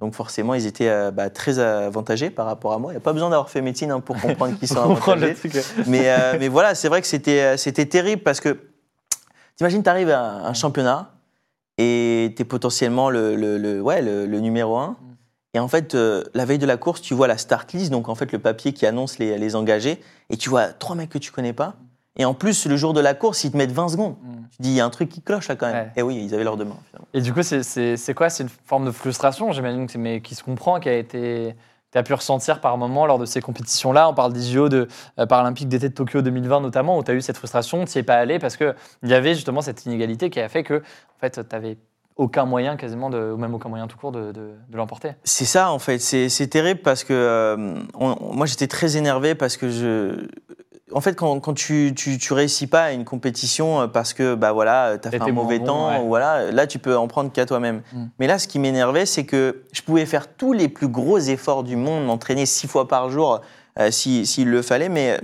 Donc 0.02 0.16
forcément, 0.16 0.56
ils 0.56 0.66
étaient 0.66 0.90
euh, 0.90 1.12
bah, 1.12 1.30
très 1.30 1.60
avantagés 1.60 2.32
par 2.32 2.48
rapport 2.48 2.74
à 2.74 2.80
moi. 2.80 2.92
Il 2.92 2.96
n'y 2.96 2.98
a 2.98 3.02
pas 3.02 3.14
besoin 3.14 3.30
d'avoir 3.30 3.50
fait 3.52 3.62
médecine 3.62 3.92
hein, 3.92 4.00
pour 4.00 4.16
comprendre 4.20 4.58
qu'ils 4.58 4.68
sont 4.68 4.82
avantagés. 4.82 5.36
Mais, 5.86 6.10
euh, 6.10 6.36
mais 6.40 6.48
voilà, 6.48 6.74
c'est 6.74 6.88
vrai 6.90 7.00
que 7.02 7.08
c'était 7.08 7.42
euh, 7.42 7.58
c'était 7.58 7.86
terrible 7.86 8.24
parce 8.24 8.40
que 8.40 8.58
t'imagines, 9.56 9.84
t'arrives 9.84 10.10
à 10.10 10.48
un 10.48 10.54
championnat 10.54 11.12
et 11.78 12.34
t'es 12.36 12.44
potentiellement 12.44 13.10
le, 13.12 13.36
le, 13.36 13.58
le- 13.58 13.82
ouais, 13.82 14.02
le, 14.02 14.26
le 14.26 14.40
numéro 14.40 14.78
un. 14.78 14.98
Et 15.56 15.60
en 15.60 15.68
fait, 15.68 15.94
euh, 15.94 16.24
la 16.34 16.46
veille 16.46 16.58
de 16.58 16.66
la 16.66 16.78
course, 16.78 17.00
tu 17.02 17.14
vois 17.14 17.28
la 17.28 17.38
start 17.38 17.72
list, 17.74 17.92
donc 17.92 18.10
en 18.10 18.16
fait 18.16 18.32
le 18.32 18.40
papier 18.40 18.74
qui 18.74 18.88
annonce 18.88 19.20
les, 19.20 19.38
les 19.38 19.56
engagés, 19.56 20.02
et 20.32 20.38
tu 20.38 20.50
vois 20.50 20.68
trois 20.70 20.96
mecs 20.96 21.10
que 21.12 21.20
tu 21.20 21.32
connais 21.32 21.54
pas. 21.54 21.76
Et 22.16 22.26
en 22.26 22.34
plus, 22.34 22.66
le 22.68 22.78
jour 22.78 22.94
de 22.94 23.00
la 23.02 23.14
course, 23.16 23.44
ils 23.44 23.52
te 23.52 23.58
mettent 23.58 23.72
20 23.72 23.90
secondes. 23.90 24.16
Mm. 24.22 24.34
Tu 24.52 24.62
dis, 24.62 24.70
il 24.70 24.76
y 24.76 24.82
a 24.82 24.86
un 24.86 24.90
truc 24.92 25.10
qui 25.10 25.22
cloche 25.22 25.48
là 25.48 25.56
quand 25.56 25.66
même. 25.66 25.86
Ouais. 25.88 25.92
Et 25.96 26.02
oui, 26.04 26.22
ils 26.24 26.34
avaient 26.36 26.44
mains 26.44 26.52
finalement. 26.56 27.08
Et 27.14 27.22
du 27.22 27.34
coup, 27.34 27.42
c'est- 27.42 28.14
quoi? 28.14 28.30
C'est 28.30 28.44
une 28.44 28.50
forme 28.66 28.86
de 28.86 28.92
frustration, 28.92 29.52
j'imagine, 29.52 29.88
mais 29.98 30.22
qui 30.22 30.36
se 30.36 30.44
comprend, 30.44 30.80
qui 30.80 30.90
a 30.90 30.96
été. 30.98 31.56
Tu 31.92 31.98
as 32.00 32.04
pu 32.04 32.14
ressentir 32.14 32.60
par 32.60 32.76
moment 32.78 33.06
lors 33.06 33.20
de 33.20 33.26
ces 33.26 33.40
compétitions-là? 33.40 34.10
On 34.10 34.16
parle 34.16 34.34
des 34.34 34.42
JO 34.42 34.68
de 34.68 34.88
euh, 35.20 35.26
Paralympiques 35.28 35.68
d'été 35.70 35.90
de 35.90 35.94
Tokyo 35.94 36.22
2020 36.24 36.60
notamment, 36.62 36.98
où 36.98 37.04
tu 37.04 37.12
as 37.12 37.14
eu 37.14 37.22
cette 37.22 37.38
frustration, 37.38 37.86
tu 37.86 37.98
n'y 37.98 38.00
es 38.00 38.04
pas 38.04 38.16
allé 38.16 38.40
parce 38.40 38.58
qu'il 38.58 38.74
y 39.04 39.14
avait 39.14 39.36
justement 39.36 39.62
cette 39.62 39.86
inégalité 39.86 40.32
qui 40.32 40.40
a 40.40 40.50
fait 40.50 40.64
que 40.64 40.80
en 40.80 41.20
fait, 41.20 41.32
tu 41.48 41.56
n'avais 41.56 41.78
aucun 42.16 42.46
moyen 42.46 42.78
quasiment, 42.78 43.12
de, 43.12 43.32
ou 43.32 43.38
même 43.38 43.54
aucun 43.54 43.70
moyen 43.70 43.86
tout 43.88 43.98
court 43.98 44.12
de, 44.12 44.32
de- 44.32 44.54
de 44.70 44.78
l'emporter. 44.78 45.12
C'est 45.24 45.46
ça 45.46 45.72
en 45.72 45.78
fait, 45.80 46.00
c'est 46.00 46.48
terrible 46.48 46.82
parce 46.82 47.04
que 47.04 47.14
euh, 47.14 47.80
on- 47.94 48.34
moi 48.34 48.48
j'étais 48.48 48.68
très 48.68 48.98
énervé 48.98 49.36
parce 49.36 49.56
que 49.58 49.70
je. 49.70 50.28
En 50.96 51.02
fait, 51.02 51.16
quand, 51.16 51.40
quand 51.40 51.54
tu, 51.54 51.94
tu, 51.96 52.18
tu 52.18 52.34
réussis 52.34 52.68
pas 52.68 52.84
à 52.84 52.92
une 52.92 53.06
compétition 53.06 53.82
euh, 53.82 53.88
parce 53.88 54.14
que 54.14 54.36
bah 54.36 54.52
voilà, 54.52 54.98
t'as 55.02 55.10
fait 55.12 55.22
un 55.22 55.32
mauvais 55.32 55.60
bon, 55.60 55.66
temps, 55.66 55.90
ouais. 55.90 56.06
voilà, 56.06 56.52
là 56.52 56.68
tu 56.68 56.80
peux 56.80 56.96
en 56.98 57.08
prendre 57.08 57.32
qu'à 57.32 57.46
toi-même. 57.46 57.82
Mm. 57.94 58.06
Mais 58.20 58.28
là, 58.28 58.40
ce 58.40 58.48
qui 58.48 58.60
m'énervait, 58.60 59.06
c'est 59.06 59.26
que 59.26 59.64
je 59.72 59.82
pouvais 59.82 60.06
faire 60.06 60.28
tous 60.28 60.54
les 60.54 60.70
plus 60.70 60.88
gros 60.88 61.18
efforts 61.20 61.64
du 61.64 61.76
monde, 61.76 62.06
m'entraîner 62.06 62.46
six 62.46 62.68
fois 62.68 62.88
par 62.88 63.10
jour 63.10 63.42
euh, 63.80 63.90
si- 63.92 64.26
s'il 64.26 64.50
le 64.50 64.62
fallait, 64.62 64.90
mais 64.90 65.20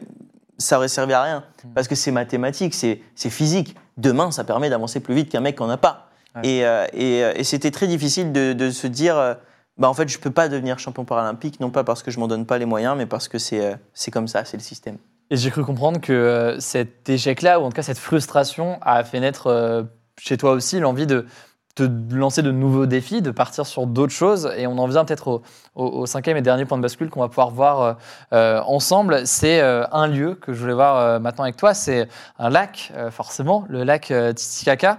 ça 0.57 0.77
aurait 0.77 0.87
servi 0.87 1.13
à 1.13 1.21
rien 1.23 1.43
Mm. 1.63 1.69
parce 1.75 1.87
que 1.87 1.95
c'est 1.95 2.11
mathématique, 2.11 2.73
c'est 2.73 3.01
physique. 3.29 3.75
Demain, 3.97 4.31
ça 4.31 4.43
permet 4.45 4.69
d'avancer 4.69 4.99
plus 5.01 5.13
vite 5.13 5.29
qu'un 5.29 5.41
mec 5.41 5.57
qui 5.57 5.63
en 5.63 5.69
a 5.69 5.77
pas. 5.77 6.07
Ouais. 6.35 6.41
Et, 6.47 6.65
euh, 6.65 6.85
et, 6.93 7.23
euh, 7.23 7.33
et 7.35 7.43
c'était 7.43 7.71
très 7.71 7.87
difficile 7.87 8.31
de, 8.31 8.53
de 8.53 8.69
se 8.71 8.87
dire. 8.87 9.17
euh, 9.17 9.33
bah 9.77 9.87
en 9.89 9.93
fait, 9.93 10.09
je 10.09 10.19
peux 10.19 10.31
pas 10.31 10.49
devenir 10.49 10.77
champion 10.77 11.05
paralympique, 11.05 11.59
non 11.61 11.69
pas 11.69 11.83
parce 11.85 12.03
que 12.03 12.11
je 12.11 12.19
m'en 12.19 12.27
donne 12.27 12.45
pas 12.45 12.57
les 12.57 12.65
moyens, 12.65 12.95
mais 12.97 13.05
parce 13.05 13.27
que 13.29 13.37
euh, 13.53 13.75
c'est 13.93 14.11
comme 14.11 14.27
ça, 14.27 14.43
c'est 14.45 14.57
le 14.57 14.63
système. 14.63 14.97
Et 15.31 15.37
j'ai 15.37 15.51
cru 15.51 15.63
comprendre 15.63 16.01
que 16.01 16.11
euh, 16.11 16.59
cet 16.59 17.07
échec-là, 17.07 17.59
ou 17.59 17.63
en 17.63 17.69
tout 17.69 17.75
cas 17.75 17.83
cette 17.83 17.99
frustration, 17.99 18.79
a 18.81 19.03
fait 19.03 19.19
naître 19.19 19.47
euh, 19.47 19.83
chez 20.17 20.37
toi 20.37 20.53
aussi 20.53 20.79
l'envie 20.79 21.05
de 21.05 21.27
te 21.75 21.83
lancer 22.11 22.41
de 22.41 22.51
nouveaux 22.51 22.87
défis, 22.87 23.21
de 23.21 23.29
partir 23.29 23.67
sur 23.67 23.85
d'autres 23.85 24.11
choses. 24.11 24.51
Et 24.57 24.65
on 24.65 24.77
en 24.79 24.87
vient 24.87 25.05
peut-être 25.05 25.43
au, 25.75 26.05
cinquième 26.07 26.35
et 26.35 26.41
dernier 26.41 26.65
point 26.65 26.77
de 26.77 26.81
bascule 26.81 27.09
qu'on 27.09 27.21
va 27.21 27.29
pouvoir 27.29 27.51
voir 27.51 27.97
euh, 28.33 28.59
ensemble. 28.65 29.25
C'est 29.25 29.61
un 29.61 30.07
lieu 30.07 30.33
que 30.33 30.51
je 30.51 30.59
voulais 30.59 30.73
voir 30.73 31.21
maintenant 31.21 31.43
avec 31.43 31.55
toi. 31.55 31.73
C'est 31.73 32.09
un 32.37 32.49
lac, 32.49 32.91
forcément, 33.11 33.65
le 33.69 33.83
lac 33.83 34.11
Titicaca. 34.35 34.97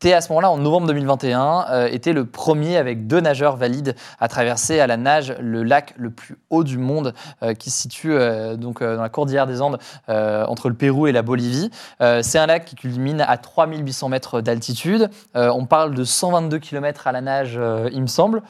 T'es 0.00 0.14
à 0.14 0.22
ce 0.22 0.30
moment-là, 0.30 0.50
en 0.50 0.56
novembre 0.56 0.86
2021, 0.86 1.66
euh, 1.68 1.88
était 1.88 2.14
le 2.14 2.24
premier 2.24 2.78
avec 2.78 3.06
deux 3.06 3.20
nageurs 3.20 3.56
valides 3.56 3.94
à 4.18 4.28
traverser 4.28 4.80
à 4.80 4.86
la 4.86 4.96
nage 4.96 5.34
le 5.38 5.62
lac 5.62 5.92
le 5.98 6.08
plus 6.08 6.38
haut 6.48 6.64
du 6.64 6.78
monde, 6.78 7.12
euh, 7.42 7.52
qui 7.52 7.70
se 7.70 7.82
situe 7.82 8.14
euh, 8.14 8.56
donc 8.56 8.80
euh, 8.80 8.96
dans 8.96 9.02
la 9.02 9.10
cordillère 9.10 9.46
des 9.46 9.60
Andes, 9.60 9.78
entre 10.08 10.70
le 10.70 10.74
Pérou 10.74 11.06
et 11.06 11.12
la 11.12 11.20
Bolivie. 11.20 11.70
C'est 12.00 12.38
un 12.38 12.46
lac 12.46 12.64
qui 12.64 12.76
culmine 12.76 13.20
à 13.20 13.36
3800 13.36 14.08
mètres 14.08 14.40
d'altitude. 14.40 15.10
On 15.34 15.66
parle 15.66 15.94
de 15.94 16.04
122 16.04 16.58
km 16.58 17.06
à 17.06 17.12
la 17.12 17.20
nage, 17.20 17.60
il 17.92 18.00
me 18.00 18.06
semble. 18.06 18.42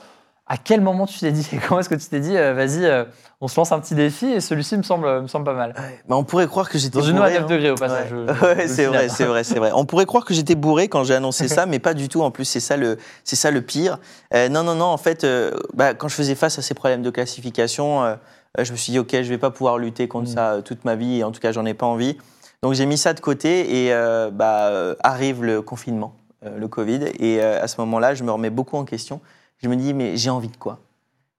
À 0.52 0.56
quel 0.56 0.80
moment 0.80 1.06
tu 1.06 1.16
t'es 1.20 1.30
dit, 1.30 1.48
comment 1.68 1.78
est-ce 1.78 1.88
que 1.88 1.94
tu 1.94 2.06
t'es 2.08 2.18
dit, 2.18 2.36
euh, 2.36 2.54
vas-y, 2.54 2.84
euh, 2.84 3.04
on 3.40 3.46
se 3.46 3.54
lance 3.58 3.70
un 3.70 3.78
petit 3.78 3.94
défi 3.94 4.26
et 4.26 4.40
celui-ci 4.40 4.76
me 4.76 4.82
semble, 4.82 5.22
me 5.22 5.28
semble 5.28 5.44
pas 5.44 5.54
mal. 5.54 5.74
Bah, 6.08 6.16
on 6.16 6.24
pourrait 6.24 6.48
croire 6.48 6.68
que 6.68 6.76
j'étais 6.76 6.98
Dans 6.98 7.04
une 7.04 7.20
eau 7.20 7.22
à 7.22 7.26
bourré, 7.28 7.34
9 7.34 7.42
hein. 7.44 7.46
degrés 7.46 7.70
au 7.70 7.74
passage. 7.76 8.12
Ouais, 8.12 8.26
je- 8.26 8.34
je- 8.34 8.44
Ouais, 8.44 8.54
je 8.56 8.62
le 8.62 8.68
c'est 8.68 8.86
vrai, 8.86 9.08
c'est 9.08 9.24
vrai, 9.26 9.44
c'est 9.44 9.58
vrai. 9.60 9.70
On 9.72 9.84
pourrait 9.84 10.06
croire 10.06 10.24
que 10.24 10.34
j'étais 10.34 10.56
bourré 10.56 10.88
quand 10.88 11.04
j'ai 11.04 11.14
annoncé 11.14 11.46
ça, 11.62 11.66
mais 11.66 11.78
pas 11.78 11.94
du 11.94 12.08
tout. 12.08 12.22
En 12.22 12.32
plus, 12.32 12.44
c'est 12.46 12.58
ça 12.58 12.76
le, 12.76 12.98
c'est 13.22 13.36
ça 13.36 13.52
le 13.52 13.62
pire. 13.62 14.00
Euh, 14.34 14.48
non, 14.48 14.64
non, 14.64 14.74
non. 14.74 14.86
En 14.86 14.96
fait, 14.98 15.24
bah, 15.74 15.94
quand 15.94 16.08
je 16.08 16.16
faisais 16.16 16.34
face 16.34 16.58
à 16.58 16.62
ces 16.62 16.74
problèmes 16.74 17.02
de 17.02 17.10
classification, 17.10 18.16
je 18.58 18.72
me 18.72 18.76
suis 18.76 18.90
dit, 18.90 18.98
ok, 18.98 19.10
je 19.12 19.28
vais 19.28 19.38
pas 19.38 19.50
pouvoir 19.50 19.78
lutter 19.78 20.08
contre 20.08 20.30
Mm. 20.30 20.34
ça 20.34 20.56
toute 20.64 20.84
ma 20.84 20.96
vie, 20.96 21.18
et 21.20 21.24
en 21.24 21.30
tout 21.30 21.40
cas, 21.40 21.52
j'en 21.52 21.64
ai 21.64 21.74
pas 21.74 21.86
envie. 21.86 22.18
Donc, 22.64 22.74
j'ai 22.74 22.86
mis 22.86 22.98
ça 22.98 23.14
de 23.14 23.20
côté, 23.20 23.86
et 23.86 23.92
bah, 24.32 24.72
arrive 25.04 25.44
le 25.44 25.62
confinement, 25.62 26.12
le 26.44 26.66
Covid, 26.66 27.04
et 27.20 27.40
à 27.40 27.68
ce 27.68 27.80
moment-là, 27.82 28.14
je 28.16 28.24
me 28.24 28.32
remets 28.32 28.50
beaucoup 28.50 28.76
en 28.76 28.84
question. 28.84 29.20
Je 29.62 29.68
me 29.68 29.76
dis, 29.76 29.94
mais 29.94 30.16
j'ai 30.16 30.30
envie 30.30 30.48
de 30.48 30.56
quoi? 30.56 30.78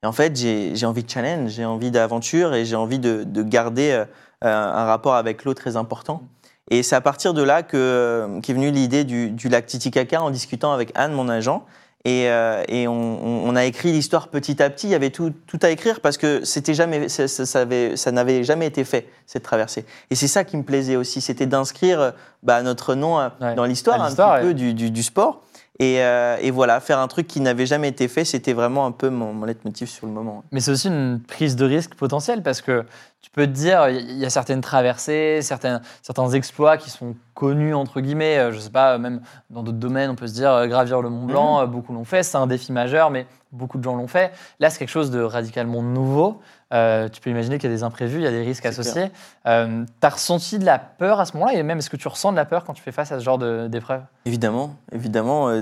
Et 0.04 0.08
en 0.08 0.12
fait, 0.12 0.36
j'ai 0.36 0.76
j'ai 0.76 0.86
envie 0.86 1.04
de 1.04 1.10
challenge, 1.10 1.52
j'ai 1.52 1.66
envie 1.66 1.92
d'aventure, 1.92 2.54
et 2.54 2.66
j'ai 2.66 2.76
envie 2.76 3.00
de, 3.00 3.24
de 3.24 3.44
garder 3.44 3.92
euh, 3.92 4.06
un 4.44 4.86
rapport 4.86 5.16
avec 5.16 5.44
l'eau 5.46 5.54
très 5.54 5.76
important. 5.76 6.24
Et 6.70 6.84
c'est 6.84 6.96
à 6.96 7.02
partir 7.02 7.34
de 7.34 7.44
là 7.44 7.64
que, 7.64 7.78
euh, 7.78 8.40
qu'est 8.42 8.54
venue 8.54 8.72
l'idée 8.72 9.04
du, 9.04 9.30
du 9.32 9.50
lac 9.50 9.66
Titicaca 9.66 10.22
en 10.22 10.30
discutant 10.32 10.72
avec 10.72 10.92
Anne, 10.96 11.14
mon 11.14 11.30
agent. 11.30 11.66
Et, 12.04 12.30
euh, 12.30 12.64
et 12.68 12.88
on, 12.88 13.46
on- 13.48 13.56
a 13.56 13.64
écrit 13.66 13.92
l'histoire 13.92 14.30
petit 14.30 14.64
à 14.64 14.72
petit. 14.72 14.88
Il 14.88 14.90
y 14.90 14.96
avait 14.96 15.12
tout, 15.12 15.32
tout 15.46 15.60
à 15.62 15.70
écrire 15.70 16.00
parce 16.02 16.18
que 16.18 16.44
c'était 16.44 16.74
jamais, 16.74 17.10
ça, 17.10 17.28
ça- 17.28 17.46
ça 17.46 17.60
avait- 17.62 17.96
ça 17.96 18.12
n'avait 18.12 18.44
jamais 18.44 18.66
été 18.66 18.84
fait 18.84 19.08
cette 19.28 19.44
traversée. 19.44 19.86
Et 20.10 20.16
c'est 20.16 20.28
ça 20.28 20.44
qui 20.44 20.58
me 20.58 20.64
plaisait 20.64 20.96
aussi, 20.96 21.22
c'était 21.22 21.46
d'inscrire 21.46 22.00
euh, 22.02 22.12
bah, 22.42 22.64
notre 22.64 22.96
nom 22.96 23.20
euh, 23.20 23.30
Ouais. 23.40 23.54
dans 23.54 23.66
l'histoire 23.66 24.02
un 24.02 24.10
petit 24.10 24.20
ouais. 24.20 24.42
peu 24.42 24.54
du, 24.56 24.74
du- 24.74 24.90
du 24.90 25.04
sport. 25.04 25.44
Et, 25.80 26.02
euh, 26.02 26.38
et 26.42 26.52
voilà, 26.52 26.80
faire 26.80 27.00
un 27.00 27.08
truc 27.08 27.28
qui 27.28 27.40
n'avait 27.40 27.66
jamais 27.66 27.88
été 27.88 28.08
fait, 28.08 28.26
c'était 28.26 28.54
vraiment 28.54 28.86
un 28.86 28.92
peu 28.92 29.10
mon, 29.10 29.34
mon 29.34 29.46
leitmotiv 29.46 29.90
sur 29.90 30.06
le 30.06 30.14
moment. 30.14 30.44
Mais 30.52 30.60
c'est 30.60 30.72
aussi 30.72 30.90
une 30.90 31.20
prise 31.20 31.56
de 31.56 31.66
risque 31.66 31.96
potentielle 31.96 32.44
parce 32.44 32.62
que 32.62 32.86
tu 33.22 33.30
peux 33.30 33.46
te 33.46 33.52
dire, 33.52 33.88
il 33.90 34.18
y 34.18 34.26
a 34.26 34.30
certaines 34.30 34.62
traversées, 34.62 35.42
certains, 35.42 35.82
certains 36.02 36.30
exploits 36.32 36.78
qui 36.78 36.90
sont 36.90 37.16
connus, 37.36 37.74
entre 37.76 38.02
guillemets. 38.02 38.38
Euh, 38.38 38.52
Je 38.52 38.60
sais 38.60 38.70
pas, 38.72 38.98
même 38.98 39.22
dans 39.50 39.64
d'autres 39.64 39.78
domaines, 39.78 40.10
on 40.10 40.16
peut 40.16 40.28
se 40.28 40.34
dire 40.34 40.52
euh, 40.52 40.68
gravir 40.68 41.02
le 41.02 41.10
Mont 41.10 41.26
Blanc, 41.26 41.62
euh, 41.62 41.66
beaucoup 41.66 41.94
l'ont 41.94 42.04
fait, 42.04 42.24
c'est 42.24 42.38
un 42.38 42.48
défi 42.48 42.72
majeur, 42.72 43.10
mais 43.12 43.28
beaucoup 43.52 43.78
de 43.78 43.84
gens 43.84 43.96
l'ont 43.96 44.08
fait. 44.08 44.32
Là, 44.60 44.70
c'est 44.70 44.80
quelque 44.80 44.90
chose 44.90 45.12
de 45.12 45.22
radicalement 45.22 45.82
nouveau. 45.84 46.42
Euh, 46.74 47.10
tu 47.10 47.20
peux 47.22 47.30
imaginer 47.30 47.58
qu'il 47.60 47.70
y 47.70 47.74
a 47.74 47.76
des 47.76 47.84
imprévus, 47.84 48.18
il 48.20 48.24
y 48.24 48.28
a 48.28 48.32
des 48.32 48.42
risques 48.44 48.66
associés. 48.66 49.12
Euh, 49.46 49.84
tu 50.00 50.08
as 50.08 50.10
ressenti 50.10 50.58
de 50.58 50.66
la 50.66 50.80
peur 50.80 51.20
à 51.20 51.26
ce 51.26 51.34
moment-là 51.34 51.54
et 51.54 51.64
même 51.64 51.78
est-ce 51.80 51.90
que 51.90 51.98
tu 51.98 52.08
ressens 52.08 52.32
de 52.32 52.38
la 52.38 52.46
peur 52.46 52.64
quand 52.64 52.74
tu 52.74 52.82
fais 52.82 52.94
face 52.94 53.12
à 53.12 53.20
ce 53.20 53.24
genre 53.24 53.38
d'épreuve? 53.38 54.02
Évidemment, 54.26 54.76
évidemment. 54.94 55.50
euh, 55.50 55.62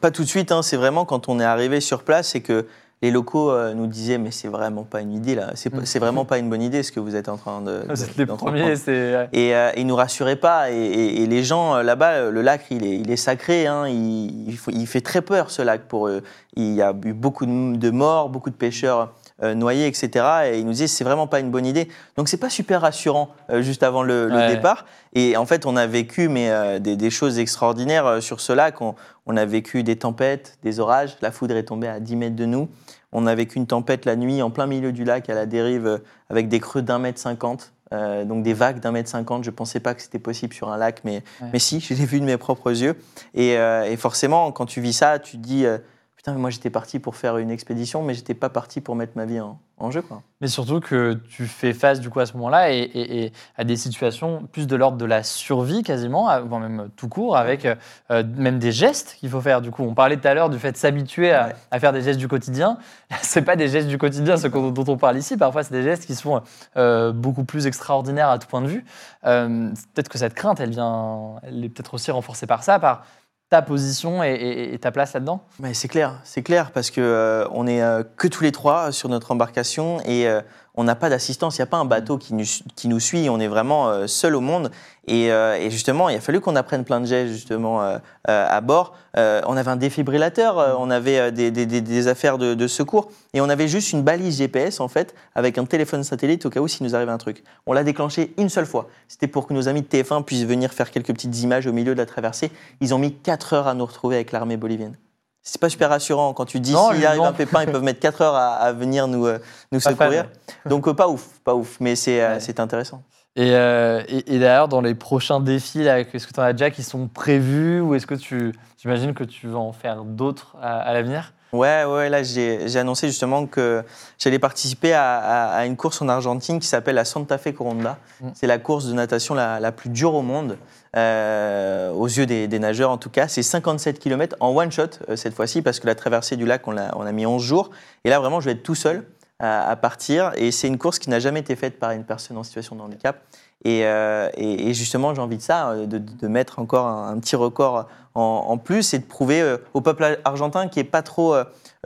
pas 0.00 0.10
tout 0.10 0.22
de 0.24 0.28
suite, 0.28 0.50
hein, 0.52 0.62
c'est 0.62 0.76
vraiment 0.76 1.04
quand 1.04 1.28
on 1.28 1.38
est 1.40 1.44
arrivé 1.44 1.80
sur 1.80 2.02
place 2.02 2.34
et 2.34 2.42
que 2.42 2.66
les 3.00 3.10
locaux 3.10 3.50
euh, 3.50 3.74
nous 3.74 3.86
disaient 3.86 4.18
mais 4.18 4.30
c'est 4.32 4.48
vraiment 4.48 4.82
pas 4.82 5.00
une 5.00 5.12
idée 5.12 5.34
là, 5.34 5.52
c'est 5.54 5.72
Mm. 5.72 5.84
c'est 5.86 5.98
vraiment 5.98 6.24
pas 6.24 6.38
une 6.38 6.50
bonne 6.50 6.62
idée 6.62 6.82
ce 6.82 6.90
que 6.90 6.98
vous 7.00 7.14
êtes 7.14 7.28
en 7.28 7.36
train 7.36 7.60
de. 7.60 7.82
Vous 7.88 7.94
de- 7.94 8.02
êtes 8.02 8.16
les 8.16 8.26
premiers, 8.26 8.74
c'est. 8.76 9.28
Et 9.32 9.54
euh, 9.54 9.70
ils 9.76 9.86
nous 9.86 9.94
rassuraient 9.96 10.36
pas. 10.36 10.70
Et, 10.70 10.74
et- 10.76 11.22
et 11.22 11.26
les 11.26 11.44
gens 11.44 11.76
euh, 11.76 11.82
là-bas, 11.82 12.10
euh, 12.12 12.30
le 12.30 12.42
lac, 12.42 12.62
il 12.70 12.84
est, 12.84 12.98
il 12.98 13.10
est 13.10 13.16
sacré. 13.16 13.66
hein. 13.66 13.86
il, 13.86 14.48
il 14.48 14.56
faut- 14.56 14.70
il 14.72 14.86
fait 14.86 15.00
très 15.00 15.22
peur 15.22 15.50
ce 15.50 15.62
lac 15.62 15.82
pour 15.82 16.08
eux. 16.08 16.22
Il 16.56 16.72
y 16.74 16.82
a 16.82 16.92
eu 17.04 17.12
beaucoup 17.12 17.46
de, 17.46 17.76
de 17.76 17.90
morts, 17.90 18.30
beaucoup 18.30 18.50
de 18.50 18.56
pêcheurs 18.56 19.12
euh, 19.44 19.54
noyés, 19.54 19.86
etc. 19.86 20.24
Et 20.52 20.58
ils 20.58 20.64
nous 20.66 20.72
disaient 20.72 20.88
c'est 20.88 21.04
vraiment 21.04 21.28
pas 21.28 21.38
une 21.38 21.50
bonne 21.50 21.66
idée. 21.66 21.86
Donc 22.16 22.28
c'est 22.28 22.36
pas 22.38 22.50
super 22.50 22.80
rassurant 22.80 23.28
euh, 23.50 23.62
juste 23.62 23.84
avant 23.84 24.02
le, 24.02 24.26
le 24.28 24.34
Ouais. 24.34 24.48
départ. 24.56 24.86
Et 25.14 25.36
en 25.36 25.46
fait, 25.46 25.66
on 25.66 25.76
a 25.76 25.86
vécu 25.86 26.28
mais 26.28 26.50
euh, 26.50 26.78
des, 26.80 26.96
des 26.96 27.10
choses 27.10 27.38
extraordinaires 27.38 28.20
sur 28.20 28.40
ce 28.40 28.52
lac. 28.52 28.80
On, 28.80 28.94
on 29.26 29.36
a 29.36 29.44
vécu 29.44 29.82
des 29.84 29.96
tempêtes, 29.96 30.58
des 30.64 30.80
orages. 30.80 31.16
La 31.20 31.30
foudre 31.30 31.54
est 31.56 31.62
tombée 31.64 31.86
à 31.88 32.00
10 32.00 32.16
mètres 32.16 32.36
de 32.36 32.46
nous. 32.46 32.68
On 33.12 33.26
a 33.26 33.34
vécu 33.34 33.56
une 33.58 33.66
tempête 33.66 34.04
la 34.04 34.16
nuit 34.16 34.42
en 34.42 34.50
plein 34.50 34.66
milieu 34.66 34.92
du 34.92 35.04
lac 35.04 35.28
à 35.30 35.34
la 35.34 35.46
dérive 35.46 35.86
euh, 35.86 35.98
avec 36.30 36.48
des 36.48 36.60
creux 36.60 36.82
d'un 36.82 36.98
mètre 36.98 37.18
cinquante. 37.18 37.72
euh, 37.94 38.24
donc 38.26 38.42
des 38.42 38.52
vagues 38.52 38.80
d'un 38.80 38.92
mètre 38.92 39.08
cinquante. 39.08 39.44
Je 39.44 39.50
pensais 39.50 39.80
pas 39.80 39.94
que 39.94 40.02
c'était 40.02 40.18
possible 40.18 40.52
sur 40.52 40.68
un 40.70 40.76
lac, 40.76 41.00
mais, 41.04 41.22
Ouais. 41.40 41.48
mais 41.54 41.58
si, 41.58 41.80
je 41.80 41.94
l'ai 41.94 42.04
vu 42.04 42.20
de 42.20 42.26
mes 42.26 42.36
propres 42.36 42.70
yeux. 42.70 42.96
Et, 43.32 43.56
euh, 43.56 43.84
et 43.90 43.96
forcément, 43.96 44.52
quand 44.52 44.66
tu 44.66 44.82
vis 44.82 44.92
ça, 44.92 45.18
tu 45.18 45.38
te 45.38 45.42
dis 45.42 45.64
euh, 45.64 45.78
putain, 46.14 46.32
mais 46.34 46.38
moi 46.38 46.50
j'étais 46.50 46.68
parti 46.68 46.98
pour 46.98 47.16
faire 47.16 47.38
une 47.38 47.50
expédition, 47.50 48.02
mais 48.02 48.12
j'étais 48.12 48.34
pas 48.34 48.50
parti 48.50 48.82
pour 48.82 48.94
mettre 48.94 49.12
ma 49.16 49.24
vie 49.24 49.40
en, 49.40 49.58
en 49.80 49.90
jeu. 49.90 50.02
Quoi. 50.02 50.22
Mais 50.40 50.48
surtout 50.48 50.80
que 50.80 51.14
tu 51.28 51.46
fais 51.46 51.72
face 51.72 52.00
du 52.00 52.10
coup 52.10 52.20
à 52.20 52.26
ce 52.26 52.32
moment-là 52.34 52.72
et, 52.72 52.78
et- 52.78 53.24
et 53.24 53.32
à 53.56 53.64
des 53.64 53.76
situations 53.76 54.46
plus 54.52 54.66
de 54.66 54.76
l'ordre 54.76 54.96
de 54.98 55.04
la 55.04 55.22
survie 55.22 55.82
quasiment, 55.82 56.24
voire 56.46 56.60
même 56.60 56.88
tout 56.96 57.08
court, 57.08 57.36
avec 57.36 57.66
euh, 57.66 58.22
même 58.36 58.58
des 58.58 58.72
gestes 58.72 59.16
qu'il 59.18 59.28
faut 59.30 59.40
faire. 59.40 59.60
Du 59.60 59.70
coup, 59.70 59.82
on 59.82 59.94
parlait 59.94 60.16
tout 60.16 60.26
à 60.28 60.34
l'heure 60.34 60.50
du 60.50 60.58
fait 60.58 60.72
de 60.72 60.76
s'habituer 60.76 61.32
à, 61.32 61.46
Ouais. 61.48 61.54
à 61.70 61.80
faire 61.80 61.92
des 61.92 62.02
gestes 62.02 62.18
du 62.18 62.28
quotidien. 62.28 62.78
C'est 63.22 63.42
pas 63.42 63.56
des 63.56 63.68
gestes 63.68 63.88
du 63.88 63.98
quotidien 63.98 64.36
ce 64.36 64.48
dont 64.48 64.84
on 64.86 64.96
parle 64.96 65.16
ici. 65.18 65.36
Parfois, 65.36 65.62
c'est 65.62 65.72
des 65.72 65.82
gestes 65.82 66.06
qui 66.06 66.14
sont 66.14 66.42
euh, 66.76 67.12
beaucoup 67.12 67.44
plus 67.44 67.66
extraordinaires 67.66 68.28
à 68.30 68.38
tout 68.38 68.46
point 68.48 68.60
de 68.62 68.66
vue. 68.68 68.84
Euh, 69.26 69.70
peut-être 69.94 70.08
que 70.08 70.18
cette 70.18 70.34
crainte, 70.34 70.60
elle 70.60 70.70
vient, 70.70 71.36
elle 71.42 71.64
est 71.64 71.68
peut-être 71.68 71.94
aussi 71.94 72.10
renforcée 72.10 72.46
par 72.46 72.62
ça, 72.62 72.78
par 72.78 73.04
ta 73.48 73.62
position 73.62 74.22
et, 74.22 74.76
ta 74.80 74.90
place 74.90 75.14
là-dedans? 75.14 75.42
C'est 75.72 75.88
clair, 75.88 76.20
c'est 76.24 76.42
clair 76.42 76.70
parce 76.70 76.90
que 76.90 77.00
euh, 77.00 77.48
on 77.52 77.66
est 77.66 77.82
euh, 77.82 78.02
que 78.16 78.28
tous 78.28 78.42
les 78.42 78.52
trois 78.52 78.92
sur 78.92 79.08
notre 79.08 79.32
embarcation 79.32 80.00
et 80.04 80.28
euh, 80.28 80.40
on 80.78 80.84
n'a 80.84 80.94
pas 80.94 81.10
d'assistance. 81.10 81.58
Il 81.58 81.60
n'y 81.60 81.64
a 81.64 81.66
pas 81.66 81.76
un 81.76 81.84
bateau 81.84 82.16
qui 82.16 82.32
nous, 82.34 82.44
qui 82.76 82.88
nous 82.88 83.00
suit. 83.00 83.28
On 83.28 83.38
est 83.40 83.48
vraiment 83.48 83.88
euh, 83.88 84.06
seul 84.06 84.34
au 84.36 84.40
monde. 84.40 84.70
Et, 85.06 85.30
euh, 85.32 85.56
et 85.58 85.70
justement, 85.70 86.08
il 86.08 86.16
a 86.16 86.20
fallu 86.20 86.40
qu'on 86.40 86.54
apprenne 86.56 86.84
plein 86.84 87.00
de 87.00 87.06
gestes 87.06 87.32
justement 87.32 87.82
euh, 87.82 87.98
euh, 88.28 88.46
à 88.48 88.60
bord. 88.60 88.94
On 89.16 89.56
avait 89.56 89.70
un 89.70 89.76
défibrillateur, 89.76 90.58
euh, 90.60 90.74
on 90.78 90.90
avait 90.90 91.32
des, 91.32 91.50
des- 91.50 91.66
des- 91.66 91.80
des 91.80 92.06
affaires 92.08 92.38
de, 92.38 92.54
de 92.54 92.66
secours 92.68 93.08
et 93.34 93.40
on 93.40 93.48
avait 93.48 93.66
juste 93.66 93.92
une 93.92 94.02
balise 94.02 94.38
GPS 94.38 94.78
en 94.78 94.86
fait 94.86 95.14
avec 95.34 95.58
un 95.58 95.64
téléphone 95.64 96.04
satellite 96.04 96.46
au 96.46 96.50
cas 96.50 96.60
où 96.60 96.68
s'il 96.68 96.86
nous 96.86 96.94
arrive 96.94 97.08
un 97.08 97.18
truc. 97.18 97.42
On 97.66 97.72
l'a 97.72 97.82
déclenché 97.82 98.32
une 98.38 98.48
seule 98.48 98.66
fois. 98.66 98.86
C'était 99.08 99.26
pour 99.26 99.48
que 99.48 99.54
nos 99.54 99.66
amis 99.66 99.82
de 99.82 99.88
TF1 99.88 100.22
puissent 100.22 100.44
venir 100.44 100.72
faire 100.72 100.92
quelques 100.92 101.12
petites 101.12 101.36
images 101.42 101.66
au 101.66 101.72
milieu 101.72 101.94
de 101.94 101.98
la 101.98 102.06
traversée. 102.06 102.52
Ils 102.80 102.94
ont 102.94 102.98
mis 102.98 103.12
4 103.12 103.54
heures 103.54 103.66
à 103.66 103.74
nous 103.74 103.86
retrouver 103.86 104.14
avec 104.14 104.30
l'armée 104.30 104.56
bolivienne. 104.56 104.94
C'est 105.42 105.60
pas 105.60 105.68
super 105.70 105.88
rassurant 105.88 106.34
quand 106.34 106.44
tu 106.44 106.60
dis 106.60 106.74
s'il 106.94 107.06
arrive 107.06 107.20
un 107.22 107.32
pépin, 107.32 107.62
ils 107.62 107.70
peuvent 107.70 107.82
mettre 107.82 108.00
4 108.00 108.20
heures 108.22 108.34
à, 108.34 108.54
à 108.56 108.72
venir 108.72 109.08
nous, 109.08 109.26
euh, 109.26 109.38
nous 109.72 109.80
secourir. 109.80 110.26
Donc 110.66 110.86
euh, 110.88 110.94
pas 110.94 111.08
ouf, 111.08 111.40
pas 111.44 111.54
ouf, 111.54 111.78
mais 111.80 111.96
c'est 111.96 112.20
euh, 112.22 112.38
Ouais. 112.38 112.60
intéressant. 112.60 113.02
Et, 113.36 113.54
euh, 113.54 114.02
et, 114.08 114.34
et 114.34 114.38
d'ailleurs, 114.40 114.68
dans 114.68 114.80
les 114.80 114.94
prochains 114.94 115.40
défis, 115.40 115.82
est-ce 115.82 116.26
que 116.26 116.32
tu 116.32 116.40
en 116.40 116.42
as 116.42 116.52
déjà 116.52 116.70
qui 116.70 116.82
sont 116.82 117.06
prévus 117.08 117.80
ou 117.80 117.94
est-ce 117.94 118.06
que 118.06 118.14
tu 118.16 118.52
j'imagine 118.76 119.14
que 119.14 119.24
tu 119.24 119.46
vas 119.46 119.58
en 119.60 119.72
faire 119.72 120.02
d'autres 120.04 120.56
à, 120.60 120.80
à 120.80 120.92
l'avenir? 120.92 121.32
Ouais, 121.52 121.84
ouais, 121.84 122.10
là 122.10 122.22
j'ai 122.22 122.76
annoncé 122.76 123.06
justement 123.06 123.46
que 123.46 123.82
j'allais 124.18 124.38
participer 124.38 124.92
à, 124.92 125.16
à- 125.18 125.56
à 125.60 125.64
une 125.66 125.76
course 125.76 126.02
en 126.02 126.08
Argentine 126.08 126.58
qui 126.60 126.66
s'appelle 126.68 126.96
la 126.96 127.06
Santa 127.06 127.38
Fe 127.38 127.52
Coronda. 127.54 127.96
Mm. 128.20 128.28
C'est 128.34 128.46
la 128.46 128.58
course 128.58 128.84
de 128.86 128.92
natation 128.92 129.34
la, 129.34 129.58
la 129.58 129.72
plus 129.72 129.88
dure 129.88 130.14
au 130.14 130.20
monde, 130.22 130.58
euh, 130.96 131.90
aux 131.92 132.06
yeux 132.06 132.26
des, 132.26 132.48
des 132.48 132.58
nageurs 132.58 132.90
en 132.90 132.98
tout 132.98 133.10
cas. 133.10 133.28
C'est 133.28 133.42
57 133.42 133.98
km 133.98 134.36
en 134.40 134.54
one 134.54 134.70
shot 134.70 134.82
euh, 135.08 135.16
cette 135.16 135.34
fois-ci 135.34 135.62
parce 135.62 135.80
que 135.80 135.86
la 135.86 135.94
traversée 135.94 136.36
du 136.36 136.44
lac 136.44 136.66
on 136.68 136.76
a, 136.76 136.94
on 136.96 137.06
a 137.06 137.12
mis 137.12 137.24
11 137.26 137.42
jours. 137.42 137.70
Et 138.04 138.10
là 138.10 138.18
vraiment 138.20 138.40
je 138.40 138.46
vais 138.46 138.52
être 138.52 138.62
tout 138.62 138.74
seul 138.74 139.04
à, 139.38 139.70
à 139.70 139.76
partir. 139.76 140.32
Et 140.36 140.50
c'est 140.50 140.68
une 140.68 140.78
course 140.78 140.98
qui 140.98 141.08
n'a 141.08 141.18
jamais 141.18 141.40
été 141.40 141.56
faite 141.56 141.78
par 141.78 141.92
une 141.92 142.04
personne 142.04 142.36
en 142.36 142.42
situation 142.42 142.76
de 142.76 142.82
handicap. 142.82 143.22
Et, 143.64 143.84
euh, 143.84 144.28
et- 144.36 144.72
justement, 144.74 145.14
j'ai 145.14 145.20
envie 145.20 145.36
de 145.36 145.42
ça, 145.42 145.70
euh, 145.70 145.86
de, 145.86 146.28
mettre 146.28 146.58
encore 146.58 146.86
un, 146.86 147.18
petit 147.18 147.36
record 147.36 147.88
en, 148.14 148.58
plus 148.58 148.94
et 148.94 148.98
de 148.98 149.04
prouver 149.04 149.40
euh, 149.40 149.58
au 149.74 149.80
peuple 149.80 150.18
argentin 150.24 150.68
qui 150.68 150.80
est 150.80 150.84
pas 150.84 151.02
trop 151.02 151.36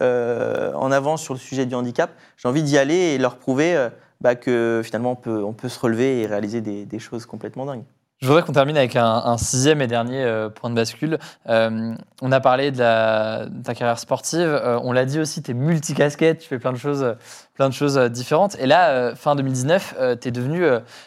en 0.01 0.93
avance 0.93 1.23
sur 1.23 1.35
le 1.35 1.41
sujet 1.41 1.67
du 1.67 1.75
handicap. 1.75 2.11
J'ai 2.37 2.49
envie 2.49 2.63
d'y 2.63 2.79
aller 2.79 2.95
et 2.95 3.19
leur 3.19 3.37
prouver 3.37 3.89
bah, 4.21 4.35
que 4.35 4.83
finalement 4.85 5.13
on 5.13 5.17
peut, 5.17 5.45
on 5.45 5.53
peut 5.53 5.69
se 5.69 5.79
relever 5.79 6.21
et 6.23 6.27
réaliser 6.27 6.61
des, 6.61 6.85
des 6.85 6.99
choses 6.99 7.27
complètement 7.27 7.67
dingues. 7.67 7.85
Je 8.23 8.29
voudrais 8.29 8.45
qu'on 8.45 8.53
termine 8.53 8.77
avec 8.77 8.95
un, 8.95 9.37
sixième 9.37 9.83
et 9.83 9.89
dernier 9.89 10.23
euh, 10.23 10.49
point 10.49 10.71
de 10.71 10.77
bascule. 10.77 11.19
Euh, 11.49 11.93
on 12.21 12.31
a 12.31 12.39
parlé 12.39 12.71
de, 12.71 12.77
ta 12.79 13.75
carrière 13.75 13.99
sportive. 13.99 14.47
Euh, 14.47 14.79
on 14.85 14.93
l'a 14.93 15.05
dit 15.07 15.19
aussi, 15.19 15.43
tu 15.43 15.51
es 15.51 15.55
multicasquette, 15.55 16.39
tu 16.39 16.47
fais 16.47 16.61
plein 16.61 16.71
de 16.71 16.77
choses, 16.77 17.17
plein 17.55 17.69
de 17.69 17.75
choses 17.75 17.99
différentes. 17.99 18.57
Et 18.61 18.67
là, 18.67 19.17
fin 19.17 19.35
2019, 19.35 19.97
tu 20.21 20.29
es 20.29 20.31
devenu 20.31 20.65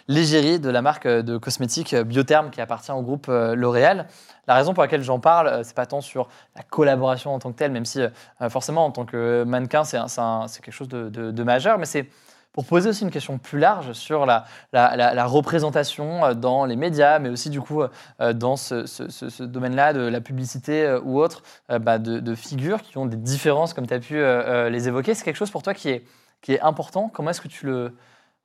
l'égérie 0.10 0.60
de 0.60 0.70
la 0.70 0.82
marque 0.82 1.08
de 1.08 1.38
cosmétiques 1.38 1.96
Biotherm 1.96 2.50
qui 2.50 2.60
appartient 2.60 2.92
au 2.92 3.02
groupe 3.02 3.28
L'Oréal. 3.28 4.08
La 4.50 4.56
raison 4.56 4.74
pour 4.74 4.84
laquelle 4.84 5.02
j'en 5.02 5.22
parle, 5.22 5.64
c'est 5.64 5.76
pas 5.76 5.86
tant 5.86 6.02
sur 6.02 6.28
la 6.54 6.64
collaboration 6.64 7.34
en 7.34 7.40
tant 7.40 7.54
que 7.54 7.58
telle, 7.58 7.72
même 7.72 7.86
si 7.86 8.02
forcément 8.50 8.86
en 8.86 8.92
tant 8.92 9.06
que 9.06 9.46
mannequin, 9.46 9.86
c'est 9.86 9.98
quelque 9.98 10.74
chose 10.74 10.90
de- 10.90 11.10
de 11.10 11.44
majeur, 11.44 11.78
mais 11.78 11.86
c'est 11.86 12.10
pour 12.56 12.64
poser 12.64 12.88
aussi 12.88 13.04
une 13.04 13.12
question 13.12 13.38
plus 13.38 13.60
large 13.60 13.92
sur 13.92 14.26
la, 14.26 14.46
représentation 15.26 16.24
euh, 16.24 16.34
dans 16.34 16.64
les 16.64 16.78
médias, 16.78 17.20
mais 17.20 17.28
aussi 17.28 17.50
du 17.50 17.60
coup 17.60 17.82
euh, 17.82 18.32
dans 18.32 18.56
ce, 18.56 19.44
domaine-là 19.44 19.92
de 19.92 20.00
la 20.00 20.22
publicité 20.22 20.86
euh, 20.86 21.02
ou 21.04 21.20
autre, 21.20 21.44
euh, 21.70 21.80
bah, 21.80 22.00
de, 22.00 22.36
figures 22.36 22.82
qui 22.82 22.98
ont 22.98 23.08
des 23.08 23.18
différences 23.18 23.74
comme 23.74 23.86
tu 23.86 23.94
as 23.94 24.00
pu 24.00 24.16
euh, 24.16 24.68
euh, 24.68 24.70
les 24.70 24.88
évoquer. 24.88 25.16
C'est 25.16 25.26
quelque 25.26 25.36
chose 25.36 25.52
pour 25.52 25.64
toi 25.64 25.74
qui 25.74 25.90
est, 25.90 26.06
important. 26.62 27.12
Comment 27.14 27.32
est-ce 27.32 27.42
que 27.42 27.50
tu 27.50 27.66
le 27.66 27.94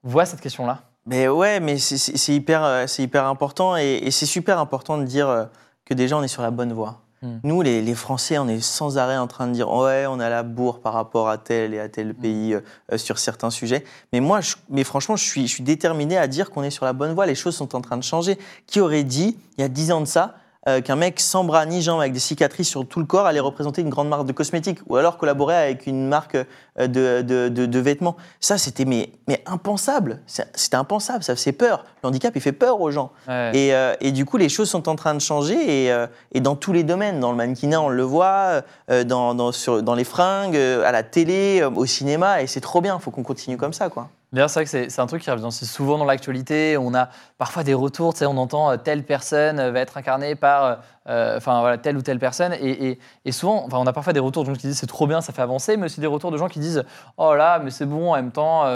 vois 0.03 0.25
cette 0.25 0.41
question-là? 0.41 0.81
Mais 1.07 1.29
ouais, 1.29 1.61
mais 1.61 1.79
c'est- 1.79 2.35
hyper, 2.35 2.65
euh, 2.65 2.87
important 3.15 3.77
et, 3.77 4.11
c'est 4.11 4.27
super 4.27 4.59
important 4.59 4.99
de 4.99 5.05
dire 5.05 5.29
euh, 5.29 5.45
que 5.85 5.95
déjà 5.95 6.17
on 6.17 6.23
est 6.25 6.29
sur 6.29 6.43
la 6.43 6.51
bonne 6.51 6.73
voie. 6.73 7.03
Hmm. 7.23 7.39
Nous, 7.43 7.61
les, 7.61 7.83
les 7.83 7.95
Français, 7.95 8.39
on 8.39 8.49
est 8.49 8.61
sans 8.63 8.97
arrêt 8.97 9.19
en 9.19 9.27
train 9.27 9.47
de 9.47 9.53
dire 9.53 9.71
ouais, 9.71 10.07
on 10.09 10.21
a 10.21 10.31
la 10.31 10.43
bourre 10.43 10.81
par 10.81 10.95
rapport 10.95 11.29
à 11.29 11.37
tel 11.37 11.75
et 11.75 11.79
à 11.79 11.89
tel 11.91 12.15
pays 12.15 12.55
euh, 12.55 12.61
euh, 12.93 12.97
sur 12.99 13.19
certains 13.19 13.51
sujets. 13.51 13.85
Mais 14.15 14.21
moi, 14.21 14.41
je- 14.41 14.57
mais 14.71 14.85
franchement, 14.85 15.17
je 15.17 15.25
suis, 15.25 15.47
je 15.47 15.53
suis 15.53 15.63
déterminé 15.63 16.17
à 16.17 16.27
dire 16.27 16.51
qu'on 16.51 16.63
est 16.63 16.71
sur 16.71 16.87
la 16.87 16.95
bonne 16.95 17.13
voie. 17.13 17.27
Les 17.27 17.35
choses 17.35 17.55
sont 17.57 17.75
en 17.77 17.83
train 17.83 17.99
de 17.99 18.03
changer. 18.05 18.39
Qui 18.67 18.81
aurait 18.81 19.05
dit 19.05 19.37
il 19.59 19.61
y 19.61 19.65
a 19.65 19.69
dix 19.69 19.93
ans 19.93 20.01
de 20.01 20.07
ça 20.07 20.37
euh, 20.69 20.81
qu'un 20.81 20.97
mec 20.97 21.21
sans 21.21 21.45
bras 21.45 21.65
ni 21.65 21.81
jambes 21.81 22.01
avec 22.01 22.13
des 22.13 22.19
cicatrices 22.19 22.69
sur 22.69 22.87
tout 22.87 23.01
le 23.01 23.07
corps 23.07 23.27
allait 23.27 23.41
représenter 23.41 23.81
une 23.81 23.89
grande 23.89 24.09
marque 24.09 24.27
de 24.27 24.33
cosmétiques 24.33 24.81
ou 24.89 24.97
alors 24.97 25.17
collaborer 25.17 25.57
avec 25.57 25.87
une 25.87 26.07
marque 26.07 26.35
euh, 26.37 26.87
de, 26.87 27.23
de, 27.23 27.49
de- 27.49 27.67
de 27.67 27.79
vêtements. 27.79 28.17
Ça, 28.41 28.59
c'était 28.59 28.85
mais, 28.85 29.11
mais 29.27 29.43
impensable. 29.47 30.21
C'était 30.27 30.77
impensable, 30.77 31.25
ça 31.25 31.35
faisait 31.35 31.53
peur. 31.53 31.85
Le 32.03 32.09
handicap, 32.09 32.33
il 32.37 32.43
fait 32.43 32.53
peur 32.53 32.81
aux 32.81 32.91
gens. 32.91 33.11
Ouais. 33.27 33.51
Et, 33.55 33.75
euh, 33.75 33.95
et 34.01 34.13
du 34.13 34.25
coup, 34.25 34.37
les 34.37 34.49
choses 34.49 34.69
sont 34.69 34.89
en 34.89 34.97
train 34.97 35.15
de 35.15 35.21
changer 35.21 35.85
et, 35.87 35.93
euh, 35.93 36.07
et 36.33 36.41
dans 36.41 36.57
tous 36.57 36.73
les 36.73 36.85
domaines. 36.85 37.21
Dans 37.21 37.31
le 37.31 37.37
mannequinat, 37.37 37.81
on 37.81 37.89
le 37.89 38.03
voit, 38.03 38.63
dans, 39.07 39.35
dans, 39.35 39.53
sur, 39.53 39.83
dans 39.83 39.95
les 39.95 40.05
fringues, 40.05 40.57
à 40.57 40.93
la 40.93 41.03
télé, 41.03 41.65
au 41.65 41.87
cinéma, 41.87 42.43
et 42.43 42.47
c'est 42.47 42.61
trop 42.61 42.81
bien. 42.81 42.97
Il 42.99 43.03
faut 43.03 43.11
qu'on 43.11 43.23
continue 43.23 43.57
comme 43.57 43.73
ça, 43.73 43.89
quoi. 43.89 44.09
D'ailleurs, 44.33 44.49
c'est 44.49 44.61
vrai 44.61 44.65
que 44.85 44.91
c'est 44.91 45.01
un 45.01 45.07
truc 45.07 45.23
qui 45.23 45.31
revient 45.31 45.45
aussi 45.47 45.67
souvent 45.67 45.99
dans 45.99 46.05
l'actualité. 46.05 46.77
On 46.79 46.95
a 46.95 47.09
parfois 47.37 47.65
des 47.65 47.75
retours, 47.75 48.13
tu 48.13 48.21
sais, 48.21 48.27
on 48.27 48.37
entend 48.37 48.71
euh, 48.71 48.77
telle 48.77 49.05
personne 49.05 49.59
euh, 49.59 49.73
va 49.73 49.81
être 49.81 49.97
incarnée 49.97 50.37
par, 50.37 50.65
euh, 50.65 50.75
euh, 51.09 51.39
voilà, 51.45 51.79
telle 51.79 51.97
ou 51.97 52.03
telle 52.03 52.21
personne. 52.21 52.53
Et, 52.61 52.99
souvent, 53.33 53.67
on 53.73 53.87
a 53.87 53.93
parfois 53.93 54.13
des 54.13 54.21
retours 54.21 54.45
de 54.45 54.51
gens 54.51 54.55
qui 54.57 54.69
disent 54.69 54.79
c'est 54.79 54.87
trop 54.87 55.09
bien, 55.09 55.21
ça 55.21 55.33
fait 55.33 55.43
avancer, 55.43 55.77
mais 55.77 55.87
aussi 55.87 56.01
des 56.01 56.07
retours 56.07 56.31
de 56.31 56.37
gens 56.37 56.47
qui 56.49 56.61
disent 56.61 56.85
oh 57.17 57.35
là, 57.35 57.59
mais 57.59 57.71
c'est 57.71 57.87
bon, 57.87 58.13
en 58.13 58.17
même 58.17 58.31
temps, 58.31 58.67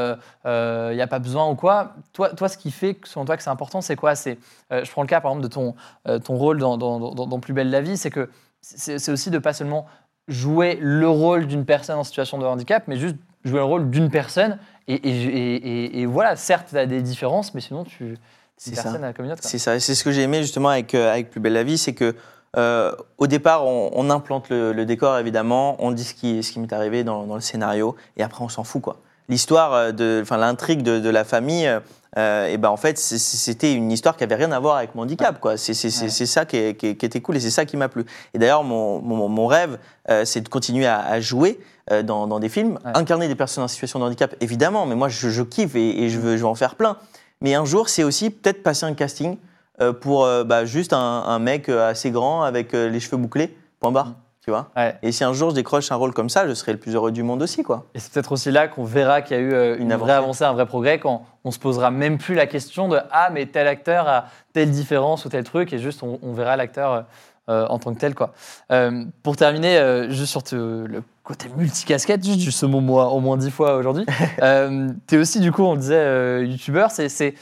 il 0.45 0.95
n'y 0.97 1.03
a 1.03 1.07
pas 1.07 1.21
besoin 1.21 1.49
ou 1.49 1.55
quoi. 1.55 1.93
Toi, 2.13 2.31
toi, 2.31 2.49
ce 2.49 2.59
qui 2.59 2.71
fait, 2.73 2.99
selon 3.05 3.25
toi, 3.25 3.37
que 3.37 3.43
c'est 3.43 3.51
important, 3.51 3.81
c'est 3.81 3.97
quoi? 3.97 4.17
C'est, 4.17 4.39
euh, 4.73 4.85
je 4.85 4.91
prends 4.91 5.03
le 5.03 5.09
cas 5.09 5.21
par 5.21 5.31
exemple 5.33 5.45
de 5.45 5.53
ton, 5.53 5.75
euh, 6.09 6.19
ton 6.19 6.35
rôle 6.37 6.59
dans, 6.59 6.77
dans- 6.77 6.99
dans- 6.99 7.27
dans 7.27 7.41
Plus 7.41 7.53
belle 7.53 7.71
la 7.71 7.81
vie, 7.81 7.97
c'est 7.97 8.11
que 8.11 8.29
c'est 8.61 9.11
aussi 9.11 9.31
de 9.31 9.39
pas 9.39 9.53
seulement 9.53 9.87
jouer 10.27 10.79
le 10.81 11.09
rôle 11.09 11.47
d'une 11.47 11.67
personne 11.67 11.99
en 11.99 12.05
situation 12.05 12.39
de 12.39 12.47
handicap, 12.47 12.85
mais 12.87 12.97
juste 12.97 13.17
jouer 13.45 13.59
le 13.59 13.65
rôle 13.65 13.91
d'une 13.91 14.09
personne. 14.09 14.59
Et, 14.89 14.95
et- 14.95 15.25
et- 15.25 15.55
et- 15.57 16.01
et 16.01 16.07
voilà, 16.07 16.37
certes, 16.37 16.67
tu 16.71 16.79
as 16.79 16.87
des 16.87 17.01
différences, 17.03 17.55
mais 17.55 17.61
sinon, 17.61 17.85
tu 17.85 18.17
c'est 18.57 18.75
ça. 18.75 18.83
personne 18.85 19.13
comme 19.15 19.25
une 19.27 19.33
autre. 19.33 19.41
quoi. 19.43 19.51
C'est 19.51 19.59
ça. 19.59 19.79
C'est 19.81 19.95
ce 19.95 20.05
que 20.05 20.13
j'ai 20.13 20.23
aimé 20.23 20.43
justement 20.43 20.69
avec, 20.69 20.95
euh, 20.95 21.11
avec 21.13 21.31
Plus 21.31 21.41
belle 21.41 21.55
la 21.55 21.63
vie, 21.65 21.79
c'est 21.79 21.95
que 21.95 22.15
euh, 22.57 22.93
au 23.19 23.27
départ, 23.27 23.67
on, 23.67 23.91
on 23.95 24.11
implante 24.11 24.49
le, 24.51 24.73
le 24.73 24.87
décor 24.87 25.19
évidemment, 25.19 25.77
on 25.81 25.91
dit 25.91 26.05
ce 26.05 26.15
qui, 26.15 26.43
ce 26.43 26.53
qui 26.53 26.61
m'est 26.61 26.73
arrivé 26.73 27.03
dans, 27.03 27.25
dans 27.27 27.35
le 27.35 27.41
scénario, 27.41 27.97
et 28.17 28.23
après 28.23 28.45
on 28.45 28.49
s'en 28.49 28.63
fout 28.63 28.81
quoi. 28.83 28.99
L'histoire, 29.29 29.73
euh, 29.73 29.93
de, 29.93 30.21
enfin 30.23 30.37
l'intrigue 30.37 30.83
de, 30.83 30.99
de 30.99 31.09
la 31.11 31.25
famille, 31.25 31.71
euh, 32.17 32.47
et 32.47 32.59
ben 32.59 32.69
en 32.69 32.77
fait 32.77 32.97
c'était 32.99 33.73
une 33.75 33.91
histoire 33.91 34.17
qui 34.17 34.23
avait 34.25 34.35
rien 34.37 34.53
à 34.53 34.61
voir 34.61 34.77
avec 34.77 34.95
mon 34.95 35.03
handicap. 35.03 35.41
quoi. 35.41 35.57
C'est 35.57 35.73
Ouais. 35.73 36.11
ça 36.27 36.45
qui, 36.45 36.57
est- 36.57 36.77
qui 36.77 36.87
était 36.89 37.21
cool 37.21 37.37
et 37.37 37.41
c'est 37.41 37.51
ça 37.51 37.65
qui 37.65 37.77
m'a 37.77 37.89
plu. 37.89 38.05
Et 38.35 38.39
d'ailleurs 38.39 38.63
mon, 38.65 39.01
mon, 39.01 39.29
mon 39.29 39.47
rêve, 39.47 39.79
euh, 40.11 40.25
c'est 40.25 40.41
de 40.41 40.49
continuer 40.49 40.87
à, 40.87 41.01
à 41.01 41.21
jouer. 41.21 41.59
euh, 41.91 42.03
dans, 42.03 42.27
dans 42.27 42.39
des 42.41 42.49
films, 42.49 42.79
Ouais. 42.85 42.93
incarner 42.95 43.29
des 43.29 43.35
personnes 43.35 43.63
en 43.65 43.69
situation 43.69 43.99
de 43.99 44.05
handicap, 44.05 44.35
évidemment, 44.41 44.87
mais 44.87 44.95
moi 44.95 45.09
je, 45.11 45.29
je 45.29 45.43
kiffe 45.43 45.75
et, 45.77 46.05
et 46.05 46.09
je, 46.09 46.19
veux, 46.19 46.37
je 46.39 46.43
veux 46.43 46.49
en 46.49 46.55
faire 46.55 46.77
plein. 46.77 46.97
Mais 47.43 47.55
un 47.55 47.67
jour, 47.67 47.91
c'est 47.91 48.05
aussi 48.05 48.31
peut-être 48.31 48.63
passer 48.63 48.87
un 48.87 48.95
casting 48.95 49.37
euh, 49.83 49.93
pour 49.93 50.25
euh, 50.25 50.45
bah, 50.45 50.65
juste 50.65 50.95
un, 50.95 50.99
un 51.27 51.39
mec 51.39 51.69
euh, 51.69 51.87
assez 51.91 52.11
grand 52.11 52.43
avec 52.43 52.73
euh, 52.73 52.89
les 52.89 53.01
cheveux 53.01 53.19
bouclés, 53.19 53.55
point 53.81 53.93
barre, 53.93 54.07
Mm. 54.07 54.15
Tu 54.45 54.51
vois. 54.51 54.69
Ouais. 54.77 54.95
Et 55.03 55.11
si 55.11 55.25
un 55.25 55.33
jour 55.33 55.51
je 55.51 55.55
décroche 55.55 55.91
un 55.91 55.95
rôle 55.95 56.13
comme 56.13 56.29
ça, 56.29 56.47
je 56.47 56.53
serai 56.53 56.73
le 56.73 56.79
plus 56.79 56.95
heureux 56.95 57.13
du 57.13 57.23
monde 57.23 57.41
aussi, 57.43 57.63
quoi. 57.63 57.87
Et 57.95 57.99
c'est 57.99 58.13
peut-être 58.13 58.33
aussi 58.33 58.51
là 58.51 58.69
qu'on 58.69 58.85
verra 58.85 59.23
qu'il 59.23 59.37
y 59.37 59.41
a 59.41 59.43
eu 59.43 59.53
euh, 59.55 59.77
une, 59.79 59.91
Une 59.91 59.97
vraie 59.97 60.13
avancée. 60.13 60.45
un 60.45 60.53
vrai 60.53 60.67
progrès, 60.67 60.99
quand 60.99 61.25
on 61.45 61.51
se 61.51 61.59
posera 61.59 61.91
même 61.91 62.19
plus 62.19 62.35
la 62.35 62.47
question 62.47 62.89
de 62.89 62.99
ah 63.11 63.31
mais 63.33 63.47
tel 63.47 63.67
acteur 63.67 64.07
a 64.07 64.27
telle 64.53 64.71
différence 64.71 65.25
ou 65.25 65.29
tel 65.31 65.45
truc, 65.45 65.73
et 65.73 65.79
juste 65.79 66.03
on, 66.03 66.19
on 66.23 66.33
verra 66.35 66.57
l'acteur 66.57 67.05
euh, 67.49 67.67
en 67.69 67.79
tant 67.79 67.95
que 67.95 67.99
tel 68.01 68.15
quoi. 68.15 68.33
Euh, 68.71 69.05
pour 69.23 69.37
terminer, 69.37 70.07
juste 70.11 70.31
sur 70.31 70.43
te- 70.43 70.55
le 70.55 71.03
côté 71.23 71.49
multicasquette, 71.57 72.23
juste 72.25 72.51
ce 72.59 72.67
mot 72.67 72.81
moi 72.81 73.09
au 73.11 73.21
moins 73.21 73.37
dix 73.39 73.51
fois 73.51 73.77
aujourd'hui. 73.77 74.05
euh, 74.43 74.91
T'es 75.07 75.17
aussi 75.17 75.41
du 75.41 75.53
coup, 75.53 75.63
on 75.63 75.73
le 75.75 75.81
disait, 75.81 76.47
youtubeur, 76.47 76.91
c'est 76.91 77.35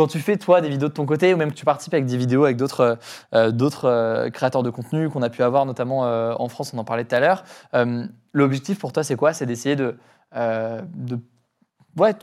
quand 0.00 0.06
tu 0.06 0.18
fais 0.18 0.38
toi 0.38 0.62
des 0.62 0.70
vidéos 0.70 0.88
de 0.88 0.94
ton 0.94 1.04
côté 1.04 1.34
ou 1.34 1.36
même 1.36 1.50
que 1.50 1.56
tu 1.56 1.66
participes 1.66 1.92
avec 1.92 2.06
des 2.06 2.16
vidéos 2.16 2.44
avec 2.44 2.56
d'autres 2.56 2.96
euh, 3.34 3.50
d'autres 3.50 3.84
euh, 3.84 4.30
créateurs 4.30 4.62
de 4.62 4.70
contenu 4.70 5.10
qu'on 5.10 5.20
a 5.20 5.28
pu 5.28 5.42
avoir 5.42 5.66
notamment 5.66 6.06
euh, 6.06 6.32
en 6.38 6.48
France, 6.48 6.72
on 6.72 6.78
en 6.78 6.84
parlait 6.84 7.04
tout 7.04 7.14
à 7.14 7.20
l'heure. 7.20 7.44
Euh, 7.74 8.06
L'objectif 8.32 8.78
pour 8.78 8.94
toi, 8.94 9.04
c'est 9.04 9.16
quoi? 9.16 9.34
C'est 9.34 9.44
d'essayer 9.44 9.76
de, 9.76 9.98
euh, 10.34 10.80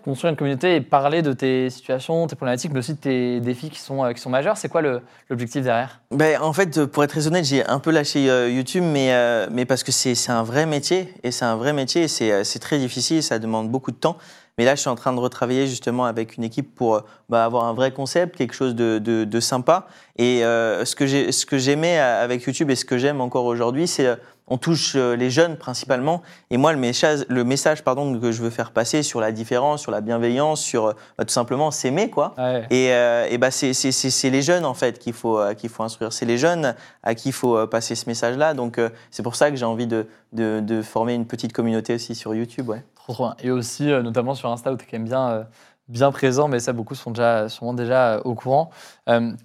construire 0.04 0.32
une 0.32 0.38
communauté 0.38 0.76
et 0.76 0.82
parler 0.82 1.22
de 1.22 1.34
tes 1.34 1.70
situations, 1.70 2.26
tes 2.26 2.36
problématiques, 2.36 2.72
mais 2.72 2.80
aussi 2.80 2.94
de 2.94 3.00
tes 3.00 3.40
défis 3.42 3.70
qui 3.70 3.80
sont, 3.80 4.04
euh, 4.04 4.14
majeurs. 4.28 4.58
C'est 4.58 4.70
quoi 4.70 4.82
l'objectif 5.30 5.64
derrière? 5.64 6.02
Ben, 6.10 6.42
en 6.42 6.54
fait, 6.54 6.86
pour 6.86 7.04
être 7.04 7.12
très 7.12 7.28
honnête, 7.28 7.46
j'ai 7.46 7.64
un 7.64 7.80
peu 7.80 7.92
lâché 7.92 8.28
euh, 8.28 8.50
YouTube, 8.50 8.84
mais, 8.84 9.14
euh, 9.14 9.48
mais 9.52 9.66
parce 9.66 9.84
que 9.84 9.92
c'est 9.92 10.32
un 10.32 10.42
vrai 10.44 10.66
métier, 10.66 11.14
et 11.22 11.30
c'est 11.30 11.46
un 11.46 11.58
vrai 11.58 11.74
métier, 11.74 12.06
et 12.06 12.32
euh, 12.32 12.44
c'est 12.44 12.60
très 12.60 12.80
difficile, 12.80 13.22
ça 13.22 13.38
demande 13.38 13.70
beaucoup 13.70 13.92
de 13.92 13.98
temps. 13.98 14.18
Mais 14.58 14.66
là, 14.66 14.74
je 14.76 14.82
suis 14.82 14.90
en 14.90 14.96
train 14.96 15.14
de 15.14 15.20
retravailler 15.20 15.68
justement 15.68 16.06
avec 16.06 16.38
une 16.38 16.44
équipe 16.44 16.74
pour 16.74 16.96
euh, 16.96 17.02
bah, 17.30 17.46
avoir 17.46 17.66
un 17.66 17.74
vrai 17.74 17.92
concept, 17.92 18.36
quelque 18.36 18.54
chose 18.56 18.74
de, 18.74 18.98
de, 18.98 19.24
de 19.24 19.40
sympa. 19.40 19.88
Et 20.18 20.44
euh, 20.44 20.84
ce 20.84 20.96
que 20.96 21.06
j'ai- 21.06 21.32
ce 21.32 21.46
que 21.46 21.58
j'aimais 21.60 22.00
euh, 22.00 22.24
avec 22.24 22.42
YouTube 22.44 22.72
et 22.72 22.76
ce 22.76 22.84
que 22.86 22.98
j'aime 22.98 23.22
encore 23.22 23.46
aujourd'hui, 23.46 23.88
c'est 23.88 24.08
euh, 24.08 24.16
on 24.50 24.58
touche 24.58 24.96
les 24.96 25.30
jeunes 25.30 25.58
principalement. 25.58 26.22
Et 26.52 26.56
moi, 26.58 26.72
le 26.72 26.80
message, 26.80 27.26
le 27.28 27.44
message 27.44 27.84
pardon, 27.84 28.18
que 28.18 28.32
je 28.32 28.42
veux 28.42 28.50
faire 28.50 28.72
passer 28.72 29.04
sur 29.04 29.20
la 29.20 29.34
différence, 29.34 29.82
sur 29.82 29.92
la 29.92 30.00
bienveillance, 30.00 30.62
sur 30.62 30.96
bah, 31.18 31.26
tout 31.26 31.34
simplement 31.34 31.70
s'aimer, 31.70 32.10
quoi. 32.10 32.34
Ouais. 32.38 32.66
Et, 32.70 32.94
euh, 32.94 33.28
et 33.30 33.38
bah 33.38 33.52
c'est, 33.52 33.74
c'est, 33.74 33.92
c'est, 33.92 34.10
c'est 34.10 34.30
les 34.30 34.42
jeunes 34.42 34.64
en 34.64 34.74
fait 34.74 35.00
qu'il 35.00 35.12
faut, 35.12 35.38
qu'il 35.58 35.70
faut 35.70 35.84
instruire. 35.84 36.14
C'est 36.14 36.26
les 36.26 36.38
jeunes 36.38 36.76
à 37.04 37.14
qui 37.14 37.30
il 37.30 37.34
faut 37.34 37.68
passer 37.68 37.94
ce 37.94 38.06
message-là. 38.08 38.54
Donc 38.54 38.78
euh, 38.78 38.90
c'est 39.12 39.22
pour 39.22 39.36
ça 39.36 39.52
que 39.52 39.58
j'ai 39.58 39.66
envie 39.66 39.86
de, 39.86 40.08
de, 40.32 40.62
de 40.62 40.82
former 40.82 41.14
une 41.14 41.26
petite 41.28 41.52
communauté 41.52 41.96
aussi 41.96 42.16
sur 42.16 42.34
YouTube. 42.34 42.70
Ouais. 42.70 42.84
Trop, 43.08 43.14
trop 43.14 43.24
bien. 43.28 43.36
Et 43.42 43.52
aussi, 43.52 43.90
euh, 43.92 44.02
notamment 44.02 44.36
sur 44.36 44.52
Insta, 44.52 44.72
où 44.72 44.78
tu 44.78 44.84
es 44.84 44.88
quand 44.88 44.98
même 44.98 45.06
bien, 45.08 45.30
euh, 45.30 45.44
bien 45.88 46.12
présent, 46.12 46.48
mais 46.50 46.60
ça, 46.60 46.74
beaucoup 46.74 46.94
sont 46.96 47.12
déjà, 47.12 47.48
sûrement 47.48 47.74
déjà 47.74 48.16
euh, 48.16 48.22
au 48.26 48.36
courant. 48.36 48.70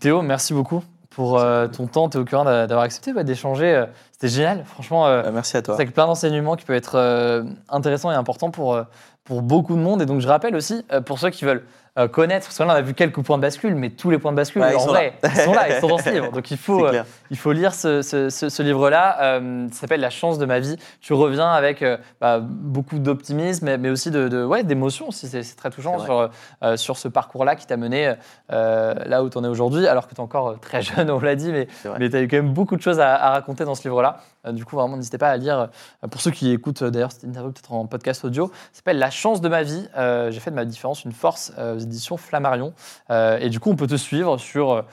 Théo, 0.00 0.22
merci 0.22 0.52
beaucoup 0.52 0.82
pour 1.10 1.38
euh, 1.38 1.68
ton 1.68 1.86
temps, 1.86 2.08
Théo 2.08 2.24
Curin, 2.24 2.44
d'a- 2.44 2.66
d'avoir 2.66 2.84
accepté 2.84 3.12
ouais, 3.12 3.22
d'échanger. 3.22 3.84
C'était 4.12 4.28
génial, 4.28 4.64
franchement. 4.64 5.06
euh, 5.06 5.30
merci 5.32 5.56
à 5.56 5.62
toi. 5.62 5.76
C'est 5.76 5.82
avec 5.82 5.94
plein 5.94 6.06
d'enseignements 6.06 6.56
qui 6.56 6.64
peuvent 6.64 6.76
être 6.76 6.96
euh, 6.96 7.44
intéressants 7.68 8.10
et 8.10 8.14
importants 8.14 8.50
pour, 8.50 8.80
pour 9.24 9.42
beaucoup 9.42 9.74
de 9.76 9.80
monde. 9.80 10.02
Et 10.02 10.06
donc, 10.06 10.20
je 10.20 10.26
rappelle 10.28 10.56
aussi, 10.56 10.84
pour 11.06 11.18
ceux 11.18 11.30
qui 11.30 11.44
veulent 11.44 11.64
euh, 11.98 12.08
connaître, 12.08 12.46
parce 12.46 12.56
que 12.56 12.62
là, 12.62 12.68
on 12.72 12.76
a 12.76 12.80
vu 12.80 12.94
quelques 12.94 13.20
points 13.22 13.36
de 13.36 13.42
bascule, 13.42 13.74
mais 13.74 13.90
tous 13.90 14.08
les 14.10 14.18
points 14.18 14.32
de 14.32 14.36
bascule, 14.36 14.62
Ouais, 14.62 14.72
ils 14.72 14.76
en 14.76 14.80
sont 14.80 14.88
vrai, 14.88 15.12
ils 15.22 15.30
sont 15.40 15.52
là, 15.52 15.68
ils 15.68 15.80
sont 15.80 15.88
dans 15.88 15.98
ce 15.98 16.08
livre. 16.14 16.32
Donc, 16.32 16.50
il 16.50 16.56
faut, 16.56 16.86
euh, 16.86 17.02
il 17.30 17.36
faut 17.36 17.52
lire 17.52 17.74
ce, 17.74 18.00
ce- 18.00 18.30
ce- 18.30 18.48
ce 18.48 18.62
livre-là. 18.62 19.18
Euh, 19.20 19.66
ça 19.72 19.80
s'appelle 19.82 20.00
La 20.00 20.08
chance 20.10 20.38
de 20.38 20.46
ma 20.46 20.58
vie. 20.58 20.76
Tu 21.02 21.12
reviens 21.12 21.50
avec 21.52 21.82
euh, 21.82 21.98
bah, 22.20 22.38
beaucoup 22.40 22.98
d'optimisme, 22.98 23.66
mais, 23.66 23.76
mais 23.78 23.90
aussi 23.90 24.10
de, 24.10 24.28
de- 24.28 24.44
ouais, 24.44 24.62
d'émotion 24.64 25.08
aussi. 25.08 25.28
C'est 25.28 25.42
très 25.56 25.68
touchant 25.70 25.98
sur, 25.98 26.30
sur 26.76 26.96
ce 26.96 27.08
parcours-là 27.08 27.56
qui 27.56 27.66
t'a 27.66 27.76
mené 27.76 28.14
là 28.48 29.22
où 29.22 29.28
tu 29.28 29.36
en 29.38 29.44
es 29.44 29.48
aujourd'hui, 29.48 29.86
alors 29.86 30.08
que 30.08 30.14
tu 30.14 30.20
es 30.20 30.24
encore 30.24 30.58
très 30.60 30.80
jeune, 30.82 31.10
on 31.10 31.20
l'a 31.20 31.34
dit, 31.34 31.52
mais, 31.52 31.68
mais 31.98 32.08
tu 32.08 32.16
as 32.16 32.20
eu 32.22 32.28
quand 32.28 32.36
même 32.36 32.52
beaucoup 32.54 32.76
de 32.76 32.82
choses 32.82 33.00
à, 33.00 33.14
à 33.16 33.30
raconter 33.32 33.64
dans 33.64 33.74
ce 33.74 33.82
livre-là. 33.82 34.18
Euh, 34.46 34.52
du 34.52 34.64
coup, 34.64 34.76
vraiment, 34.76 34.96
n'hésitez 34.96 35.18
pas 35.18 35.30
à 35.30 35.36
lire. 35.36 35.68
euh, 36.04 36.08
pour 36.08 36.20
ceux 36.20 36.30
qui 36.30 36.50
écoutent 36.50 36.82
euh, 36.82 36.90
d'ailleurs 36.90 37.12
cette 37.12 37.24
interview 37.24 37.52
peut-être 37.52 37.72
en 37.72 37.86
podcast 37.86 38.24
audio, 38.24 38.48
ça 38.72 38.78
s'appelle 38.78 38.98
La 38.98 39.10
chance 39.10 39.40
de 39.40 39.48
ma 39.48 39.62
vie. 39.62 39.86
J'ai 40.30 40.40
fait 40.40 40.50
de 40.50 40.56
ma 40.56 40.64
différence 40.64 41.04
une 41.04 41.12
force 41.12 41.52
aux 41.58 41.78
éditions 41.78 42.16
Flammarion. 42.16 42.74
Et 43.10 43.48
du 43.48 43.60
coup, 43.60 43.70
on 43.70 43.76
peut 43.76 43.86
te 43.86 43.96
suivre 43.96 44.38
sur, 44.38 44.84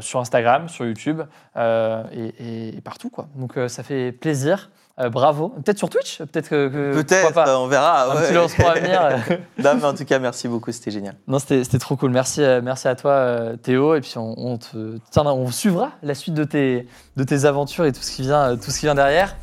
sur 0.00 0.20
Instagram, 0.20 0.68
sur 0.68 0.84
YouTube 0.86 1.22
et, 1.56 2.80
partout. 2.84 3.10
Donc, 3.36 3.58
ça 3.68 3.82
fait 3.82 4.12
plaisir. 4.12 4.70
Euh, 5.00 5.10
bravo. 5.10 5.50
Peut-être 5.64 5.78
sur 5.78 5.88
Twitch 5.88 6.18
Peut-être 6.18 6.48
que. 6.48 6.68
que- 6.68 7.02
Peut-être, 7.02 7.36
euh, 7.38 7.56
on 7.56 7.66
verra. 7.68 8.04
Un 8.10 8.16
ouais. 8.16 8.26
petit 8.26 8.34
lancement 8.34 8.68
à 8.68 8.74
venir. 8.74 9.00
non, 9.58 9.74
mais 9.76 9.84
en 9.84 9.94
tout 9.94 10.04
cas, 10.04 10.18
merci 10.18 10.48
beaucoup, 10.48 10.72
c'était 10.72 10.90
génial. 10.90 11.14
Non, 11.28 11.38
c'était 11.38 11.78
trop 11.78 11.96
cool. 11.96 12.10
Merci, 12.10 12.42
euh, 12.42 12.60
merci 12.62 12.88
à 12.88 12.96
toi, 12.96 13.36
Théo. 13.62 13.94
Et 13.94 14.00
puis, 14.00 14.14
on, 14.16 14.34
on 14.36 14.58
te 14.58 14.98
on 15.16 15.50
suivra 15.50 15.92
la 16.02 16.14
suite 16.14 16.34
de 16.34 16.44
tes, 16.44 16.86
de 17.16 17.24
tes 17.24 17.44
aventures 17.44 17.84
et 17.84 17.92
tout 17.92 18.02
ce 18.02 18.10
qui 18.10 18.22
vient, 18.22 18.56
tout 18.56 18.70
ce 18.70 18.80
qui 18.80 18.86
vient 18.86 18.94
derrière. 18.94 19.36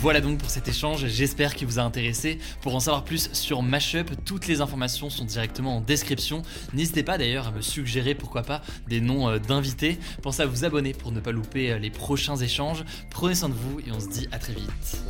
Voilà 0.00 0.20
donc 0.20 0.38
pour 0.38 0.50
cet 0.50 0.68
échange, 0.68 1.06
j'espère 1.06 1.54
qu'il 1.54 1.66
vous 1.66 1.78
a 1.78 1.82
intéressé. 1.82 2.38
Pour 2.60 2.74
en 2.74 2.80
savoir 2.80 3.02
plus 3.02 3.30
sur 3.32 3.62
Mashup, 3.62 4.10
toutes 4.24 4.46
les 4.46 4.60
informations 4.60 5.08
sont 5.08 5.24
directement 5.24 5.78
en 5.78 5.80
description. 5.80 6.42
N'hésitez 6.74 7.02
pas 7.02 7.16
d'ailleurs 7.16 7.48
à 7.48 7.50
me 7.50 7.62
suggérer 7.62 8.14
pourquoi 8.14 8.42
pas 8.42 8.60
des 8.88 9.00
noms 9.00 9.28
euh, 9.28 9.38
d'invités. 9.38 9.98
Pensez 10.22 10.42
à 10.42 10.46
vous 10.46 10.64
abonner 10.64 10.92
pour 10.92 11.12
ne 11.12 11.20
pas 11.20 11.32
louper 11.32 11.72
euh, 11.72 11.78
les 11.78 11.90
prochains 11.90 12.36
échanges. 12.36 12.84
Prenez 13.10 13.34
soin 13.34 13.48
de 13.48 13.54
vous 13.54 13.80
et 13.80 13.90
on 13.90 13.98
se 13.98 14.08
dit 14.08 14.28
à 14.32 14.38
très 14.38 14.52
vite. 14.52 15.02